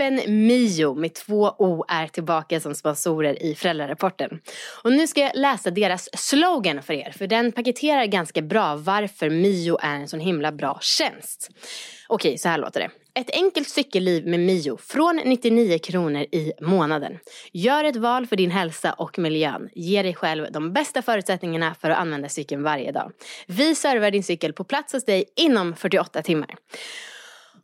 Appen 0.00 0.46
Mio 0.46 0.94
med 0.94 1.14
två 1.14 1.54
O 1.58 1.84
är 1.88 2.06
tillbaka 2.06 2.60
som 2.60 2.74
sponsorer 2.74 3.42
i 3.42 3.54
föräldrarapporten. 3.54 4.40
Och 4.82 4.92
nu 4.92 5.06
ska 5.06 5.20
jag 5.20 5.30
läsa 5.34 5.70
deras 5.70 6.08
slogan 6.12 6.82
för 6.82 6.94
er, 6.94 7.14
för 7.18 7.26
den 7.26 7.52
paketerar 7.52 8.06
ganska 8.06 8.42
bra 8.42 8.76
varför 8.76 9.30
Mio 9.30 9.78
är 9.82 9.94
en 9.94 10.08
sån 10.08 10.20
himla 10.20 10.52
bra 10.52 10.78
tjänst. 10.82 11.50
Okej, 12.08 12.38
så 12.38 12.48
här 12.48 12.58
låter 12.58 12.80
det. 12.80 12.90
Ett 13.14 13.30
enkelt 13.30 13.68
cykelliv 13.68 14.26
med 14.26 14.40
Mio 14.40 14.76
från 14.76 15.20
99 15.24 15.78
kronor 15.78 16.22
i 16.22 16.52
månaden. 16.60 17.18
Gör 17.52 17.84
ett 17.84 17.96
val 17.96 18.26
för 18.26 18.36
din 18.36 18.50
hälsa 18.50 18.92
och 18.92 19.18
miljön. 19.18 19.68
Ge 19.74 20.02
dig 20.02 20.14
själv 20.14 20.52
de 20.52 20.72
bästa 20.72 21.02
förutsättningarna 21.02 21.74
för 21.80 21.90
att 21.90 21.98
använda 21.98 22.28
cykeln 22.28 22.62
varje 22.62 22.92
dag. 22.92 23.12
Vi 23.46 23.74
servar 23.74 24.10
din 24.10 24.24
cykel 24.24 24.52
på 24.52 24.64
plats 24.64 24.92
hos 24.92 25.04
dig 25.04 25.24
inom 25.36 25.76
48 25.76 26.22
timmar. 26.22 26.54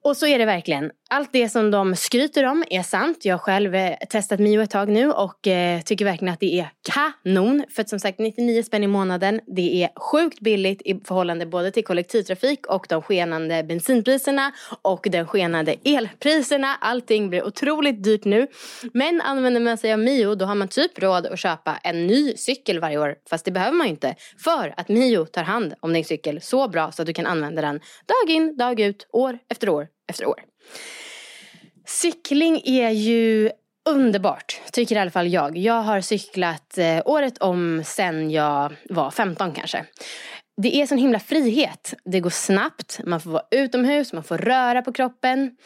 Och 0.06 0.16
så 0.16 0.26
är 0.26 0.38
det 0.38 0.44
verkligen. 0.44 0.90
Allt 1.10 1.32
det 1.32 1.48
som 1.48 1.70
de 1.70 1.96
skryter 1.96 2.44
om 2.44 2.64
är 2.70 2.82
sant. 2.82 3.24
Jag 3.24 3.34
har 3.34 3.38
själv 3.38 3.74
eh, 3.74 3.96
testat 4.10 4.40
Mio 4.40 4.62
ett 4.62 4.70
tag 4.70 4.88
nu 4.88 5.12
och 5.12 5.46
eh, 5.46 5.80
tycker 5.80 6.04
verkligen 6.04 6.34
att 6.34 6.40
det 6.40 6.60
är 6.60 6.70
kanon. 6.92 7.64
För 7.70 7.82
att 7.82 7.88
som 7.88 7.98
sagt 7.98 8.18
99 8.18 8.62
spänn 8.62 8.82
i 8.82 8.86
månaden. 8.86 9.40
Det 9.46 9.82
är 9.82 9.90
sjukt 10.00 10.40
billigt 10.40 10.82
i 10.82 11.00
förhållande 11.04 11.46
både 11.46 11.70
till 11.70 11.84
kollektivtrafik 11.84 12.66
och 12.66 12.86
de 12.88 13.02
skenande 13.02 13.62
bensinpriserna 13.62 14.52
och 14.82 15.06
de 15.10 15.24
skenande 15.24 15.76
elpriserna. 15.84 16.76
Allting 16.80 17.30
blir 17.30 17.46
otroligt 17.46 18.04
dyrt 18.04 18.24
nu. 18.24 18.46
Men 18.92 19.20
använder 19.20 19.60
man 19.60 19.78
sig 19.78 19.92
av 19.92 19.98
Mio 19.98 20.34
då 20.34 20.44
har 20.44 20.54
man 20.54 20.68
typ 20.68 20.98
råd 20.98 21.26
att 21.26 21.38
köpa 21.38 21.76
en 21.82 22.06
ny 22.06 22.36
cykel 22.36 22.80
varje 22.80 22.98
år. 22.98 23.14
Fast 23.30 23.44
det 23.44 23.50
behöver 23.50 23.76
man 23.76 23.86
ju 23.86 23.90
inte. 23.90 24.14
För 24.44 24.74
att 24.76 24.88
Mio 24.88 25.24
tar 25.24 25.42
hand 25.42 25.74
om 25.80 25.92
din 25.92 26.04
cykel 26.04 26.40
så 26.42 26.68
bra 26.68 26.92
så 26.92 27.02
att 27.02 27.06
du 27.06 27.12
kan 27.12 27.26
använda 27.26 27.62
den 27.62 27.80
dag 28.06 28.34
in, 28.34 28.56
dag 28.56 28.80
ut, 28.80 29.08
år 29.12 29.38
efter 29.48 29.68
år 29.68 29.95
efter 30.08 30.26
år. 30.26 30.42
Cykling 31.86 32.62
är 32.64 32.90
ju 32.90 33.50
underbart, 33.88 34.60
tycker 34.72 34.96
i 34.96 34.98
alla 34.98 35.10
fall 35.10 35.28
jag. 35.28 35.56
Jag 35.56 35.82
har 35.82 36.00
cyklat 36.00 36.78
eh, 36.78 37.02
året 37.04 37.38
om 37.38 37.82
sen 37.84 38.30
jag 38.30 38.76
var 38.88 39.10
15 39.10 39.52
kanske 39.52 39.84
det 40.62 40.76
är 40.76 40.86
sån 40.86 40.98
himla 40.98 41.20
frihet. 41.20 41.94
Det 42.04 42.20
går 42.20 42.30
snabbt, 42.30 43.00
man 43.04 43.20
får 43.20 43.30
vara 43.30 43.42
utomhus, 43.50 44.12
man 44.12 44.22
får 44.22 44.38
röra 44.38 44.82
på 44.82 44.92
kroppen. 44.92 45.56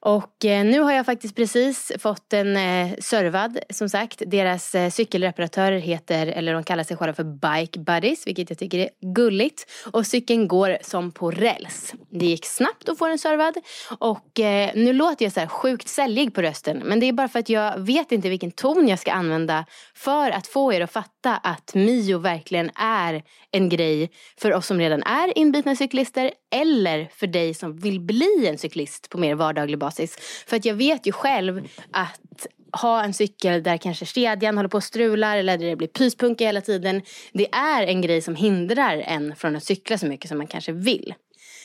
Och 0.00 0.44
eh, 0.44 0.64
nu 0.64 0.80
har 0.80 0.92
jag 0.92 1.06
faktiskt 1.06 1.36
precis 1.36 1.92
fått 1.98 2.32
en 2.32 2.56
eh, 2.56 2.94
servad, 2.98 3.58
som 3.70 3.88
sagt. 3.88 4.22
Deras 4.26 4.74
eh, 4.74 4.90
cykelreparatörer 4.90 5.78
heter, 5.78 6.26
eller 6.26 6.54
de 6.54 6.64
kallar 6.64 6.84
sig 6.84 6.96
själva 6.96 7.14
för 7.14 7.24
Bike 7.24 7.78
Buddies, 7.80 8.26
vilket 8.26 8.50
jag 8.50 8.58
tycker 8.58 8.78
är 8.78 8.88
gulligt. 9.14 9.70
Och 9.92 10.06
cykeln 10.06 10.48
går 10.48 10.78
som 10.82 11.12
på 11.12 11.30
räls. 11.30 11.94
Det 12.10 12.26
gick 12.26 12.46
snabbt 12.46 12.88
att 12.88 12.98
få 12.98 13.08
den 13.08 13.18
servad. 13.18 13.54
Och 13.98 14.40
eh, 14.40 14.70
nu 14.74 14.92
låter 14.92 15.24
jag 15.24 15.32
så 15.32 15.40
här 15.40 15.46
sjukt 15.46 15.88
säljig 15.88 16.34
på 16.34 16.42
rösten, 16.42 16.82
men 16.84 17.00
det 17.00 17.08
är 17.08 17.12
bara 17.12 17.28
för 17.28 17.38
att 17.38 17.48
jag 17.48 17.78
vet 17.78 18.12
inte 18.12 18.28
vilken 18.28 18.50
ton 18.50 18.88
jag 18.88 18.98
ska 18.98 19.12
använda 19.12 19.64
för 19.94 20.30
att 20.30 20.46
få 20.46 20.72
er 20.72 20.80
att 20.80 20.92
fatta 20.92 21.36
att 21.36 21.74
Mio 21.74 22.18
verkligen 22.18 22.70
är 22.74 23.22
en 23.50 23.68
grej 23.68 24.10
för 24.36 24.52
oss 24.52 24.66
som 24.66 24.78
redan 24.78 25.02
är 25.02 25.38
inbitna 25.38 25.76
cyklister 25.76 26.32
eller 26.54 27.08
för 27.14 27.26
dig 27.26 27.54
som 27.54 27.76
vill 27.78 28.00
bli 28.00 28.46
en 28.46 28.58
cyklist 28.58 29.08
på 29.08 29.18
mer 29.18 29.34
vardaglig 29.34 29.78
basis. 29.78 30.16
För 30.46 30.56
att 30.56 30.64
jag 30.64 30.74
vet 30.74 31.06
ju 31.06 31.12
själv 31.12 31.68
att 31.90 32.46
ha 32.72 33.04
en 33.04 33.14
cykel 33.14 33.62
där 33.62 33.76
kanske 33.76 34.06
kedjan 34.06 34.56
håller 34.56 34.68
på 34.68 34.76
att 34.76 34.84
strular 34.84 35.36
eller 35.36 35.58
där 35.58 35.66
det 35.66 35.76
blir 35.76 35.88
pyspunka 35.88 36.44
hela 36.44 36.60
tiden. 36.60 37.02
Det 37.32 37.54
är 37.54 37.86
en 37.86 38.00
grej 38.02 38.22
som 38.22 38.34
hindrar 38.34 38.98
en 38.98 39.36
från 39.36 39.56
att 39.56 39.64
cykla 39.64 39.98
så 39.98 40.06
mycket 40.06 40.28
som 40.28 40.38
man 40.38 40.46
kanske 40.46 40.72
vill. 40.72 41.14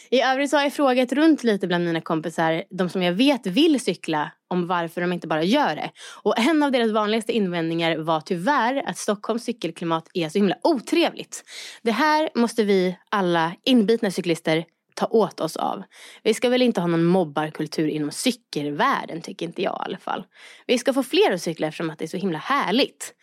I 0.10 0.22
övrigt 0.22 0.50
så 0.50 0.58
har 0.58 0.64
jag 0.64 0.74
frågat 0.74 1.12
runt 1.12 1.44
lite 1.44 1.68
bland 1.68 1.86
mina 1.86 2.02
kompisar, 2.02 2.64
de 2.70 2.90
som 2.90 3.04
jag 3.04 3.14
vet 3.14 3.48
vill 3.48 3.80
cykla, 3.80 4.32
om 4.48 4.68
varför 4.68 5.02
de 5.02 5.14
inte 5.14 5.28
bara 5.28 5.44
gör 5.44 5.76
det. 5.76 5.92
Och 6.24 6.40
en 6.40 6.64
av 6.64 6.72
deras 6.72 6.92
vanligaste 6.92 7.32
invändningar 7.32 7.98
var 7.98 8.22
tyvärr 8.22 8.84
att 8.90 8.98
Stockholms 8.98 9.44
cykelklimat 9.44 10.10
är 10.14 10.30
så 10.30 10.38
himla 10.38 10.56
otrevligt. 10.64 11.44
Det 11.82 11.92
här 11.92 12.30
måste 12.36 12.64
vi 12.64 12.98
alla 13.12 13.56
inbitna 13.64 14.12
cyklister 14.12 14.66
ta 14.94 15.06
åt 15.06 15.40
oss 15.40 15.58
av. 15.58 15.84
Vi 16.24 16.34
ska 16.34 16.50
väl 16.50 16.62
inte 16.62 16.82
ha 16.82 16.88
någon 16.88 17.06
mobbarkultur 17.06 17.88
inom 17.88 18.12
cykelvärlden 18.12 19.22
tycker 19.22 19.46
inte 19.46 19.62
jag 19.62 19.78
i 19.82 19.86
alla 19.86 19.98
fall. 19.98 20.24
Vi 20.68 20.78
ska 20.78 20.94
få 20.94 21.04
fler 21.04 21.32
att 21.32 21.42
cykla 21.42 21.68
eftersom 21.68 21.90
att 21.90 22.00
det 22.00 22.06
är 22.06 22.08
så 22.08 22.18
himla 22.18 22.38
härligt. 22.38 23.14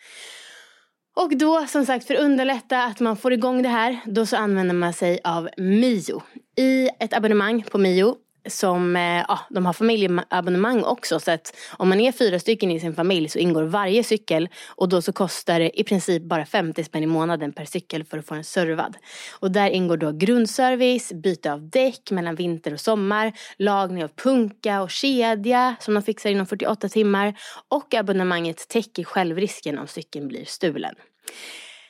Och 1.15 1.37
då 1.37 1.67
som 1.67 1.85
sagt 1.85 2.07
för 2.07 2.13
att 2.13 2.19
underlätta 2.19 2.83
att 2.83 2.99
man 2.99 3.17
får 3.17 3.33
igång 3.33 3.61
det 3.61 3.69
här 3.69 3.99
då 4.05 4.25
så 4.25 4.37
använder 4.37 4.75
man 4.75 4.93
sig 4.93 5.19
av 5.23 5.49
Mio. 5.57 6.21
I 6.57 6.89
ett 6.99 7.13
abonnemang 7.13 7.63
på 7.71 7.77
Mio 7.77 8.15
som, 8.47 8.95
eh, 8.95 9.25
ja, 9.27 9.39
de 9.49 9.65
har 9.65 9.73
familjeabonnemang 9.73 10.83
också 10.83 11.19
så 11.19 11.31
att 11.31 11.55
om 11.77 11.89
man 11.89 11.99
är 11.99 12.11
fyra 12.11 12.39
stycken 12.39 12.71
i 12.71 12.79
sin 12.79 12.95
familj 12.95 13.29
så 13.29 13.39
ingår 13.39 13.63
varje 13.63 14.03
cykel 14.03 14.49
och 14.67 14.89
då 14.89 15.01
så 15.01 15.13
kostar 15.13 15.59
det 15.59 15.79
i 15.79 15.83
princip 15.83 16.23
bara 16.23 16.45
50 16.45 16.83
spänn 16.83 17.03
i 17.03 17.07
månaden 17.07 17.53
per 17.53 17.65
cykel 17.65 18.03
för 18.03 18.17
att 18.17 18.25
få 18.25 18.33
den 18.33 18.43
servad. 18.43 18.97
Och 19.39 19.51
där 19.51 19.69
ingår 19.69 19.97
då 19.97 20.11
grundservice, 20.11 21.13
byte 21.13 21.53
av 21.53 21.69
däck 21.69 22.11
mellan 22.11 22.35
vinter 22.35 22.73
och 22.73 22.79
sommar, 22.79 23.33
lagning 23.57 24.03
av 24.03 24.07
punka 24.07 24.81
och 24.81 24.91
kedja 24.91 25.75
som 25.79 25.93
de 25.93 26.03
fixar 26.03 26.29
inom 26.29 26.45
48 26.45 26.89
timmar 26.89 27.33
och 27.69 27.93
abonnemanget 27.93 28.67
täcker 28.67 29.03
självrisken 29.03 29.79
om 29.79 29.87
cykeln 29.87 30.27
blir 30.27 30.45
stulen. 30.45 30.95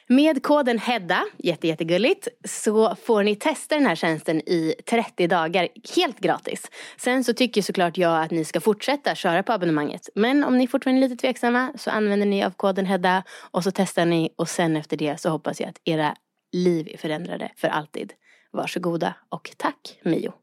Med 0.08 0.44
koden 0.44 0.80
HEDDA, 0.80 1.26
jätte, 1.38 1.68
jättegulligt, 1.68 2.28
så 2.44 2.96
får 2.96 3.24
ni 3.24 3.36
testa 3.36 3.76
den 3.76 3.86
här 3.86 3.96
tjänsten 3.96 4.40
i 4.40 4.76
30 4.90 5.28
dagar 5.28 5.68
helt 5.96 6.20
gratis. 6.20 6.72
Sen 6.98 7.24
så 7.24 7.34
tycker 7.34 7.62
såklart 7.62 7.98
jag 7.98 8.24
att 8.24 8.32
ni 8.32 8.46
ska 8.46 8.62
fortsätta 8.62 9.16
köra 9.16 9.44
på 9.44 9.54
abonnemanget. 9.54 10.10
Men 10.16 10.44
om 10.44 10.58
ni 10.58 10.68
fortfarande 10.68 11.06
är 11.06 11.10
lite 11.10 11.22
tveksamma 11.22 11.74
så 11.78 11.92
använder 11.92 12.26
ni 12.26 12.44
av 12.44 12.52
koden 12.52 12.86
HEDDA 12.86 13.24
och 13.52 13.64
så 13.64 13.72
testar 13.72 14.06
ni 14.06 14.30
och 14.36 14.50
sen 14.50 14.76
efter 14.76 14.98
det 14.98 15.22
så 15.22 15.30
hoppas 15.30 15.60
jag 15.60 15.70
att 15.70 15.82
era 15.86 16.16
liv 16.52 16.88
är 16.92 16.98
förändrade 16.98 17.52
för 17.56 17.68
alltid. 17.68 18.14
Varsågoda 18.52 19.14
och 19.30 19.52
tack 19.58 20.00
Mio. 20.04 20.34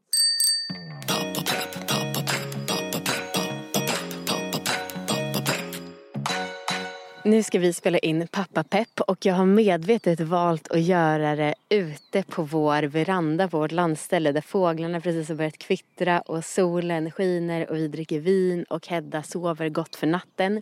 Nu 7.25 7.43
ska 7.43 7.59
vi 7.59 7.73
spela 7.73 7.97
in 7.97 8.27
Pappa 8.27 8.63
Pepp 8.63 9.01
och 9.01 9.25
jag 9.25 9.33
har 9.33 9.45
medvetet 9.45 10.19
valt 10.19 10.71
att 10.71 10.81
göra 10.81 11.35
det 11.35 11.55
ute 11.69 12.23
på 12.23 12.43
vår 12.43 12.83
veranda 12.83 13.47
på 13.47 13.59
vårt 13.59 13.71
landställe 13.71 14.31
där 14.31 14.41
fåglarna 14.41 15.01
precis 15.01 15.29
har 15.29 15.35
börjat 15.35 15.57
kvittra 15.57 16.21
och 16.21 16.45
solen 16.45 17.11
skiner 17.11 17.69
och 17.69 17.75
vi 17.75 17.87
dricker 17.87 18.19
vin 18.19 18.63
och 18.63 18.87
Hedda 18.87 19.23
sover 19.23 19.69
gott 19.69 19.95
för 19.95 20.07
natten. 20.07 20.61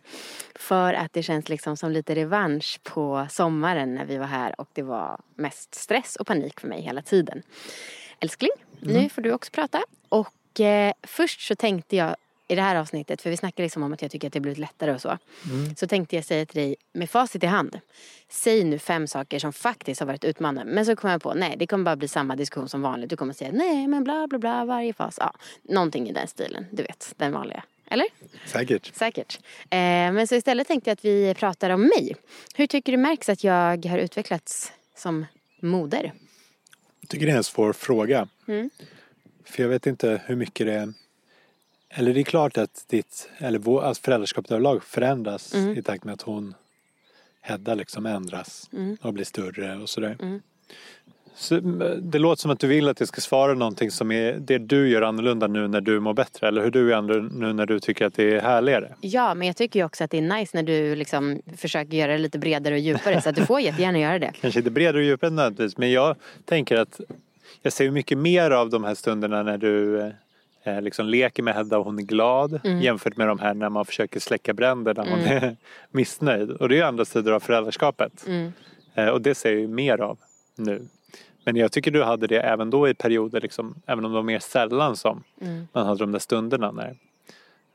För 0.56 0.94
att 0.94 1.14
det 1.14 1.24
känns 1.24 1.50
liksom 1.50 1.78
som 1.78 1.92
lite 1.92 2.16
revansch 2.16 2.80
på 2.84 3.28
sommaren 3.30 3.96
när 3.96 4.06
vi 4.06 4.18
var 4.18 4.28
här 4.28 4.62
och 4.62 4.70
det 4.74 4.84
var 4.84 5.22
mest 5.36 5.76
stress 5.76 6.16
och 6.16 6.28
panik 6.28 6.60
för 6.60 6.68
mig 6.68 6.82
hela 6.82 7.02
tiden. 7.02 7.44
Älskling, 8.20 8.52
mm. 8.82 8.94
nu 8.94 9.10
får 9.10 9.22
du 9.22 9.34
också 9.34 9.52
prata. 9.52 9.84
Och 10.10 10.60
eh, 10.60 10.94
först 11.04 11.42
så 11.48 11.56
tänkte 11.56 11.96
jag 11.96 12.16
i 12.52 12.56
det 12.56 12.62
här 12.62 12.76
avsnittet, 12.76 13.22
för 13.22 13.30
vi 13.30 13.38
snackade 13.38 13.64
liksom 13.64 13.84
om 13.84 13.94
att 13.94 14.02
jag 14.02 14.12
tycker 14.12 14.28
att 14.28 14.34
det 14.34 14.40
blivit 14.40 14.58
lättare 14.58 14.94
och 14.94 15.02
så. 15.02 15.18
Mm. 15.50 15.76
Så 15.76 15.88
tänkte 15.88 16.16
jag 16.16 16.26
säga 16.26 16.46
till 16.46 16.62
dig, 16.62 16.76
med 16.94 17.10
facit 17.10 17.44
i 17.44 17.48
hand. 17.48 17.80
Säg 18.30 18.64
nu 18.64 18.80
fem 18.80 19.08
saker 19.08 19.40
som 19.40 19.54
faktiskt 19.54 20.00
har 20.00 20.08
varit 20.08 20.24
utmanande. 20.24 20.74
Men 20.74 20.86
så 20.86 20.96
kom 20.96 21.10
jag 21.10 21.22
på, 21.22 21.34
nej 21.34 21.56
det 21.58 21.68
kommer 21.68 21.84
bara 21.84 21.96
bli 21.96 22.08
samma 22.08 22.36
diskussion 22.36 22.70
som 22.70 22.82
vanligt. 22.82 23.10
Du 23.10 23.16
kommer 23.16 23.34
säga, 23.34 23.52
nej 23.54 23.88
men 23.88 24.04
bla 24.04 24.28
bla 24.28 24.40
bla 24.40 24.66
varje 24.66 24.94
fas. 24.94 25.18
Ja, 25.20 25.34
någonting 25.62 26.10
i 26.10 26.14
den 26.14 26.28
stilen, 26.28 26.66
du 26.72 26.84
vet, 26.84 27.14
den 27.18 27.32
vanliga. 27.32 27.64
Eller? 27.86 28.08
Säkert. 28.46 28.96
Säkert. 28.96 29.40
Eh, 29.64 29.78
men 30.12 30.28
så 30.28 30.36
istället 30.36 30.68
tänkte 30.68 30.90
jag 30.90 30.94
att 30.94 31.06
vi 31.06 31.34
pratar 31.34 31.70
om 31.70 31.82
mig. 31.82 32.16
Hur 32.56 32.68
tycker 32.68 32.92
du 32.92 32.98
märks 32.98 33.30
att 33.30 33.44
jag 33.44 33.86
har 33.86 33.98
utvecklats 33.98 34.72
som 34.96 35.26
moder? 35.62 36.14
Jag 37.02 37.10
tycker 37.10 37.26
det 37.26 37.32
är 37.32 37.38
en 37.38 37.44
svår 37.44 37.74
fråga. 37.74 38.28
Mm. 38.48 38.70
För 39.46 39.64
jag 39.64 39.70
vet 39.70 39.88
inte 39.88 40.22
hur 40.26 40.36
mycket 40.36 40.68
det 40.68 40.74
är 40.74 40.94
eller 41.94 42.14
det 42.14 42.20
är 42.20 42.24
klart 42.24 42.58
att 42.58 42.86
ditt, 42.88 43.30
eller 43.38 43.60
vår, 43.60 43.84
alltså 43.84 44.04
föräldraskapet 44.04 44.52
överlag 44.52 44.84
förändras 44.84 45.54
mm. 45.54 45.78
i 45.78 45.82
takt 45.82 46.04
med 46.04 46.14
att 46.14 46.22
hon, 46.22 46.54
Hedda 47.44 47.76
liksom 47.76 48.06
ändras 48.06 48.70
mm. 48.74 48.98
och 49.02 49.14
blir 49.14 49.26
större 49.26 49.78
och 49.78 49.90
sådär. 49.90 50.18
Mm. 50.22 50.42
Så 51.36 51.60
det 52.02 52.20
låter 52.20 52.42
som 52.42 52.52
att 52.52 52.60
du 52.60 52.68
vill 52.68 52.90
att 52.90 53.00
jag 53.00 53.10
ska 53.10 53.22
svara 53.22 53.54
någonting 53.54 53.92
som 53.92 54.12
är 54.12 54.34
det 54.34 54.58
du 54.58 54.90
gör 54.90 55.02
annorlunda 55.02 55.48
nu 55.48 55.68
när 55.68 55.82
du 55.82 56.00
mår 56.00 56.14
bättre 56.14 56.48
eller 56.48 56.64
hur 56.64 56.72
du 56.72 56.92
är 56.92 56.98
annorlunda 56.98 57.48
nu 57.48 57.54
när 57.54 57.66
du 57.66 57.80
tycker 57.80 58.06
att 58.06 58.14
det 58.14 58.36
är 58.36 58.42
härligare. 58.42 58.96
Ja, 59.02 59.34
men 59.34 59.48
jag 59.48 59.58
tycker 59.58 59.80
ju 59.80 59.86
också 59.86 60.04
att 60.04 60.12
det 60.12 60.18
är 60.18 60.40
nice 60.40 60.58
när 60.58 60.64
du 60.64 60.96
liksom 60.96 61.42
försöker 61.58 61.98
göra 61.98 62.12
det 62.12 62.18
lite 62.18 62.40
bredare 62.40 62.74
och 62.74 62.80
djupare 62.80 63.22
så 63.22 63.30
att 63.30 63.36
du 63.36 63.46
får 63.46 63.62
jättegärna 63.62 64.00
göra 64.00 64.20
det. 64.20 64.32
Kanske 64.42 64.60
inte 64.60 64.72
bredare 64.72 64.98
och 64.98 65.04
djupare 65.04 65.30
nödvändigtvis 65.30 65.78
men 65.78 65.92
jag 65.92 66.16
tänker 66.46 66.78
att 66.78 67.02
jag 67.62 67.74
ser 67.74 67.92
mycket 67.92 68.18
mer 68.18 68.52
av 68.52 68.70
de 68.70 68.84
här 68.84 68.96
stunderna 68.96 69.44
när 69.44 69.58
du 69.58 70.12
eh, 70.64 70.82
liksom 70.82 71.06
leker 71.06 71.44
med 71.44 71.56
Hedda 71.56 71.78
och 71.78 71.86
hon 71.86 72.00
är 72.00 72.04
glad 72.04 72.60
mm. 72.64 72.82
jämfört 72.82 73.18
med 73.18 73.28
de 73.28 73.40
här 73.40 73.54
när 73.54 73.70
man 73.70 73.86
försöker 73.86 74.20
släcka 74.20 74.54
bränder 74.54 74.94
när 74.94 75.10
hon 75.10 75.20
mm. 75.20 75.44
är 75.44 75.56
missnöjd. 75.92 76.52
Och 76.52 76.70
det 76.70 76.76
är 76.76 76.78
ju 76.78 76.84
andra 76.84 77.06
sidor 77.06 77.34
av 77.34 77.40
föräldraskapet. 77.40 78.28
Mm. 78.28 78.54
Eh, 78.96 79.08
och 79.08 79.22
det 79.22 79.36
ser 79.36 79.52
jag 79.52 79.60
ju 79.60 79.68
mer 79.68 80.02
av 80.02 80.18
nu. 80.56 80.88
Men 81.44 81.56
jag 81.56 81.72
tycker 81.72 81.92
du 81.92 82.04
hade 82.04 82.28
det 82.28 82.40
även 82.40 82.70
då 82.70 82.90
i 82.90 82.94
perioder, 82.94 83.42
liksom, 83.42 83.76
även 83.86 84.06
om 84.06 84.12
det 84.12 84.16
var 84.16 84.24
mer 84.24 84.40
sällan 84.40 84.96
som 84.96 85.24
mm. 85.42 85.68
man 85.74 85.86
hade 85.86 86.00
de 86.00 86.12
där 86.12 86.20
stunderna 86.20 86.72
när, 86.72 86.96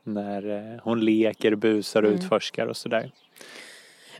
när 0.03 0.73
eh, 0.73 0.79
hon 0.83 1.05
leker, 1.05 1.55
busar 1.55 2.03
och 2.03 2.09
Mm. 2.09 2.19
utforskar 2.19 2.67
och 2.67 2.77
sådär. 2.77 3.11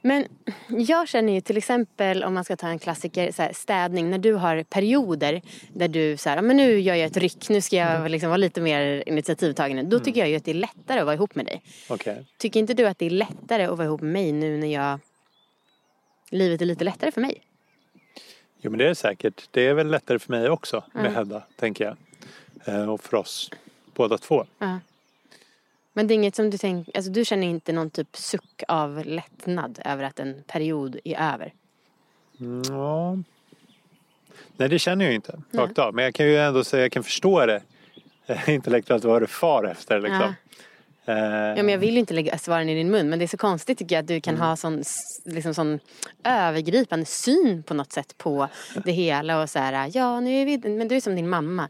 Men 0.01 0.25
jag 0.67 1.07
känner 1.07 1.33
ju 1.33 1.41
till 1.41 1.57
exempel 1.57 2.23
om 2.23 2.33
man 2.33 2.43
ska 2.43 2.55
ta 2.55 2.67
en 2.67 2.79
klassiker, 2.79 3.31
så 3.31 3.41
här, 3.41 3.53
städning, 3.53 4.09
när 4.09 4.17
du 4.17 4.33
har 4.33 4.63
perioder 4.63 5.41
där 5.73 5.87
du 5.87 6.17
så 6.17 6.29
här, 6.29 6.35
"Ja, 6.37 6.41
men 6.41 6.57
nu 6.57 6.79
gör 6.79 6.95
jag 6.95 7.05
ett 7.05 7.17
ryck, 7.17 7.49
nu 7.49 7.61
ska 7.61 7.75
jag 7.75 8.11
liksom 8.11 8.29
vara 8.29 8.37
lite 8.37 8.61
mer 8.61 9.03
initiativtagande. 9.09 9.83
Då 9.83 9.99
tycker 9.99 10.19
jag 10.19 10.29
ju 10.29 10.35
att 10.35 10.45
det 10.45 10.51
är 10.51 10.55
lättare 10.55 10.99
att 10.99 11.05
vara 11.05 11.15
ihop 11.15 11.35
med 11.35 11.45
dig. 11.45 11.61
Okej. 11.89 12.25
Tycker 12.37 12.59
inte 12.59 12.73
du 12.73 12.85
att 12.85 12.99
det 12.99 13.05
är 13.05 13.09
lättare 13.09 13.63
att 13.63 13.77
vara 13.77 13.85
ihop 13.87 14.01
med 14.01 14.11
mig 14.13 14.31
nu 14.31 14.57
när 14.57 14.67
jag 14.73 14.99
livet 16.29 16.61
är 16.61 16.65
lite 16.65 16.83
lättare 16.83 17.11
för 17.11 17.21
mig? 17.21 17.41
Jo 18.61 18.71
men 18.71 18.77
det 18.77 18.89
är 18.89 18.93
säkert. 18.93 19.47
Det 19.51 19.67
är 19.67 19.73
väl 19.73 19.87
lättare 19.87 20.19
för 20.19 20.31
mig 20.31 20.49
också 20.49 20.83
med 20.93 21.01
Mm. 21.05 21.15
Hedda, 21.15 21.43
tänker 21.55 21.85
jag. 21.85 21.97
Eh, 22.75 22.89
Och 22.89 23.01
för 23.01 23.17
oss 23.17 23.49
båda 23.95 24.17
två. 24.17 24.45
Ja. 24.59 24.79
Men 25.97 26.07
det 26.07 26.13
är 26.13 26.15
inget 26.15 26.35
som 26.35 26.49
du 26.49 26.57
tänker, 26.57 26.97
alltså 26.97 27.11
du 27.11 27.25
känner 27.25 27.47
inte 27.47 27.73
någon 27.73 27.89
typ 27.89 28.17
suck 28.17 28.63
av 28.67 29.05
lättnad 29.05 29.79
över 29.85 30.03
att 30.03 30.19
en 30.19 30.43
period 30.47 30.99
är 31.03 31.33
över? 31.33 31.53
Ja. 32.69 33.17
Nej 34.57 34.69
det 34.69 34.79
känner 34.79 35.05
jag 35.05 35.13
inte 35.13 35.41
rakt 35.51 35.79
av. 35.79 35.93
Men 35.93 36.03
jag 36.03 36.13
kan 36.13 36.25
ju 36.25 36.37
ändå 36.37 36.63
säga 36.63 36.83
jag 36.83 36.91
kan 36.91 37.03
förstå 37.03 37.45
det 37.45 37.61
eh, 38.25 38.49
intellektuellt 38.49 39.03
vad 39.03 39.21
du 39.21 39.27
far 39.27 39.63
efter 39.63 39.99
liksom. 39.99 40.19
Ja. 40.21 40.33
Eh, 41.07 41.15
Ja, 41.57 41.63
men 41.63 41.69
jag 41.69 41.77
vill 41.77 41.93
ju 41.93 41.99
inte 41.99 42.13
lägga 42.13 42.37
svaren 42.37 42.69
i 42.69 42.75
din 42.75 42.91
mun 42.91 43.09
men 43.09 43.19
det 43.19 43.25
är 43.25 43.27
så 43.27 43.37
konstigt 43.37 43.77
tycker 43.77 43.95
jag 43.95 44.01
att 44.03 44.07
du 44.07 44.21
kan 44.21 44.35
Mm. 44.35 44.47
ha 44.47 44.55
sån, 44.55 44.83
liksom 45.25 45.53
sån 45.53 45.79
övergripande 46.23 47.05
syn 47.05 47.63
på 47.63 47.73
något 47.73 47.91
sätt 47.91 48.17
på 48.17 48.47
det 48.85 48.91
hela 48.91 49.41
och 49.41 49.49
så 49.49 49.59
här, 49.59 49.91
ja 49.93 50.19
nu 50.19 50.41
är 50.41 50.45
vi, 50.45 50.57
men 50.57 50.87
du 50.87 50.95
är 50.95 51.01
som 51.01 51.15
din 51.15 51.29
mamma. 51.29 51.69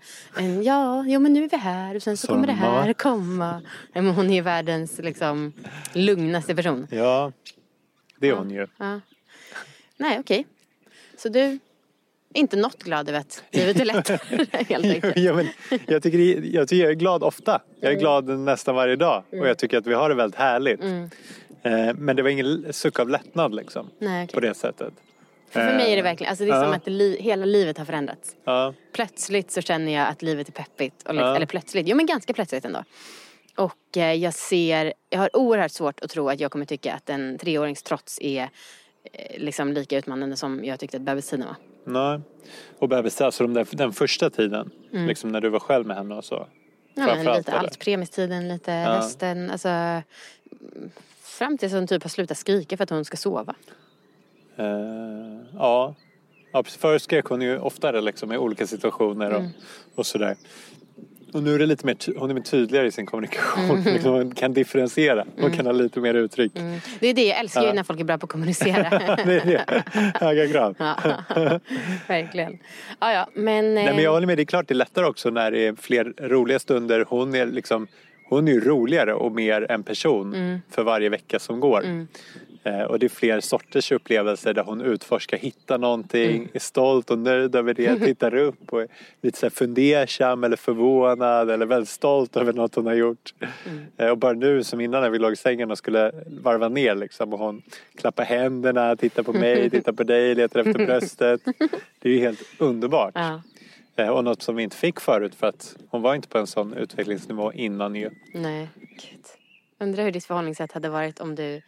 Ja, 0.63 1.05
jo 1.07 1.19
men 1.19 1.33
nu 1.33 1.43
är 1.43 1.49
vi 1.49 1.57
här 1.57 1.95
och 1.95 2.03
sen 2.03 2.17
så 2.17 2.27
Som 2.27 2.35
kommer 2.35 2.47
det 2.47 2.53
här 2.53 2.93
komma. 2.93 3.61
Ja, 3.93 4.01
men 4.01 4.13
hon 4.15 4.29
är 4.29 4.33
ju 4.33 4.41
världens 4.41 4.97
liksom 4.99 5.53
lugnaste 5.93 6.55
person. 6.55 6.87
Ja, 6.91 7.31
det 8.19 8.29
är 8.29 8.33
hon 8.33 8.49
ju. 8.51 8.67
Ja. 8.77 8.99
Nej 9.97 10.19
okej. 10.19 10.45
Så 11.17 11.29
du 11.29 11.59
inte 12.37 12.57
något 12.57 12.83
glad 12.83 13.09
över 13.09 13.19
att 13.19 13.43
livet 13.51 13.79
är 13.79 13.85
lättare 13.85 14.45
helt 14.69 14.85
enkelt? 14.85 15.17
ja, 15.17 15.33
men 15.33 15.47
jag, 15.87 16.03
tycker, 16.03 16.19
jag 16.55 16.67
tycker 16.67 16.83
jag 16.83 16.91
är 16.91 16.95
glad 16.95 17.23
ofta. 17.23 17.61
Jag 17.81 17.91
är 17.93 17.99
glad 17.99 18.27
nästan 18.39 18.75
varje 18.75 18.95
dag. 18.95 19.23
Och 19.31 19.47
jag 19.47 19.57
tycker 19.57 19.77
att 19.77 19.87
vi 19.87 19.93
har 19.93 20.09
det 20.09 20.15
väldigt 20.15 20.39
härligt. 20.39 20.81
Mm. 20.81 21.09
Eh, 21.63 21.93
Men 21.95 22.15
det 22.15 22.23
var 22.23 22.29
ingen 22.29 22.73
suck 22.73 22.99
av 22.99 23.09
lättnad 23.09 23.55
liksom. 23.55 23.89
Nej, 23.99 24.23
okej. 24.23 24.33
På 24.33 24.39
det 24.39 24.53
sättet. 24.53 24.93
För, 25.49 25.59
för 25.67 25.75
mig 25.75 25.85
är 25.85 25.95
det 25.95 25.97
Eh, 25.97 26.03
verkligen, 26.03 26.29
alltså 26.29 26.45
det 26.45 26.51
är 26.51 26.55
ja. 26.55 26.63
som 26.63 26.73
att 26.73 26.87
li, 26.87 27.17
hela 27.21 27.45
livet 27.45 27.77
har 27.77 27.85
förändrats. 27.85 28.35
Ja. 28.43 28.73
plötsligt 28.93 29.51
så 29.51 29.61
känner 29.61 29.93
jag 29.93 30.07
att 30.07 30.21
livet 30.21 30.47
är 30.47 30.51
peppigt. 30.51 31.03
Och 31.07 31.15
Ja. 31.15 31.35
Eller 31.35 31.45
plötsligt, 31.45 31.87
jo 31.87 31.95
men 31.95 32.05
ganska 32.05 32.33
plötsligt 32.33 32.65
ändå. 32.65 32.83
Och 33.55 33.97
eh, 33.97 34.13
jag 34.13 34.33
ser, 34.33 34.93
jag 35.09 35.19
har 35.19 35.37
oerhört 35.37 35.71
svårt 35.71 35.99
att 35.99 36.09
tro 36.09 36.29
att 36.29 36.39
jag 36.39 36.51
kommer 36.51 36.65
tycka 36.65 36.93
att 36.93 37.09
en 37.09 37.37
treårings 37.37 37.83
trots 37.83 38.19
är 38.21 38.49
liksom 39.37 39.73
lika 39.73 39.97
utmanande 39.97 40.35
som 40.35 40.65
jag 40.65 40.79
tyckte 40.79 40.97
att 40.97 41.03
bebistiden 41.03 41.45
var. 41.45 41.55
Nej. 41.87 42.19
Och 42.79 42.89
bebis, 42.89 43.21
alltså 43.21 43.43
de 43.43 43.53
där, 43.53 43.67
den 43.71 43.93
första 43.93 44.29
tiden. 44.29 44.71
Liksom 44.91 45.31
när 45.31 45.41
du 45.41 45.49
var 45.49 45.59
själv 45.59 45.85
med 45.85 45.97
henne 45.97 46.15
och 46.15 46.25
så. 46.25 46.47
Mm. 46.97 47.25
Ja, 47.25 47.37
lite 47.37 47.53
allt, 47.53 47.79
premistiden, 47.79 48.47
lite 48.47 48.71
hösten, 48.71 49.49
alltså 49.51 49.67
mm, 49.69 50.03
fram 51.21 51.57
tills 51.57 51.73
hon 51.73 51.87
typ 51.87 52.03
har 52.03 52.09
slutat 52.09 52.37
skrika 52.37 52.77
för 52.77 52.83
att 52.83 52.89
hon 52.89 53.05
ska 53.05 53.17
sova. 53.17 53.55
Eh, 54.55 54.65
ja. 55.57 55.95
ja. 56.51 56.63
Förr 56.63 56.97
skrek 56.97 57.25
hon 57.25 57.41
ju 57.41 57.59
oftare 57.59 58.01
liksom, 58.01 58.31
i 58.33 58.37
olika 58.37 58.67
situationer 58.67 59.31
och, 59.31 59.39
Mm. 59.39 59.51
och 59.95 60.05
sådär. 60.05 60.35
Och 61.37 61.43
nu 61.43 61.55
är 61.55 61.59
det 61.59 61.65
lite 61.65 61.85
mer, 61.85 62.19
hon 62.19 62.37
är 62.37 62.41
tydligare 62.41 62.87
i 62.87 62.91
sin 62.91 63.05
kommunikation. 63.05 63.77
Mm. 63.79 63.83
Liksom, 63.93 64.11
hon 64.11 64.31
kan 64.35 64.53
differentiera. 64.53 65.25
Hon 65.41 65.51
kan 65.51 65.65
ha 65.65 65.73
lite 65.73 65.99
mer 65.99 66.13
uttryck. 66.13 66.51
Det 66.99 67.07
är 67.07 67.13
det, 67.13 67.25
jag 67.27 67.39
älskar 67.39 67.61
ju 67.61 67.67
Ja. 67.67 67.73
när 67.73 67.83
folk 67.83 67.99
är 67.99 68.03
bra 68.03 68.17
på 68.17 68.25
att 68.25 68.29
kommunicera. 68.31 68.89
det 69.25 69.33
är 69.39 69.45
det. 69.45 69.83
Höga 70.19 70.47
krav. 70.47 70.75
ja, 70.79 70.95
verkligen. 72.07 72.57
Ja, 72.99 73.13
ja, 73.13 73.27
men... 73.33 73.73
Nej, 73.73 73.85
men 73.85 73.97
eh, 73.97 74.03
jag 74.03 74.11
håller 74.11 74.27
med, 74.27 74.37
det 74.37 74.43
är 74.43 74.45
klart 74.45 74.67
det 74.67 74.73
är 74.73 74.75
lättare 74.75 75.05
också 75.05 75.29
när 75.29 75.51
det 75.51 75.67
är 75.67 75.75
fler 75.75 76.13
roliga 76.19 76.59
stunder. 76.59 77.05
Hon 77.09 77.35
är 77.35 77.45
liksom 77.45 77.87
hon 78.29 78.47
är 78.47 78.51
ju 78.51 78.59
roligare 78.61 79.13
och 79.13 79.31
mer 79.31 79.71
en 79.71 79.83
person 79.83 80.33
Mm. 80.33 80.59
för 80.69 80.83
varje 80.83 81.09
vecka 81.09 81.39
som 81.39 81.59
går. 81.59 81.85
Eh, 81.85 82.03
och 82.89 82.99
det 82.99 83.05
är 83.05 83.09
fler 83.09 83.39
sorters 83.39 83.91
upplevelser 83.91 84.53
där 84.53 84.63
hon 84.63 84.81
utforskar, 84.81 85.37
hittar 85.37 85.77
någonting, 85.77 86.35
Mm. 86.35 86.47
är 86.53 86.59
stolt 86.59 87.09
och 87.11 87.19
nöjd 87.19 87.55
över 87.55 87.73
det, 87.73 87.99
tittar 88.05 88.35
upp 88.35 88.73
och 88.73 88.81
är 88.81 88.87
lite 89.21 89.39
så 89.39 89.49
fundersam 89.49 90.43
eller 90.43 90.57
förvånad 90.57 91.49
eller 91.51 91.65
väldigt 91.65 91.89
stolt 91.89 92.37
över 92.37 92.53
något 92.53 92.75
hon 92.75 92.85
har 92.85 92.93
gjort. 92.93 93.33
Mm. 93.65 93.85
Eh, 93.97 94.09
och 94.09 94.17
bara 94.17 94.33
nu 94.33 94.63
som 94.63 94.81
innan 94.81 95.01
när 95.01 95.09
vi 95.09 95.19
låg 95.19 95.33
i 95.33 95.35
sängen 95.35 95.71
och 95.71 95.77
skulle 95.77 96.11
varva 96.27 96.69
ner 96.69 96.95
liksom 96.95 97.33
och 97.33 97.39
hon 97.39 97.61
klappar 97.95 98.23
händerna, 98.23 98.95
tittar 98.95 99.23
på 99.23 99.33
mig, 99.33 99.69
tittar 99.69 99.91
på 99.91 100.03
dig, 100.03 100.35
letar 100.35 100.59
efter 100.59 100.85
bröstet. 100.85 101.41
Det 101.99 102.09
är 102.09 102.13
ju 102.13 102.19
helt 102.19 102.41
underbart. 102.57 103.11
Ja, 103.15 103.41
Eh, 103.99 104.09
Och 104.09 104.23
något 104.23 104.41
som 104.41 104.55
vi 104.55 104.63
inte 104.63 104.75
fick 104.77 104.99
förut 104.99 105.35
för 105.35 105.47
att 105.47 105.75
hon 105.89 106.01
var 106.01 106.15
inte 106.15 106.27
på 106.27 106.37
en 106.37 106.47
sån 106.47 106.73
utvecklingsnivå 106.73 107.53
innan 107.53 107.95
ju. 107.95 108.09
nej, 108.33 108.67
gud. 108.77 109.25
Undrar 109.79 110.03
hur 110.03 110.11
ditt 110.11 110.25
förhållningssätt 110.25 110.71
hade 110.71 110.89
varit 110.89 111.19
om 111.19 111.35
du 111.35 111.61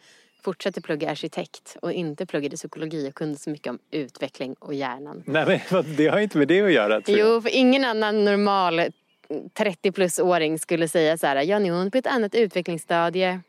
fortsatte 0.43 0.81
plugga 0.81 1.11
arkitekt 1.11 1.77
och 1.81 1.91
inte 1.91 2.25
pluggade 2.25 2.55
psykologi 2.55 3.09
och 3.09 3.13
kunde 3.15 3.39
så 3.39 3.49
mycket 3.49 3.67
om 3.67 3.79
utveckling 3.91 4.53
och 4.59 4.73
hjärnan. 4.73 5.23
Nej 5.25 5.61
men 5.71 5.95
det 5.97 6.07
har 6.07 6.19
inte 6.19 6.37
med 6.37 6.47
det 6.47 6.61
att 6.61 6.71
göra 6.73 7.01
tror 7.01 7.17
jag. 7.17 7.27
Jo, 7.35 7.41
för 7.41 7.49
ingen 7.55 7.83
annan 7.85 8.25
normal 8.25 8.81
30 9.53 9.91
plus-åring 9.91 10.59
skulle 10.59 10.87
säga 10.87 11.17
så 11.17 11.27
här, 11.27 11.41
ja 11.43 11.59
nu 11.59 11.67
är 11.69 11.73
hon 11.77 11.91
på 11.91 11.97
ett 11.97 12.07
annat 12.07 12.35
utvecklingsstadie. 12.35 13.39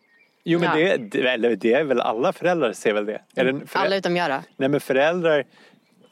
Jo 0.44 0.58
men 0.60 0.80
Ja. 0.80 0.96
det, 0.98 1.20
eller 1.28 1.56
det 1.56 1.72
är 1.72 1.84
väl 1.84 2.00
alla 2.00 2.32
föräldrar 2.32 2.72
ser 2.72 2.92
väl 2.92 3.06
det. 3.06 3.20
Eller 3.36 3.52
förä- 3.52 3.78
Alla 3.78 3.96
utom 3.96 4.16
jag 4.16 4.30
då. 4.30 4.42
Nej 4.56 4.68
men 4.68 4.80
föräldrar 4.80 5.44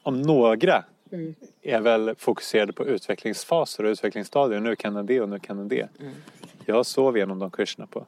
om 0.03 0.23
några 0.23 0.85
Mm. 1.13 1.35
är 1.63 1.81
väl 1.81 2.15
fokuserade 2.19 2.73
på 2.73 2.87
utvecklingsfaser 2.87 3.85
och 3.85 3.91
utvecklingsstadier. 3.91 4.61
Nu 4.61 4.77
kan 4.77 4.95
den 4.95 5.07
det 5.07 5.21
och 5.21 5.29
nu 5.29 5.39
kan 5.39 5.57
den 5.57 5.69
det. 5.69 5.89
Mm. 6.01 6.13
Jag 6.67 6.87
sov 6.87 7.17
igenom 7.17 7.39
de 7.39 7.51
kurserna 7.51 7.87
på. 7.87 8.07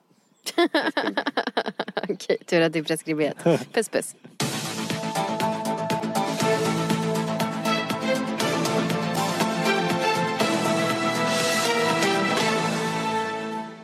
Okej, 2.12 2.36
tur 2.46 2.60
att 2.60 2.72
det 2.72 2.78
är 2.78 2.82
preskriberat. 2.82 3.36
Puss 3.72 3.88
puss. 3.88 4.14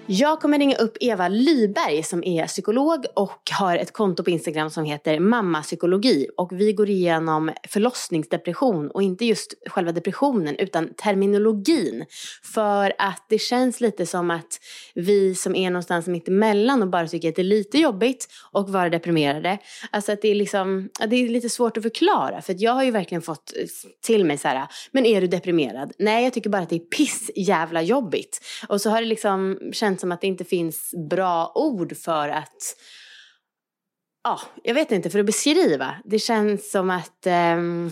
Jag 0.08 0.40
kommer 0.40 0.58
ringa 0.58 0.76
upp 0.76 0.96
Eva 1.00 1.28
Lyberg 1.28 2.02
som 2.02 2.24
är 2.24 2.46
psykolog 2.46 3.06
och 3.14 3.40
har 3.58 3.76
ett 3.76 3.92
konto 3.92 4.24
på 4.24 4.30
Instagram 4.30 4.70
som 4.70 4.84
heter 4.84 5.20
Mammapsykologi. 5.20 6.26
Och 6.36 6.52
vi 6.52 6.72
går 6.72 6.90
igenom 6.90 7.50
förlossningsdepression 7.68 8.90
och 8.90 9.02
inte 9.02 9.24
just 9.24 9.54
själva 9.66 9.92
depressionen 9.92 10.56
utan 10.56 10.94
terminologin. 10.94 12.04
För 12.54 12.92
att 12.98 13.26
det 13.28 13.38
känns 13.38 13.80
lite 13.80 14.06
som 14.06 14.30
att 14.30 14.60
vi 14.94 15.34
som 15.34 15.54
är 15.54 15.70
någonstans 15.70 16.06
mitt 16.06 16.28
emellan 16.28 16.82
och 16.82 16.88
bara 16.88 17.08
tycker 17.08 17.28
att 17.28 17.36
det 17.36 17.42
är 17.42 17.44
lite 17.44 17.78
jobbigt 17.78 18.28
och 18.52 18.68
vara 18.68 18.88
deprimerade. 18.88 19.58
Alltså 19.90 20.12
att 20.12 20.22
det 20.22 20.28
är 20.28 20.34
liksom, 20.34 20.88
det 21.06 21.16
är 21.16 21.28
lite 21.28 21.48
svårt 21.48 21.76
att 21.76 21.82
förklara. 21.82 22.42
För 22.42 22.52
att 22.52 22.60
jag 22.60 22.72
har 22.72 22.84
ju 22.84 22.90
verkligen 22.90 23.22
fått 23.22 23.52
till 24.02 24.24
mig 24.24 24.38
så 24.38 24.48
här, 24.48 24.66
men 24.90 25.06
är 25.06 25.20
du 25.20 25.26
deprimerad? 25.26 25.92
Nej, 25.98 26.24
jag 26.24 26.32
tycker 26.32 26.50
bara 26.50 26.62
att 26.62 26.70
det 26.70 26.76
är 26.76 26.96
piss 26.96 27.30
jävla 27.36 27.82
jobbigt. 27.82 28.40
Och 28.68 28.80
så 28.80 28.90
har 28.90 29.00
det 29.00 29.06
liksom 29.06 29.58
känts 29.72 29.95
som 29.98 30.12
att 30.12 30.20
det 30.20 30.26
inte 30.26 30.44
finns 30.44 30.94
bra 31.10 31.52
ord 31.54 31.96
för 31.96 32.28
att 32.28 32.76
Ja, 34.24 34.40
jag 34.62 34.74
vet 34.74 34.92
inte, 34.92 35.10
för 35.10 35.18
att 35.18 35.26
beskriva. 35.26 35.94
Det 36.04 36.18
känns 36.18 36.70
som 36.70 36.90
att 36.90 37.26
ehm, 37.26 37.90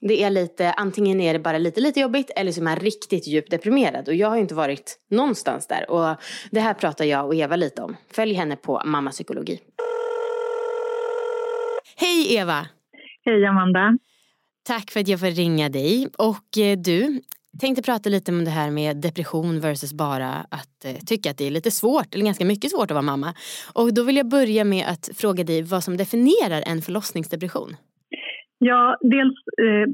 det 0.00 0.22
är 0.22 0.30
lite, 0.30 0.72
antingen 0.72 1.20
är 1.20 1.32
det 1.32 1.38
bara 1.38 1.58
lite, 1.58 1.80
lite 1.80 2.00
jobbigt 2.00 2.30
eller 2.36 2.52
så 2.52 2.60
är 2.60 2.64
man 2.64 2.76
riktigt 2.76 3.26
djupt 3.26 3.50
deprimerad. 3.50 4.08
Och 4.08 4.14
jag 4.14 4.28
har 4.28 4.36
ju 4.36 4.42
inte 4.42 4.54
varit 4.54 4.98
någonstans 5.10 5.66
där. 5.66 5.90
Och 5.90 6.16
det 6.50 6.60
här 6.60 6.74
pratar 6.74 7.04
jag 7.04 7.26
och 7.26 7.34
Eva 7.34 7.56
lite 7.56 7.82
om. 7.82 7.96
Följ 8.12 8.34
henne 8.34 8.56
på 8.56 8.82
Mamma 8.84 9.10
Psykologi. 9.10 9.60
Hej 11.96 12.34
Eva! 12.34 12.66
Hej 13.24 13.46
Amanda. 13.46 13.98
Tack 14.66 14.90
för 14.90 15.00
att 15.00 15.08
jag 15.08 15.20
får 15.20 15.26
ringa 15.26 15.68
dig. 15.68 16.08
Och 16.18 16.58
eh, 16.58 16.78
du, 16.78 17.20
tänkte 17.60 17.82
prata 17.82 18.08
lite 18.10 18.32
om 18.32 18.44
det 18.44 18.50
här 18.50 18.70
med 18.70 18.96
depression 18.96 19.60
versus 19.60 19.92
bara 19.92 20.28
att 20.58 20.84
eh, 20.84 20.98
tycka 21.06 21.30
att 21.30 21.38
det 21.38 21.46
är 21.46 21.50
lite 21.50 21.70
svårt, 21.70 22.14
eller 22.14 22.24
ganska 22.24 22.44
mycket 22.44 22.70
svårt 22.70 22.90
att 22.90 22.98
vara 23.00 23.02
mamma. 23.12 23.30
Och 23.74 23.94
då 23.94 24.02
vill 24.04 24.16
jag 24.16 24.28
börja 24.28 24.64
med 24.64 24.84
att 24.92 25.04
fråga 25.20 25.44
dig 25.44 25.62
vad 25.62 25.82
som 25.84 25.96
definierar 25.96 26.62
en 26.66 26.82
förlossningsdepression. 26.82 27.70
Ja, 28.58 28.96
dels 29.00 29.36
eh, 29.66 29.84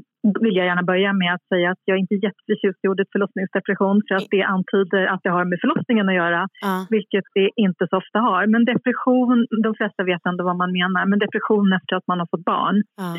vill 0.43 0.55
jag 0.59 0.65
gärna 0.69 0.83
börja 0.83 1.13
med 1.13 1.33
att 1.33 1.45
säga 1.53 1.67
att 1.71 1.81
jag 1.89 1.97
inte 2.01 2.13
är 2.15 2.23
jätteförtjust 2.27 2.79
i 2.83 2.87
ordet 2.91 3.07
förlossningsdepression 3.15 3.97
för 4.07 4.15
att 4.15 4.29
det 4.35 4.43
antyder 4.55 5.03
att 5.13 5.21
det 5.23 5.29
har 5.37 5.45
med 5.51 5.59
förlossningen 5.63 6.09
att 6.09 6.15
göra, 6.23 6.41
Ja. 6.61 6.75
vilket 6.95 7.25
det 7.37 7.49
inte 7.65 7.83
så 7.89 7.95
ofta 8.03 8.19
har. 8.29 8.41
Men 8.53 8.61
depression, 8.73 9.37
de 9.65 9.71
flesta 9.79 10.01
vet 10.11 10.25
ändå 10.31 10.41
vad 10.49 10.57
man 10.63 10.71
menar, 10.79 11.03
men 11.09 11.19
depression 11.25 11.73
efter 11.79 11.93
att 11.95 12.07
man 12.11 12.19
har 12.21 12.27
fått 12.33 12.45
barn. 12.53 12.77
Ja. 13.03 13.11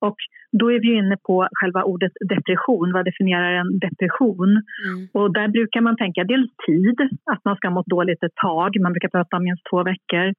Och 0.00 0.16
då 0.52 0.72
är 0.72 0.80
vi 0.80 0.94
inne 0.94 1.16
på 1.26 1.48
själva 1.52 1.82
ordet 1.82 2.12
depression. 2.28 2.92
Vad 2.92 3.04
definierar 3.04 3.52
en 3.52 3.78
depression? 3.78 4.50
Mm. 4.86 5.08
Och 5.12 5.32
där 5.32 5.48
brukar 5.48 5.80
man 5.80 5.96
tänka 5.96 6.24
dels 6.24 6.50
tid, 6.66 6.98
att 7.32 7.44
man 7.44 7.56
ska 7.56 7.68
ha 7.68 7.74
mått 7.74 7.86
dåligt 7.86 8.22
ett 8.22 8.34
tag. 8.34 8.80
Man 8.80 8.92
brukar 8.92 9.08
prata 9.08 9.36
om 9.36 9.44
minst 9.44 9.62
två 9.70 9.82
veckor, 9.82 10.34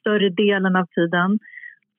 större 0.00 0.28
delen 0.28 0.76
av 0.76 0.86
tiden. 0.86 1.38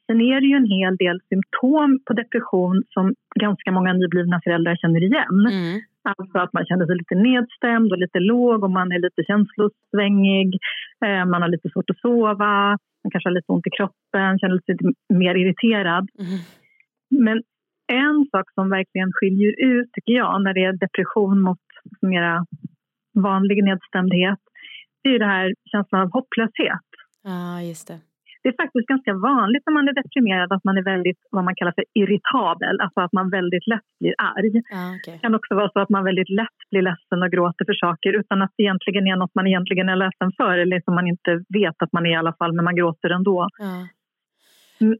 Sen 0.07 0.21
är 0.21 0.41
det 0.41 0.47
ju 0.47 0.55
en 0.55 0.73
hel 0.77 0.95
del 0.97 1.19
symptom 1.29 1.99
på 2.05 2.13
depression 2.13 2.83
som 2.89 3.13
ganska 3.39 3.71
många 3.71 3.93
nyblivna 3.93 4.41
föräldrar 4.43 4.75
känner 4.75 5.03
igen. 5.03 5.39
Mm. 5.51 5.81
Alltså 6.03 6.37
att 6.39 6.53
man 6.53 6.65
känner 6.65 6.85
sig 6.85 6.95
lite 6.95 7.15
nedstämd 7.15 7.91
och 7.91 7.97
lite 7.97 8.19
låg 8.19 8.63
och 8.63 8.71
man 8.71 8.91
är 8.91 8.99
lite 8.99 9.23
känslosvängig. 9.23 10.49
Eh, 11.05 11.25
man 11.25 11.41
har 11.41 11.49
lite 11.49 11.69
svårt 11.69 11.89
att 11.89 11.99
sova, 11.99 12.77
man 13.03 13.11
kanske 13.11 13.29
har 13.29 13.35
lite 13.35 13.51
ont 13.51 13.67
i 13.67 13.75
kroppen, 13.77 14.39
känner 14.39 14.55
sig 14.55 14.75
lite 14.75 14.85
mer 15.09 15.35
irriterad. 15.35 16.05
Mm. 16.19 16.39
Men 17.19 17.43
en 17.87 18.25
sak 18.31 18.51
som 18.53 18.69
verkligen 18.69 19.11
skiljer 19.13 19.53
ut, 19.57 19.89
tycker 19.93 20.13
jag, 20.13 20.43
när 20.43 20.53
det 20.53 20.63
är 20.63 20.73
depression 20.73 21.41
mot 21.41 21.59
mera 22.01 22.45
vanlig 23.13 23.63
nedstämdhet, 23.63 24.39
det 25.03 25.09
är 25.09 25.19
det 25.19 25.25
här 25.25 25.53
känslan 25.71 26.01
av 26.01 26.11
hopplöshet. 26.11 26.89
Ja, 27.23 27.61
just 27.61 27.87
det. 27.87 27.99
Det 28.43 28.49
är 28.49 28.63
faktiskt 28.63 28.87
ganska 28.87 29.13
vanligt 29.13 29.63
när 29.65 29.73
man 29.73 29.87
är 29.87 29.93
deprimerad 30.01 30.53
att 30.53 30.63
man 30.63 30.77
är 30.77 30.83
väldigt, 30.93 31.21
vad 31.31 31.43
man 31.43 31.55
kallar 31.55 31.73
för 31.79 31.85
irritabel, 31.93 32.75
alltså 32.83 32.99
att 33.01 33.13
man 33.13 33.29
väldigt 33.29 33.67
lätt 33.67 33.89
blir 33.99 34.15
arg. 34.17 34.55
Ah, 34.79 34.95
okay. 34.95 35.13
Det 35.13 35.19
kan 35.19 35.35
också 35.35 35.55
vara 35.55 35.69
så 35.73 35.79
att 35.79 35.89
man 35.89 36.03
väldigt 36.03 36.29
lätt 36.29 36.59
blir 36.71 36.81
ledsen 36.81 37.23
och 37.23 37.31
gråter 37.31 37.65
för 37.65 37.73
saker 37.73 38.11
utan 38.19 38.41
att 38.41 38.51
det 38.57 38.63
egentligen 38.63 39.07
är 39.07 39.15
något 39.15 39.35
man 39.35 39.47
egentligen 39.47 39.89
är 39.89 39.95
ledsen 39.95 40.31
för 40.37 40.57
eller 40.57 40.81
som 40.85 40.95
man 40.95 41.07
inte 41.07 41.31
vet 41.59 41.77
att 41.83 41.93
man 41.93 42.05
är 42.05 42.11
i 42.11 42.15
alla 42.15 42.33
fall, 42.39 42.53
men 42.53 42.65
man 42.65 42.75
gråter 42.75 43.09
ändå. 43.09 43.39
Ah. 43.43 43.85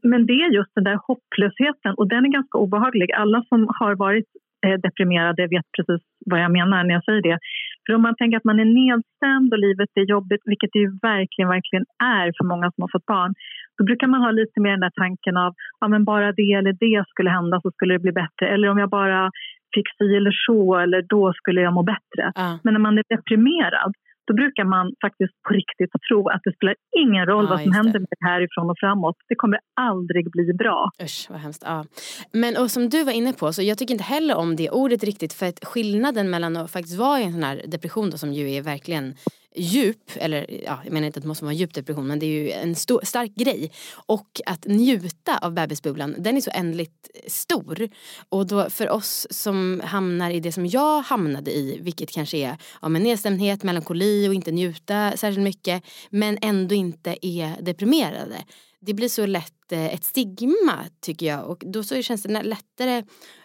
Men 0.02 0.26
det 0.26 0.32
är 0.44 0.56
just 0.58 0.74
den 0.74 0.84
där 0.84 0.98
hopplösheten 1.06 1.92
och 1.96 2.08
den 2.08 2.24
är 2.26 2.36
ganska 2.38 2.58
obehaglig. 2.58 3.12
Alla 3.12 3.44
som 3.48 3.60
har 3.78 3.94
varit 3.94 4.28
eh, 4.66 4.76
deprimerade 4.86 5.42
vet 5.54 5.68
precis 5.76 6.02
vad 6.30 6.40
jag 6.44 6.52
menar 6.52 6.84
när 6.84 6.94
jag 6.94 7.04
säger 7.04 7.22
det. 7.22 7.38
För 7.86 7.94
om 7.94 8.02
man 8.02 8.16
tänker 8.16 8.36
att 8.36 8.50
man 8.50 8.60
är 8.60 8.70
nedstämd 8.80 9.52
och 9.52 9.64
livet 9.66 9.90
är 9.94 10.10
jobbigt, 10.14 10.42
vilket 10.44 10.70
det 10.72 10.78
ju 10.78 10.90
verkligen, 11.02 11.48
verkligen 11.56 11.86
är 12.20 12.26
för 12.38 12.46
många 12.52 12.66
som 12.72 12.82
har 12.82 12.90
fått 12.92 13.06
barn, 13.06 13.32
då 13.78 13.84
brukar 13.84 14.06
man 14.06 14.20
ha 14.20 14.30
lite 14.30 14.60
mer 14.60 14.70
den 14.70 14.86
där 14.86 14.98
tanken 15.02 15.36
av 15.36 15.52
ja, 15.80 15.88
men 15.88 16.04
bara 16.04 16.32
det 16.32 16.52
eller 16.52 16.74
det 16.84 17.04
skulle 17.08 17.30
hända 17.30 17.60
så 17.60 17.70
skulle 17.70 17.94
det 17.94 18.04
bli 18.06 18.12
bättre. 18.12 18.44
Eller 18.52 18.68
om 18.68 18.78
jag 18.78 18.90
bara 18.90 19.30
fick 19.74 19.88
si 19.98 20.16
eller 20.16 20.34
så, 20.46 20.76
eller 20.78 21.02
då 21.02 21.32
skulle 21.32 21.60
jag 21.60 21.72
må 21.72 21.82
bättre. 21.82 22.24
Uh. 22.38 22.54
Men 22.62 22.74
när 22.74 22.80
man 22.80 22.98
är 22.98 23.04
deprimerad, 23.16 23.92
då 24.26 24.34
brukar 24.34 24.64
man 24.64 24.92
faktiskt 25.04 25.34
på 25.48 25.54
riktigt 25.54 25.90
tro 26.08 26.28
att 26.28 26.40
det 26.44 26.52
spelar 26.56 26.76
ingen 27.02 27.26
roll 27.26 27.44
ja, 27.44 27.50
vad 27.50 27.60
som 27.60 27.72
händer 27.72 27.98
med 28.00 28.08
det 28.10 28.26
härifrån 28.26 28.70
och 28.70 28.78
framåt. 28.78 29.16
Det 29.28 29.34
kommer 29.34 29.58
aldrig 29.80 30.30
bli 30.30 30.52
bra. 30.52 30.90
Usch 31.02 31.26
vad 31.30 31.40
hemskt. 31.40 31.62
Ja. 31.66 31.84
Men 32.32 32.56
och 32.56 32.70
som 32.70 32.88
du 32.88 33.04
var 33.04 33.12
inne 33.12 33.32
på, 33.32 33.52
så 33.52 33.62
jag 33.62 33.78
tycker 33.78 33.94
inte 33.94 34.04
heller 34.04 34.36
om 34.36 34.56
det 34.56 34.70
ordet 34.70 35.04
riktigt 35.04 35.32
för 35.32 35.46
att 35.46 35.64
skillnaden 35.64 36.30
mellan 36.30 36.56
att 36.56 36.70
faktiskt 36.70 36.98
vara 36.98 37.20
i 37.20 37.24
en 37.24 37.32
sån 37.32 37.42
här 37.42 37.60
depression 37.66 38.10
då, 38.10 38.16
som 38.18 38.32
ju 38.32 38.50
är 38.50 38.62
verkligen 38.62 39.14
djup, 39.54 40.10
eller 40.16 40.62
ja, 40.64 40.80
jag 40.84 40.92
menar 40.92 41.06
inte 41.06 41.18
att 41.18 41.22
det 41.22 41.28
måste 41.28 41.44
vara 41.44 41.54
djup 41.54 41.74
depression 41.74 42.06
men 42.06 42.18
det 42.18 42.26
är 42.26 42.30
ju 42.30 42.50
en 42.50 42.74
stor, 42.74 43.00
stark 43.04 43.34
grej. 43.34 43.70
Och 44.06 44.40
att 44.46 44.64
njuta 44.64 45.38
av 45.38 45.52
bebisbubblan, 45.52 46.14
den 46.18 46.36
är 46.36 46.40
så 46.40 46.50
ändligt 46.54 47.10
stor. 47.26 47.88
Och 48.28 48.46
då 48.46 48.70
för 48.70 48.90
oss 48.90 49.26
som 49.30 49.82
hamnar 49.84 50.30
i 50.30 50.40
det 50.40 50.52
som 50.52 50.66
jag 50.66 51.02
hamnade 51.02 51.50
i, 51.50 51.78
vilket 51.80 52.10
kanske 52.10 52.36
är 52.36 52.56
ja, 52.82 52.88
men 52.88 53.02
nedstämdhet, 53.02 53.62
melankoli 53.62 54.28
och 54.28 54.34
inte 54.34 54.52
njuta 54.52 55.16
särskilt 55.16 55.44
mycket, 55.44 55.82
men 56.10 56.38
ändå 56.42 56.74
inte 56.74 57.16
är 57.22 57.62
deprimerade. 57.62 58.44
Det 58.80 58.94
blir 58.94 59.08
så 59.08 59.26
lätt 59.26 59.72
eh, 59.72 59.94
ett 59.94 60.04
stigma 60.04 60.84
tycker 61.00 61.26
jag 61.26 61.46
och 61.46 61.62
då 61.66 61.82
så 61.82 62.02
känns 62.02 62.22
det 62.22 62.42
lättare 62.42 63.02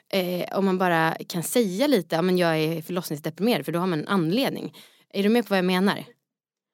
eh, 0.09 0.57
om 0.57 0.65
man 0.65 0.77
bara 0.77 1.17
kan 1.27 1.43
säga 1.43 1.87
lite, 1.87 2.15
ja 2.15 2.21
men 2.21 2.37
jag 2.37 2.57
är 2.57 2.81
förlossningsdeprimerad 2.81 3.65
för 3.65 3.71
då 3.71 3.79
har 3.79 3.87
man 3.87 3.99
en 3.99 4.07
anledning. 4.07 4.73
Är 5.13 5.23
du 5.23 5.29
med 5.29 5.43
på 5.43 5.49
vad 5.49 5.57
jag 5.57 5.65
menar? 5.75 5.97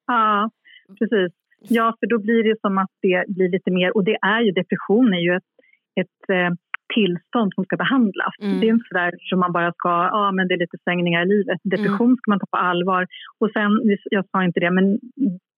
Ja, 0.06 0.50
precis. 0.98 1.32
Ja, 1.68 1.96
för 2.00 2.06
då 2.06 2.18
blir 2.18 2.42
det 2.44 2.60
som 2.60 2.78
att 2.78 2.90
det 3.02 3.24
blir 3.28 3.48
lite 3.48 3.70
mer, 3.70 3.96
och 3.96 4.04
det 4.04 4.16
är 4.22 4.40
ju 4.40 4.50
depression 4.52 5.14
är 5.14 5.22
ju 5.28 5.36
ett, 5.36 5.52
ett 6.00 6.30
eh, 6.38 6.50
tillstånd 6.94 7.50
som 7.54 7.64
ska 7.64 7.76
behandlas. 7.76 8.34
Mm. 8.42 8.60
Det 8.60 8.66
är 8.66 8.74
inte 8.74 8.88
sådär 8.88 9.12
som 9.18 9.38
man 9.40 9.52
bara 9.52 9.72
ska, 9.72 9.88
ja 9.88 10.10
ah, 10.20 10.32
men 10.32 10.48
det 10.48 10.54
är 10.54 10.58
lite 10.58 10.78
svängningar 10.84 11.22
i 11.22 11.28
livet. 11.28 11.60
Depression 11.64 12.10
mm. 12.10 12.16
ska 12.16 12.30
man 12.30 12.40
ta 12.40 12.46
på 12.50 12.56
allvar. 12.56 13.06
Och 13.40 13.50
sen, 13.56 13.70
jag 14.16 14.24
sa 14.30 14.44
inte 14.44 14.60
det, 14.60 14.70
men 14.70 14.86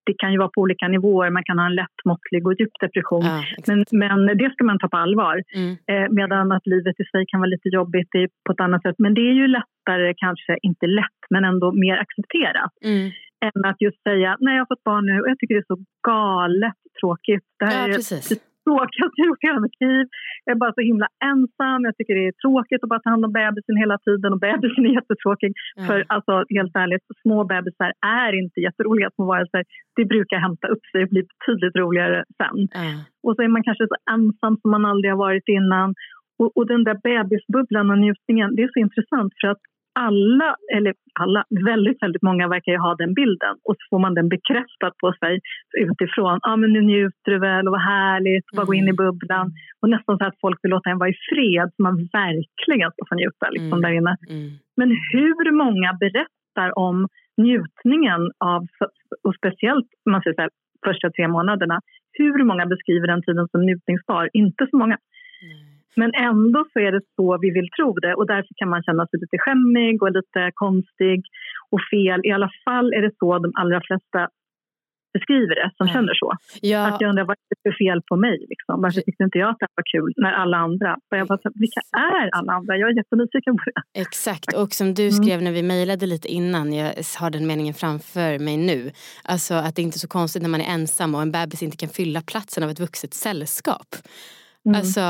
det 0.05 0.15
kan 0.21 0.31
ju 0.31 0.37
vara 0.37 0.49
på 0.55 0.61
olika 0.61 0.87
nivåer. 0.87 1.29
Man 1.29 1.43
kan 1.43 1.59
ha 1.59 1.65
en 1.65 1.75
lätt, 1.75 1.99
måttlig 2.05 2.47
och 2.47 2.55
djup 2.59 2.73
depression. 2.79 3.25
Ja, 3.25 3.43
men, 3.67 3.85
men 3.91 4.37
det 4.37 4.49
ska 4.53 4.63
man 4.63 4.79
ta 4.79 4.87
på 4.87 4.97
allvar. 4.97 5.35
Mm. 5.55 5.71
Eh, 5.91 6.07
medan 6.19 6.51
att 6.51 6.65
livet 6.67 6.99
i 6.99 7.05
sig 7.11 7.25
kan 7.27 7.39
vara 7.39 7.53
lite 7.55 7.69
jobbigt 7.69 8.11
på 8.45 8.51
ett 8.53 8.59
annat 8.59 8.81
sätt. 8.81 8.95
Men 8.97 9.13
det 9.13 9.21
är 9.21 9.35
ju 9.41 9.47
lättare, 9.47 10.13
kanske 10.17 10.57
inte 10.61 10.85
lätt, 10.87 11.21
men 11.29 11.45
ändå 11.45 11.71
mer 11.71 11.97
accepterat. 11.97 12.73
Mm. 12.85 13.11
Än 13.45 13.65
att 13.65 13.81
just 13.81 14.01
säga, 14.03 14.37
nej 14.39 14.53
jag 14.55 14.61
har 14.61 14.71
fått 14.75 14.83
barn 14.83 15.05
nu 15.05 15.21
och 15.21 15.29
jag 15.29 15.39
tycker 15.39 15.55
det 15.55 15.65
är 15.67 15.75
så 15.75 15.79
galet 16.07 16.79
tråkigt. 17.01 17.45
Det 17.59 17.65
här 17.65 17.87
ja, 17.87 17.93
är 17.93 17.93
precis 17.93 18.48
tråkigaste 18.69 19.17
jag 19.19 19.27
gjort 19.29 19.43
i 19.43 19.47
hela 19.49 19.61
mitt 19.65 19.79
liv. 19.85 20.05
Jag 20.45 20.51
är 20.55 20.59
bara 20.63 20.73
så 20.77 20.83
himla 20.91 21.07
ensam. 21.31 21.79
Jag 21.87 21.95
tycker 21.97 22.13
det 22.15 22.27
är 22.31 22.37
tråkigt 22.45 22.83
att 22.83 22.91
bara 22.93 23.03
ta 23.03 23.09
hand 23.13 23.25
om 23.27 23.33
bebisen 23.39 23.77
hela 23.83 23.97
tiden 24.07 24.29
och 24.33 24.41
bebisen 24.47 24.85
är 24.87 24.93
jättetråkig. 24.99 25.51
Mm. 25.53 25.87
För 25.87 25.97
alltså, 26.15 26.33
helt 26.57 26.75
ärligt, 26.83 27.05
små 27.23 27.37
bebisar 27.53 27.91
är 28.25 28.31
inte 28.41 28.57
jätteroliga 28.67 29.09
små 29.15 29.25
varelser. 29.31 29.63
Det 29.97 30.05
brukar 30.13 30.37
hämta 30.47 30.67
upp 30.73 30.83
sig 30.91 30.99
och 31.03 31.11
bli 31.13 31.21
betydligt 31.31 31.75
roligare 31.81 32.19
sen. 32.39 32.57
Mm. 32.83 32.97
Och 33.25 33.33
så 33.35 33.39
är 33.45 33.51
man 33.55 33.63
kanske 33.67 33.85
så 33.91 33.97
ensam 34.15 34.53
som 34.61 34.69
man 34.75 34.85
aldrig 34.91 35.09
har 35.13 35.21
varit 35.27 35.47
innan. 35.57 35.89
Och, 36.39 36.49
och 36.57 36.67
den 36.73 36.83
där 36.87 36.97
bebisbubblan 37.07 37.91
och 37.91 37.99
njutningen, 38.03 38.55
det 38.55 38.61
är 38.63 38.69
så 38.73 38.79
intressant 38.87 39.31
för 39.41 39.47
att 39.53 39.63
alla, 40.07 40.49
eller 40.75 40.93
alla, 41.19 41.41
väldigt, 41.71 42.03
väldigt 42.03 42.25
många 42.29 42.47
verkar 42.47 42.71
ju 42.71 42.77
ha 42.87 42.95
den 42.95 43.13
bilden 43.13 43.53
och 43.67 43.75
så 43.79 43.83
får 43.89 43.99
man 43.99 44.13
den 44.19 44.29
bekräftad 44.35 44.91
på 45.01 45.09
sig 45.21 45.33
utifrån. 45.87 46.39
Ja, 46.41 46.51
ah, 46.51 46.55
men 46.61 46.73
nu 46.73 46.81
njuter 46.81 47.31
du 47.31 47.39
väl 47.39 47.67
och 47.67 47.75
vad 47.77 47.85
härligt, 47.95 48.45
bara 48.55 48.65
gå 48.65 48.73
in 48.73 48.91
i 48.91 48.95
mm. 48.95 49.01
bubblan. 49.03 49.47
Och 49.81 49.89
nästan 49.89 50.17
så 50.17 50.25
att 50.25 50.41
folk 50.45 50.59
vill 50.63 50.71
låta 50.71 50.89
en 50.89 51.01
vara 51.03 51.09
i 51.09 51.17
fred 51.29 51.67
så 51.75 51.83
man 51.83 51.95
verkligen 52.21 52.91
ska 52.91 53.01
få 53.09 53.15
njuta 53.15 53.45
liksom, 53.49 53.79
mm. 53.79 53.81
där 53.81 53.93
inne. 53.99 54.13
Mm. 54.29 54.49
Men 54.79 54.89
hur 55.13 55.51
många 55.63 55.89
berättar 56.03 56.69
om 56.87 57.07
njutningen 57.37 58.21
av, 58.53 58.61
och 59.23 59.35
speciellt 59.39 59.89
man 60.09 60.21
säger 60.21 60.35
så 60.35 60.41
här, 60.41 60.51
första 60.87 61.07
tre 61.09 61.27
månaderna, 61.27 61.81
hur 62.19 62.43
många 62.43 62.65
beskriver 62.65 63.07
den 63.07 63.23
tiden 63.23 63.47
som 63.51 63.61
njutningsbar? 63.65 64.29
Inte 64.33 64.67
så 64.71 64.77
många. 64.77 64.97
Mm. 65.43 65.68
Men 65.95 66.11
ändå 66.13 66.65
så 66.73 66.79
är 66.79 66.91
det 66.91 67.01
så 67.15 67.37
vi 67.41 67.49
vill 67.51 67.69
tro 67.77 67.93
det 67.93 68.13
och 68.13 68.27
därför 68.27 68.53
kan 68.55 68.69
man 68.69 68.83
känna 68.83 69.07
sig 69.07 69.19
lite 69.19 69.37
skämmig 69.37 70.03
och 70.03 70.11
lite 70.11 70.51
konstig 70.53 71.19
och 71.71 71.81
fel. 71.91 72.21
I 72.23 72.31
alla 72.31 72.51
fall 72.65 72.93
är 72.93 73.01
det 73.01 73.11
så 73.19 73.39
de 73.39 73.51
allra 73.55 73.81
flesta 73.87 74.29
beskriver 75.13 75.55
det 75.55 75.71
som 75.77 75.87
ja. 75.87 75.93
känner 75.93 76.13
så. 76.13 76.33
Ja. 76.61 76.87
Att 76.87 77.01
jag 77.01 77.09
undrar 77.09 77.25
vad 77.25 77.37
är 77.37 77.47
det 77.49 77.69
för 77.69 77.77
fel 77.83 78.01
på 78.09 78.15
mig? 78.15 78.45
Liksom? 78.49 78.81
Varför 78.81 79.01
tyckte 79.01 79.23
inte 79.23 79.37
jag 79.37 79.49
att 79.49 79.59
det 79.59 79.67
var 79.75 79.83
kul 79.93 80.13
när 80.17 80.33
alla 80.33 80.57
andra? 80.57 80.97
jag 81.09 81.27
bara, 81.27 81.39
vilka 81.55 81.81
är 81.97 82.29
alla 82.37 82.53
andra? 82.53 82.77
Jag 82.77 82.89
är 82.89 82.97
jättenyfiken 82.97 83.55
på 83.55 83.63
det. 83.65 84.01
Exakt, 84.01 84.53
och 84.53 84.71
som 84.73 84.93
du 84.93 85.11
skrev 85.11 85.33
mm. 85.33 85.43
när 85.43 85.51
vi 85.51 85.63
mejlade 85.63 86.05
lite 86.05 86.27
innan, 86.27 86.73
jag 86.73 86.93
har 87.19 87.29
den 87.29 87.47
meningen 87.47 87.73
framför 87.73 88.39
mig 88.39 88.57
nu. 88.57 88.91
Alltså 89.23 89.53
att 89.53 89.75
det 89.75 89.81
är 89.81 89.83
inte 89.83 89.97
är 89.97 89.99
så 90.07 90.07
konstigt 90.07 90.41
när 90.41 90.49
man 90.49 90.61
är 90.61 90.73
ensam 90.73 91.15
och 91.15 91.21
en 91.21 91.31
bebis 91.31 91.63
inte 91.63 91.77
kan 91.77 91.89
fylla 91.89 92.21
platsen 92.21 92.63
av 92.63 92.69
ett 92.69 92.79
vuxet 92.79 93.13
sällskap. 93.13 93.95
Mm. 94.65 94.79
Alltså 94.79 95.01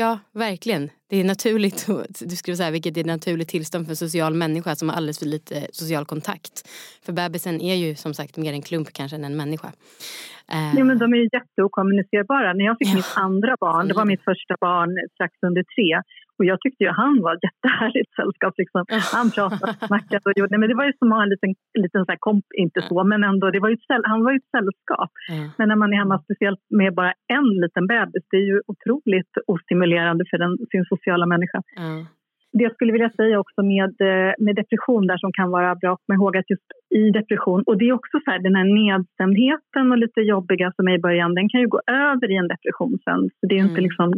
Ja, 0.00 0.18
verkligen. 0.32 0.90
Det 1.10 1.16
är 1.20 1.24
naturligt, 1.24 1.86
du 2.30 2.36
skulle 2.36 2.56
säga, 2.56 2.70
vilket 2.70 2.96
är 2.96 3.00
ett 3.00 3.06
naturligt 3.06 3.48
tillstånd 3.48 3.86
för 3.86 3.92
en 3.92 3.96
social 3.96 4.34
människa 4.34 4.74
som 4.74 4.88
har 4.88 4.96
alldeles 4.96 5.18
för 5.18 5.26
lite 5.26 5.66
social 5.72 6.04
kontakt. 6.04 6.68
För 7.04 7.12
bebisen 7.12 7.60
är 7.60 7.74
ju 7.74 7.94
som 7.94 8.14
sagt 8.14 8.36
mer 8.36 8.52
en 8.52 8.62
klump 8.62 8.88
kanske 8.92 9.16
än 9.16 9.24
en 9.24 9.36
människa. 9.36 9.68
Uh... 9.68 10.74
Nej, 10.74 10.84
men 10.84 10.98
de 10.98 11.12
är 11.12 11.16
ju 11.16 11.28
jätteokommunicerbara. 11.32 12.52
När 12.52 12.64
jag 12.64 12.76
fick 12.78 12.88
ja. 12.88 12.94
mitt 12.94 13.12
andra 13.16 13.56
barn, 13.60 13.88
det 13.88 13.94
var 13.94 14.04
mitt 14.04 14.24
första 14.24 14.54
barn 14.60 14.90
strax 15.14 15.32
under 15.46 15.62
tre, 15.74 16.02
och 16.40 16.46
jag 16.52 16.58
tyckte 16.60 16.84
ju 16.84 16.90
han 17.02 17.14
var 17.24 17.32
ett 17.34 17.46
jättehärligt 17.48 18.12
sällskap. 18.18 18.54
Liksom. 18.62 18.82
Han 19.16 19.26
pratade 19.36 19.64
och 19.72 19.86
snackade 19.90 20.24
och 20.28 20.36
gjorde, 20.38 20.58
men 20.58 20.68
det 20.68 20.78
var 20.80 20.86
ju 20.90 20.94
som 20.98 21.12
att 21.12 21.18
ha 21.18 21.22
en 21.26 21.32
liten, 21.34 21.52
liten 21.84 22.02
så 22.08 22.14
komp, 22.26 22.46
inte 22.64 22.80
så, 22.88 22.96
men 23.10 23.20
ändå, 23.30 23.44
det 23.54 23.60
var 23.64 23.70
ju 23.72 23.74
ett, 23.74 24.08
han 24.12 24.24
var 24.24 24.30
ju 24.32 24.38
ett 24.42 24.54
sällskap. 24.56 25.12
Mm. 25.32 25.48
Men 25.58 25.68
när 25.68 25.78
man 25.82 25.92
är 25.92 25.98
hemma 26.02 26.16
speciellt 26.26 26.62
med 26.80 26.90
bara 27.00 27.12
en 27.38 27.48
liten 27.64 27.86
bebis, 27.92 28.24
det 28.30 28.36
är 28.42 28.46
ju 28.52 28.58
otroligt 28.72 29.32
ostimulerande 29.52 30.24
för 30.30 30.38
den, 30.38 30.52
sin 30.72 30.84
sociala 30.92 31.26
människa. 31.26 31.60
Mm. 31.78 32.04
Det 32.52 32.62
jag 32.62 32.74
skulle 32.74 32.92
vilja 32.92 33.10
säga 33.10 33.40
också 33.40 33.62
med, 33.62 33.94
eh, 34.10 34.32
med 34.44 34.54
depression 34.60 35.06
där 35.06 35.18
som 35.18 35.32
kan 35.32 35.50
vara 35.50 35.74
bra 35.74 35.92
att 35.92 36.02
komma 36.06 36.16
ihåg 36.18 36.36
att 36.36 36.50
just 36.50 36.68
i 37.00 37.10
depression, 37.10 37.62
och 37.66 37.78
det 37.78 37.88
är 37.88 37.92
också 37.92 38.16
så 38.24 38.30
här, 38.30 38.38
den 38.38 38.56
här 38.58 38.68
nedstämdheten 38.80 39.92
och 39.92 39.98
lite 39.98 40.20
jobbiga 40.20 40.72
som 40.76 40.88
är 40.88 40.94
i 40.94 41.04
början, 41.06 41.34
den 41.34 41.48
kan 41.48 41.60
ju 41.60 41.68
gå 41.68 41.80
över 41.86 42.30
i 42.30 42.36
en 42.36 42.52
depression 42.54 42.98
sen. 43.04 43.20
Så 43.36 43.42
det 43.48 43.54
är 43.54 43.66
inte 43.68 43.82
mm. 43.82 43.88
liksom 43.88 44.08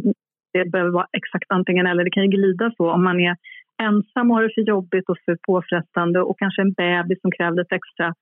det 0.53 0.71
behöver 0.71 0.91
vara 0.91 1.07
exakt 1.19 1.45
antingen 1.49 1.85
eller. 1.87 2.03
Det 2.03 2.15
kan 2.15 2.23
ju 2.23 2.29
glida 2.37 2.71
så 2.77 2.91
om 2.91 3.03
man 3.03 3.19
är 3.19 3.35
ensam 3.81 4.31
och 4.31 4.35
har 4.35 4.43
det 4.43 4.53
för 4.55 4.61
jobbigt 4.61 5.09
och 5.09 5.17
för 5.25 5.37
påfrestande 5.47 6.19
och 6.21 6.39
kanske 6.39 6.61
en 6.61 6.73
bebis 6.73 7.21
som 7.21 7.31
kräver 7.31 7.57
lite 7.57 7.75
extra 7.75 8.13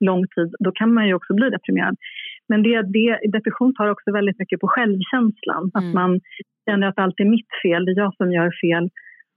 lång 0.00 0.22
tid, 0.34 0.54
då 0.58 0.72
kan 0.72 0.94
man 0.94 1.06
ju 1.06 1.14
också 1.14 1.34
bli 1.34 1.50
deprimerad. 1.50 1.96
Men 2.48 2.62
det, 2.62 2.82
det, 2.82 3.18
depression 3.32 3.74
tar 3.74 3.88
också 3.88 4.12
väldigt 4.12 4.38
mycket 4.38 4.60
på 4.60 4.68
självkänslan. 4.68 5.64
Mm. 5.64 5.76
Att 5.78 5.94
man 5.94 6.20
känner 6.68 6.86
att 6.86 6.98
allt 6.98 7.20
är 7.20 7.24
mitt 7.24 7.52
fel, 7.62 7.84
det 7.84 7.92
är 7.92 7.96
jag 7.96 8.16
som 8.16 8.32
gör 8.32 8.50
fel. 8.64 8.84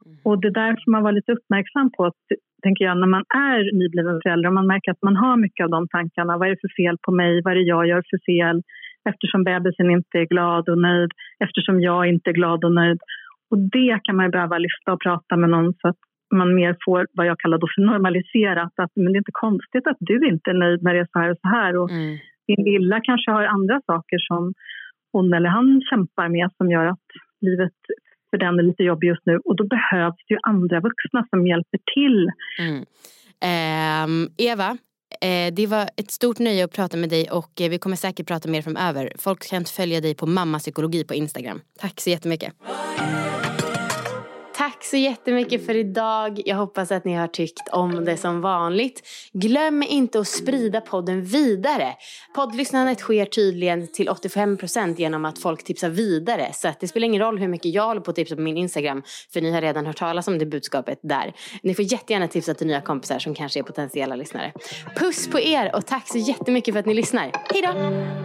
Mm. 0.05 0.17
Och 0.23 0.41
det 0.41 0.53
där 0.59 0.71
får 0.71 0.91
man 0.91 1.03
vara 1.03 1.11
lite 1.11 1.31
uppmärksam 1.31 1.91
på, 1.97 2.11
tänker 2.63 2.85
jag, 2.85 2.97
när 2.97 3.07
man 3.07 3.25
är 3.35 3.59
nybliven 3.79 4.19
förälder. 4.23 4.49
Om 4.49 4.55
man 4.55 4.67
märker 4.67 4.91
att 4.91 5.01
man 5.01 5.15
har 5.15 5.37
mycket 5.37 5.63
av 5.63 5.69
de 5.69 5.87
tankarna. 5.87 6.37
Vad 6.37 6.47
är 6.47 6.51
det 6.51 6.63
för 6.65 6.83
fel 6.83 6.97
på 7.05 7.11
mig? 7.11 7.41
Vad 7.43 7.53
är 7.53 7.57
det 7.57 7.71
jag 7.75 7.87
gör 7.87 8.03
för 8.09 8.19
fel? 8.31 8.61
Eftersom 9.11 9.43
bebisen 9.43 9.91
inte 9.91 10.15
är 10.23 10.25
glad 10.25 10.69
och 10.69 10.81
nöjd. 10.89 11.11
Eftersom 11.45 11.81
jag 11.81 12.01
inte 12.11 12.29
är 12.29 12.33
glad 12.33 12.63
och 12.65 12.73
nöjd. 12.73 12.99
Och 13.49 13.59
det 13.75 13.99
kan 14.03 14.15
man 14.15 14.31
behöva 14.31 14.57
lyfta 14.57 14.93
och 14.93 15.01
prata 15.01 15.35
med 15.41 15.49
någon 15.49 15.73
så 15.81 15.87
att 15.87 16.01
man 16.35 16.55
mer 16.55 16.75
får 16.85 17.07
vad 17.13 17.25
jag 17.25 17.39
kallar 17.39 17.57
då 17.57 17.67
för 17.75 17.81
normaliserat. 17.81 18.73
Att, 18.75 18.91
men 18.95 19.05
det 19.05 19.17
är 19.17 19.25
inte 19.25 19.41
konstigt 19.47 19.87
att 19.87 19.97
du 19.99 20.27
inte 20.27 20.49
är 20.49 20.59
nöjd 20.63 20.83
när 20.83 20.93
det 20.93 20.99
är 20.99 21.07
så 21.13 21.19
här 21.19 21.31
och 21.31 21.39
så 21.41 21.47
här. 21.47 21.77
Och 21.77 21.91
mm. 21.91 22.17
Din 22.47 22.63
lilla 22.63 22.99
kanske 23.01 23.31
har 23.31 23.43
andra 23.43 23.81
saker 23.85 24.17
som 24.19 24.53
hon 25.11 25.33
eller 25.33 25.49
han 25.49 25.81
kämpar 25.89 26.29
med 26.29 26.49
som 26.57 26.71
gör 26.71 26.85
att 26.85 27.07
livet 27.41 27.79
för 28.29 28.37
den 28.37 28.59
är 28.59 28.63
lite 28.63 28.83
jobbig 28.83 29.07
just 29.07 29.25
nu. 29.25 29.37
Och 29.45 29.55
då 29.55 29.67
behövs 29.67 30.15
det 30.27 30.33
ju 30.33 30.39
andra 30.43 30.79
vuxna 30.79 31.25
som 31.29 31.47
hjälper 31.47 31.79
till. 31.93 32.29
Mm. 32.59 32.81
Eh, 33.49 34.07
Eva, 34.51 34.77
Eh, 35.21 35.53
det 35.53 35.67
var 35.67 35.89
ett 35.95 36.11
stort 36.11 36.39
nöje 36.39 36.65
att 36.65 36.71
prata 36.71 36.97
med 36.97 37.09
dig 37.09 37.31
och 37.31 37.61
eh, 37.61 37.69
vi 37.69 37.79
kommer 37.79 37.95
säkert 37.95 38.27
prata 38.27 38.49
mer 38.49 38.61
framöver. 38.61 39.13
Folk 39.17 39.49
kan 39.49 39.65
följa 39.65 40.01
dig 40.01 40.15
på 40.15 40.25
mamma-psykologi 40.25 41.03
på 41.03 41.13
Instagram. 41.13 41.61
Tack 41.79 42.01
så 42.01 42.09
jättemycket. 42.09 42.53
Tack 44.79 44.85
så 44.85 44.97
jättemycket 44.97 45.65
för 45.65 45.75
idag. 45.75 46.41
Jag 46.45 46.55
hoppas 46.55 46.91
att 46.91 47.05
ni 47.05 47.13
har 47.13 47.27
tyckt 47.27 47.69
om 47.71 48.05
det 48.05 48.17
som 48.17 48.41
vanligt. 48.41 49.07
Glöm 49.33 49.83
inte 49.83 50.19
att 50.19 50.27
sprida 50.27 50.81
podden 50.81 51.23
vidare. 51.23 51.95
Poddlyssnandet 52.35 52.99
sker 52.99 53.25
tydligen 53.25 53.87
till 53.87 54.09
85% 54.09 54.95
genom 54.97 55.25
att 55.25 55.39
folk 55.39 55.63
tipsar 55.63 55.89
vidare. 55.89 56.49
Så 56.53 56.71
det 56.79 56.87
spelar 56.87 57.05
ingen 57.05 57.21
roll 57.21 57.39
hur 57.39 57.47
mycket 57.47 57.73
jag 57.73 57.83
håller 57.83 58.01
på 58.01 58.11
att 58.11 58.15
tipsa 58.15 58.35
på 58.35 58.41
min 58.41 58.57
Instagram. 58.57 59.03
För 59.33 59.41
ni 59.41 59.51
har 59.51 59.61
redan 59.61 59.85
hört 59.85 59.97
talas 59.97 60.27
om 60.27 60.37
det 60.37 60.45
budskapet 60.45 60.99
där. 61.03 61.33
Ni 61.63 61.75
får 61.75 61.85
jättegärna 61.85 62.27
tipsa 62.27 62.53
till 62.53 62.67
nya 62.67 62.81
kompisar 62.81 63.19
som 63.19 63.35
kanske 63.35 63.59
är 63.59 63.63
potentiella 63.63 64.15
lyssnare. 64.15 64.53
Puss 64.95 65.27
på 65.27 65.39
er 65.39 65.75
och 65.75 65.85
tack 65.85 66.07
så 66.07 66.17
jättemycket 66.17 66.73
för 66.73 66.79
att 66.79 66.85
ni 66.85 66.93
lyssnar. 66.93 67.31
Hej 67.53 67.61
då! 67.61 68.19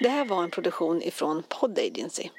Det 0.00 0.08
här 0.08 0.24
var 0.24 0.42
en 0.42 0.50
produktion 0.50 1.02
ifrån 1.02 1.42
Pod 1.48 1.78
Agency. 1.78 2.30